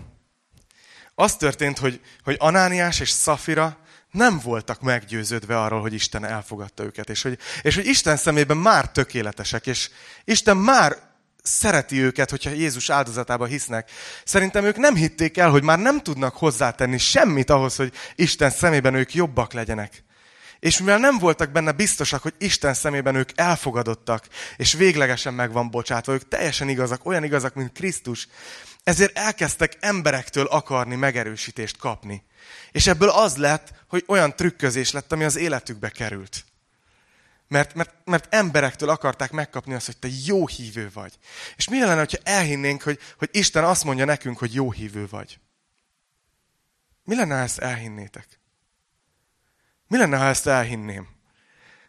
az 1.15 1.37
történt, 1.37 1.79
hogy, 1.79 2.01
hogy 2.23 2.37
Anániás 2.39 3.01
és 3.01 3.11
Szafira 3.11 3.79
nem 4.11 4.39
voltak 4.39 4.81
meggyőződve 4.81 5.61
arról, 5.61 5.81
hogy 5.81 5.93
Isten 5.93 6.25
elfogadta 6.25 6.83
őket, 6.83 7.11
és 7.11 7.23
hogy, 7.23 7.39
és 7.63 7.75
hogy 7.75 7.87
Isten 7.87 8.17
szemében 8.17 8.57
már 8.57 8.91
tökéletesek, 8.91 9.67
és 9.67 9.91
Isten 10.25 10.57
már 10.57 11.10
szereti 11.43 12.03
őket, 12.03 12.31
hogyha 12.31 12.51
Jézus 12.51 12.91
áldozatába 12.91 13.45
hisznek. 13.45 13.91
Szerintem 14.25 14.65
ők 14.65 14.77
nem 14.77 14.95
hitték 14.95 15.39
el, 15.39 15.51
hogy 15.51 15.63
már 15.63 15.79
nem 15.79 16.01
tudnak 16.01 16.37
hozzátenni 16.37 16.99
semmit 16.99 17.51
ahhoz, 17.51 17.77
hogy 17.77 17.93
Isten 18.15 18.51
szemében 18.51 18.95
ők 18.95 19.15
jobbak 19.15 19.53
legyenek. 19.53 20.05
És 20.61 20.79
mivel 20.79 20.99
nem 20.99 21.19
voltak 21.19 21.51
benne 21.51 21.73
biztosak, 21.73 22.23
hogy 22.23 22.35
Isten 22.39 22.75
szemében 22.75 23.15
ők 23.15 23.31
elfogadottak, 23.35 24.27
és 24.57 24.73
véglegesen 24.73 25.35
meg 25.35 25.53
van 25.53 25.71
bocsátva, 25.71 26.13
ők 26.13 26.29
teljesen 26.29 26.69
igazak, 26.69 27.07
olyan 27.07 27.25
igazak, 27.25 27.55
mint 27.55 27.73
Krisztus, 27.73 28.29
ezért 28.85 29.19
elkezdtek 29.19 29.77
emberektől 29.81 30.47
akarni 30.47 30.95
megerősítést 30.95 31.77
kapni. 31.77 32.25
És 32.73 32.87
ebből 32.87 33.09
az 33.09 33.37
lett, 33.37 33.73
hogy 33.89 34.05
olyan 34.07 34.37
trükközés 34.37 34.91
lett, 34.91 35.13
ami 35.13 35.25
az 35.25 35.37
életükbe 35.37 35.89
került. 35.89 36.45
Mert, 37.51 37.75
mert, 37.75 37.95
mert 38.05 38.35
emberektől 38.35 38.89
akarták 38.89 39.31
megkapni 39.31 39.75
azt, 39.75 39.87
hogy 39.87 39.97
te 39.97 40.09
jó 40.25 40.47
hívő 40.47 40.91
vagy. 40.95 41.19
És 41.57 41.69
mi 41.69 41.81
lenne, 41.81 42.01
ha 42.01 42.19
elhinnénk, 42.23 42.83
hogy, 42.83 42.99
hogy 43.19 43.29
Isten 43.33 43.65
azt 43.65 43.85
mondja 43.85 44.05
nekünk, 44.05 44.39
hogy 44.39 44.55
jó 44.55 44.71
hívő 44.71 45.07
vagy? 45.09 45.41
Mi 47.05 47.15
lenne, 47.15 47.35
ha 47.35 47.43
ezt 47.43 47.59
elhinnétek? 47.59 48.41
Mi 49.89 49.97
lenne, 49.97 50.17
ha 50.17 50.25
ezt 50.25 50.47
elhinném? 50.47 51.09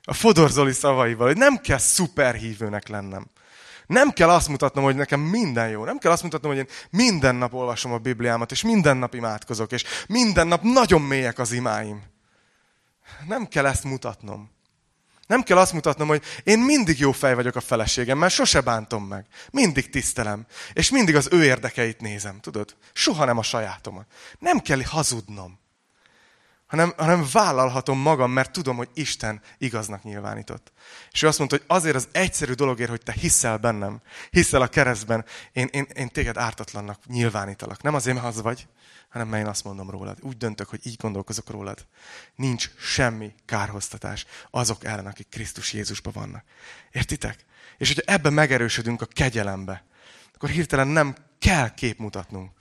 A 0.03 0.13
Fodor 0.13 0.49
Zoli 0.49 0.71
szavaival, 0.71 1.27
hogy 1.27 1.37
nem 1.37 1.57
kell 1.57 1.77
szuperhívőnek 1.77 2.87
lennem. 2.87 3.29
Nem 3.87 4.11
kell 4.11 4.29
azt 4.29 4.47
mutatnom, 4.47 4.83
hogy 4.83 4.95
nekem 4.95 5.19
minden 5.19 5.69
jó. 5.69 5.85
Nem 5.85 5.97
kell 5.97 6.11
azt 6.11 6.23
mutatnom, 6.23 6.51
hogy 6.51 6.61
én 6.61 6.75
minden 6.89 7.35
nap 7.35 7.53
olvasom 7.53 7.91
a 7.91 7.97
Bibliámat, 7.97 8.51
és 8.51 8.63
minden 8.63 8.97
nap 8.97 9.13
imádkozok, 9.13 9.71
és 9.71 9.83
minden 10.07 10.47
nap 10.47 10.61
nagyon 10.61 11.01
mélyek 11.01 11.39
az 11.39 11.51
imáim. 11.51 12.03
Nem 13.27 13.47
kell 13.47 13.65
ezt 13.65 13.83
mutatnom. 13.83 14.59
Nem 15.31 15.43
kell 15.43 15.57
azt 15.57 15.73
mutatnom, 15.73 16.07
hogy 16.07 16.23
én 16.43 16.59
mindig 16.59 16.99
jó 16.99 17.11
fej 17.11 17.35
vagyok 17.35 17.55
a 17.55 17.61
feleségemmel, 17.61 18.29
sose 18.29 18.61
bántom 18.61 19.03
meg. 19.03 19.25
Mindig 19.51 19.89
tisztelem. 19.89 20.45
És 20.73 20.89
mindig 20.89 21.15
az 21.15 21.27
ő 21.31 21.43
érdekeit 21.43 22.01
nézem, 22.01 22.39
tudod? 22.39 22.75
Soha 22.93 23.25
nem 23.25 23.37
a 23.37 23.43
sajátomat. 23.43 24.05
Nem 24.39 24.59
kell 24.59 24.81
hazudnom. 24.83 25.59
Hanem, 26.67 26.93
hanem 26.97 27.25
vállalhatom 27.31 27.99
magam, 27.99 28.31
mert 28.31 28.51
tudom, 28.51 28.75
hogy 28.75 28.89
Isten 28.93 29.41
igaznak 29.57 30.03
nyilvánított. 30.03 30.71
És 31.11 31.21
ő 31.21 31.27
azt 31.27 31.37
mondta, 31.37 31.57
hogy 31.57 31.65
azért 31.67 31.95
az 31.95 32.07
egyszerű 32.11 32.53
dologért, 32.53 32.89
hogy 32.89 33.03
te 33.03 33.11
hiszel 33.11 33.57
bennem, 33.57 34.01
hiszel 34.29 34.61
a 34.61 34.67
keresztben, 34.67 35.25
én, 35.51 35.67
én, 35.71 35.87
én 35.93 36.09
téged 36.09 36.37
ártatlannak 36.37 36.99
nyilvánítalak. 37.05 37.81
Nem 37.81 37.93
azért, 37.93 38.15
mert 38.15 38.27
az 38.27 38.41
vagy, 38.41 38.67
hanem 39.11 39.27
mert 39.27 39.43
én 39.43 39.49
azt 39.49 39.63
mondom 39.63 39.89
rólad. 39.89 40.17
Úgy 40.21 40.37
döntök, 40.37 40.69
hogy 40.69 40.79
így 40.83 40.97
gondolkozok 40.97 41.49
rólad. 41.49 41.85
Nincs 42.35 42.69
semmi 42.77 43.33
kárhoztatás 43.45 44.25
azok 44.49 44.83
ellen, 44.83 45.05
akik 45.05 45.29
Krisztus 45.29 45.73
Jézusban 45.73 46.13
vannak. 46.13 46.43
Értitek? 46.91 47.45
És 47.77 47.87
hogyha 47.87 48.13
ebben 48.13 48.33
megerősödünk 48.33 49.01
a 49.01 49.05
kegyelembe, 49.05 49.85
akkor 50.33 50.49
hirtelen 50.49 50.87
nem 50.87 51.15
kell 51.39 51.73
képmutatnunk. 51.73 52.51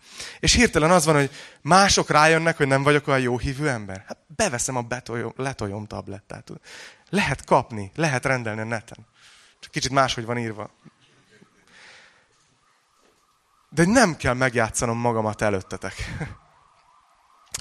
És 0.40 0.55
hirtelen 0.55 0.90
az 0.90 1.05
van, 1.05 1.14
hogy 1.14 1.30
mások 1.61 2.11
rájönnek, 2.11 2.57
hogy 2.57 2.66
nem 2.66 2.82
vagyok 2.82 3.07
olyan 3.07 3.20
jó 3.20 3.38
hívő 3.38 3.68
ember. 3.68 4.05
Hát 4.07 4.18
beveszem 4.26 4.76
a 4.76 4.82
betoljom, 4.82 5.32
letoljom 5.36 5.86
tablettát. 5.86 6.51
Lehet 7.09 7.44
kapni, 7.44 7.90
lehet 7.94 8.24
rendelni 8.24 8.61
a 8.61 8.64
neten. 8.64 9.07
Csak 9.61 9.70
kicsit 9.70 9.90
máshogy 9.90 10.24
van 10.24 10.38
írva. 10.38 10.70
De 13.70 13.84
nem 13.84 14.16
kell 14.16 14.34
megjátszanom 14.34 14.98
magamat 14.98 15.42
előttetek. 15.42 15.94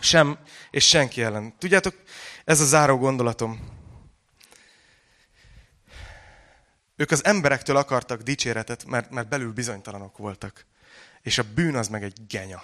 Sem, 0.02 0.40
és 0.72 0.88
senki 0.88 1.22
ellen. 1.24 1.58
Tudjátok, 1.58 1.96
ez 2.46 2.60
a 2.60 2.66
záró 2.66 2.98
gondolatom. 2.98 3.78
Ők 6.96 7.12
az 7.12 7.26
emberektől 7.26 7.76
akartak 7.76 8.22
dicséretet, 8.22 8.86
mert, 8.86 9.10
mert 9.10 9.28
belül 9.28 9.54
bizonytalanok 9.54 10.18
voltak. 10.18 10.66
És 11.22 11.38
a 11.38 11.54
bűn 11.54 11.76
az 11.76 11.88
meg 11.88 12.04
egy 12.04 12.26
genya. 12.28 12.62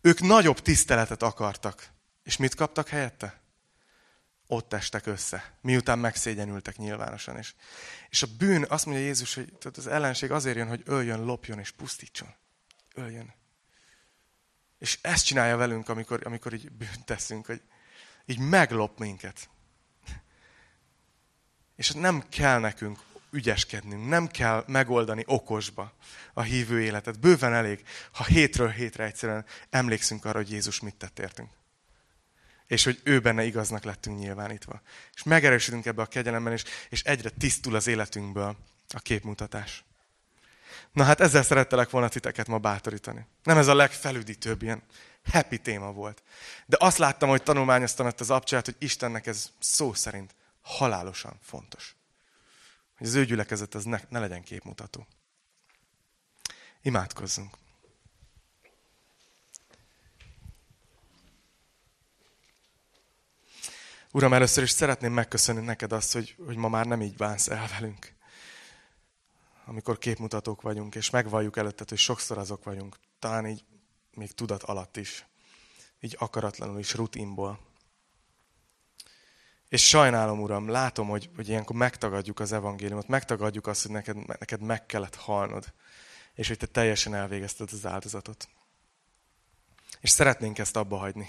Ők 0.00 0.20
nagyobb 0.20 0.60
tiszteletet 0.60 1.22
akartak. 1.22 1.88
És 2.22 2.36
mit 2.36 2.54
kaptak 2.54 2.88
helyette? 2.88 3.40
Ott 4.50 4.72
estek 4.72 5.06
össze, 5.06 5.54
miután 5.60 5.98
megszégyenültek 5.98 6.76
nyilvánosan. 6.76 7.36
És, 7.36 7.54
és 8.08 8.22
a 8.22 8.26
bűn, 8.38 8.64
azt 8.68 8.86
mondja 8.86 9.04
Jézus, 9.04 9.34
hogy 9.34 9.52
az 9.76 9.86
ellenség 9.86 10.30
azért 10.30 10.56
jön, 10.56 10.68
hogy 10.68 10.82
öljön, 10.84 11.24
lopjon 11.24 11.58
és 11.58 11.70
pusztítson. 11.70 12.28
Öljön. 12.94 13.34
És 14.78 14.98
ezt 15.02 15.24
csinálja 15.24 15.56
velünk, 15.56 15.88
amikor, 15.88 16.20
amikor 16.24 16.52
így 16.52 16.70
bűnt 16.72 17.04
teszünk, 17.04 17.46
hogy 17.46 17.62
így 18.26 18.38
meglop 18.38 18.98
minket. 18.98 19.48
És 21.76 21.90
nem 21.90 22.28
kell 22.28 22.58
nekünk 22.58 22.98
ügyeskednünk, 23.30 24.08
nem 24.08 24.26
kell 24.26 24.64
megoldani 24.66 25.22
okosba 25.26 25.92
a 26.32 26.42
hívő 26.42 26.82
életet. 26.82 27.20
Bőven 27.20 27.54
elég, 27.54 27.82
ha 28.12 28.24
hétről 28.24 28.68
hétre 28.68 29.04
egyszerűen 29.04 29.44
emlékszünk 29.70 30.24
arra, 30.24 30.38
hogy 30.38 30.50
Jézus 30.50 30.80
mit 30.80 30.94
tett 30.94 31.18
értünk. 31.18 31.50
És 32.68 32.84
hogy 32.84 33.00
ő 33.02 33.20
benne 33.20 33.44
igaznak 33.44 33.84
lettünk 33.84 34.18
nyilvánítva. 34.18 34.80
És 35.14 35.22
megerősödünk 35.22 35.86
ebbe 35.86 36.02
a 36.02 36.06
kegyelemben, 36.06 36.52
és, 36.52 36.64
és 36.88 37.02
egyre 37.02 37.30
tisztul 37.30 37.74
az 37.74 37.86
életünkből 37.86 38.56
a 38.88 38.98
képmutatás. 38.98 39.84
Na 40.92 41.04
hát 41.04 41.20
ezzel 41.20 41.42
szerettelek 41.42 41.90
volna 41.90 42.08
titeket 42.08 42.46
ma 42.46 42.58
bátorítani. 42.58 43.26
Nem 43.42 43.58
ez 43.58 43.66
a 43.66 43.74
legfelüdítőbb 43.74 44.62
ilyen 44.62 44.82
happy 45.24 45.58
téma 45.58 45.92
volt. 45.92 46.22
De 46.66 46.76
azt 46.80 46.98
láttam, 46.98 47.28
hogy 47.28 47.42
tanulmányoztam 47.42 48.06
ezt 48.06 48.20
az 48.20 48.30
abcsát, 48.30 48.64
hogy 48.64 48.76
Istennek 48.78 49.26
ez 49.26 49.50
szó 49.58 49.94
szerint 49.94 50.34
halálosan 50.60 51.38
fontos. 51.42 51.96
Hogy 52.98 53.06
az 53.06 53.14
ő 53.14 53.24
gyülekezet 53.24 53.74
az 53.74 53.84
ne, 53.84 54.00
ne 54.08 54.18
legyen 54.18 54.42
képmutató. 54.42 55.06
Imádkozzunk. 56.82 57.56
Uram, 64.18 64.32
először 64.32 64.62
is 64.62 64.70
szeretném 64.70 65.12
megköszönni 65.12 65.64
neked 65.64 65.92
azt, 65.92 66.12
hogy, 66.12 66.36
hogy 66.46 66.56
ma 66.56 66.68
már 66.68 66.86
nem 66.86 67.02
így 67.02 67.16
bánsz 67.16 67.48
el 67.48 67.68
velünk. 67.78 68.12
Amikor 69.64 69.98
képmutatók 69.98 70.62
vagyunk, 70.62 70.94
és 70.94 71.10
megvalljuk 71.10 71.56
előtted, 71.56 71.88
hogy 71.88 71.98
sokszor 71.98 72.38
azok 72.38 72.64
vagyunk. 72.64 72.96
Talán 73.18 73.46
így 73.46 73.64
még 74.14 74.32
tudat 74.32 74.62
alatt 74.62 74.96
is. 74.96 75.26
Így 76.00 76.16
akaratlanul 76.18 76.78
is, 76.78 76.94
rutinból. 76.94 77.58
És 79.68 79.88
sajnálom, 79.88 80.40
Uram, 80.40 80.68
látom, 80.68 81.08
hogy, 81.08 81.30
hogy 81.36 81.48
ilyenkor 81.48 81.76
megtagadjuk 81.76 82.40
az 82.40 82.52
evangéliumot, 82.52 83.08
megtagadjuk 83.08 83.66
azt, 83.66 83.82
hogy 83.82 83.90
neked, 83.90 84.16
neked 84.16 84.60
meg 84.60 84.86
kellett 84.86 85.14
halnod, 85.14 85.72
és 86.34 86.48
hogy 86.48 86.56
te 86.56 86.66
teljesen 86.66 87.14
elvégezted 87.14 87.68
az 87.72 87.86
áldozatot. 87.86 88.48
És 90.00 90.10
szeretnénk 90.10 90.58
ezt 90.58 90.76
abba 90.76 90.96
hagyni. 90.96 91.26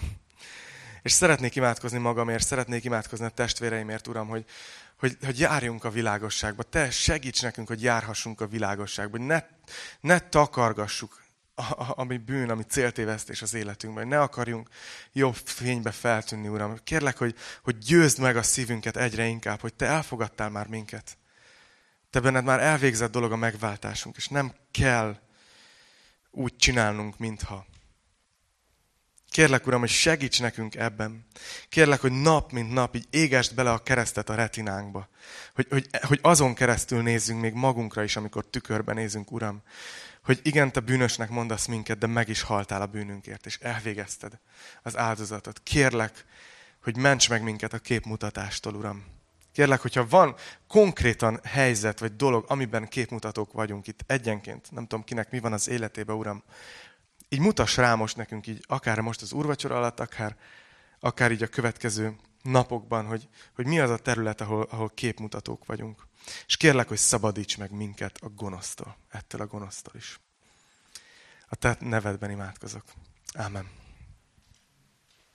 És 1.02 1.12
szeretnék 1.12 1.56
imádkozni 1.56 1.98
magamért, 1.98 2.46
szeretnék 2.46 2.84
imádkozni 2.84 3.24
a 3.24 3.28
testvéreimért, 3.28 4.06
Uram, 4.06 4.28
hogy, 4.28 4.44
hogy, 4.98 5.16
hogy 5.24 5.38
járjunk 5.38 5.84
a 5.84 5.90
világosságba. 5.90 6.62
Te 6.62 6.90
segíts 6.90 7.42
nekünk, 7.42 7.68
hogy 7.68 7.82
járhassunk 7.82 8.40
a 8.40 8.46
világosságba, 8.46 9.18
ne, 9.18 9.42
ne 10.00 10.18
takargassuk 10.18 11.22
a, 11.54 11.62
a, 11.62 11.92
ami 11.96 12.16
bűn, 12.16 12.50
ami 12.50 12.62
céltévesztés 12.62 13.42
az 13.42 13.54
életünkben. 13.54 14.08
Ne 14.08 14.20
akarjunk 14.20 14.68
jobb 15.12 15.34
fénybe 15.34 15.90
feltűnni, 15.90 16.48
Uram. 16.48 16.78
Kérlek, 16.84 17.18
hogy, 17.18 17.34
hogy 17.62 17.78
győzd 17.78 18.18
meg 18.18 18.36
a 18.36 18.42
szívünket 18.42 18.96
egyre 18.96 19.26
inkább, 19.26 19.60
hogy 19.60 19.74
Te 19.74 19.86
elfogadtál 19.86 20.50
már 20.50 20.66
minket. 20.66 21.18
Te 22.10 22.20
benned 22.20 22.44
már 22.44 22.60
elvégzett 22.60 23.10
dolog 23.10 23.32
a 23.32 23.36
megváltásunk, 23.36 24.16
és 24.16 24.28
nem 24.28 24.52
kell 24.70 25.18
úgy 26.30 26.56
csinálnunk, 26.56 27.18
mintha. 27.18 27.66
Kérlek, 29.30 29.66
Uram, 29.66 29.80
hogy 29.80 29.88
segíts 29.88 30.40
nekünk 30.40 30.74
ebben. 30.74 31.26
Kérlek, 31.68 32.00
hogy 32.00 32.12
nap 32.12 32.52
mint 32.52 32.72
nap 32.72 32.96
így 32.96 33.06
égest 33.10 33.54
bele 33.54 33.70
a 33.70 33.82
keresztet 33.82 34.28
a 34.28 34.34
retinánkba. 34.34 35.08
Hogy, 35.54 35.66
hogy, 35.70 35.88
hogy 36.02 36.18
azon 36.22 36.54
keresztül 36.54 37.02
nézzünk 37.02 37.40
még 37.40 37.52
magunkra 37.52 38.02
is, 38.02 38.16
amikor 38.16 38.46
tükörben 38.46 38.94
nézünk, 38.94 39.32
Uram. 39.32 39.62
Hogy 40.24 40.40
igen, 40.42 40.72
te 40.72 40.80
bűnösnek 40.80 41.28
mondasz 41.28 41.66
minket, 41.66 41.98
de 41.98 42.06
meg 42.06 42.28
is 42.28 42.42
haltál 42.42 42.82
a 42.82 42.86
bűnünkért, 42.86 43.46
és 43.46 43.58
elvégezted 43.60 44.32
az 44.82 44.96
áldozatot. 44.96 45.60
Kérlek, 45.62 46.24
hogy 46.82 46.96
ments 46.96 47.28
meg 47.28 47.42
minket 47.42 47.72
a 47.72 47.78
képmutatástól, 47.78 48.74
Uram. 48.74 49.04
Kérlek, 49.52 49.80
hogyha 49.80 50.06
van 50.08 50.34
konkrétan 50.68 51.40
helyzet 51.44 51.98
vagy 51.98 52.16
dolog, 52.16 52.44
amiben 52.48 52.88
képmutatók 52.88 53.52
vagyunk 53.52 53.86
itt 53.86 54.00
egyenként, 54.06 54.70
nem 54.70 54.86
tudom 54.86 55.04
kinek 55.04 55.30
mi 55.30 55.38
van 55.38 55.52
az 55.52 55.68
életében, 55.68 56.16
Uram, 56.16 56.42
így 57.32 57.40
mutass 57.40 57.76
rá 57.76 57.94
most 57.94 58.16
nekünk, 58.16 58.46
így 58.46 58.64
akár 58.68 59.00
most 59.00 59.22
az 59.22 59.32
úrvacsora 59.32 59.76
alatt, 59.76 60.00
akár, 60.00 60.36
akár 61.00 61.32
így 61.32 61.42
a 61.42 61.46
következő 61.46 62.16
napokban, 62.42 63.06
hogy, 63.06 63.28
hogy 63.54 63.66
mi 63.66 63.80
az 63.80 63.90
a 63.90 63.98
terület, 63.98 64.40
ahol, 64.40 64.66
ahol 64.70 64.90
képmutatók 64.94 65.66
vagyunk. 65.66 66.06
És 66.46 66.56
kérlek, 66.56 66.88
hogy 66.88 66.98
szabadíts 66.98 67.58
meg 67.58 67.70
minket 67.70 68.18
a 68.22 68.28
gonosztól, 68.28 68.96
ettől 69.08 69.40
a 69.40 69.46
gonosztól 69.46 69.94
is. 69.96 70.20
A 71.48 71.54
te 71.54 71.76
nevedben 71.80 72.30
imádkozok. 72.30 72.84
Ámen. 73.34 73.79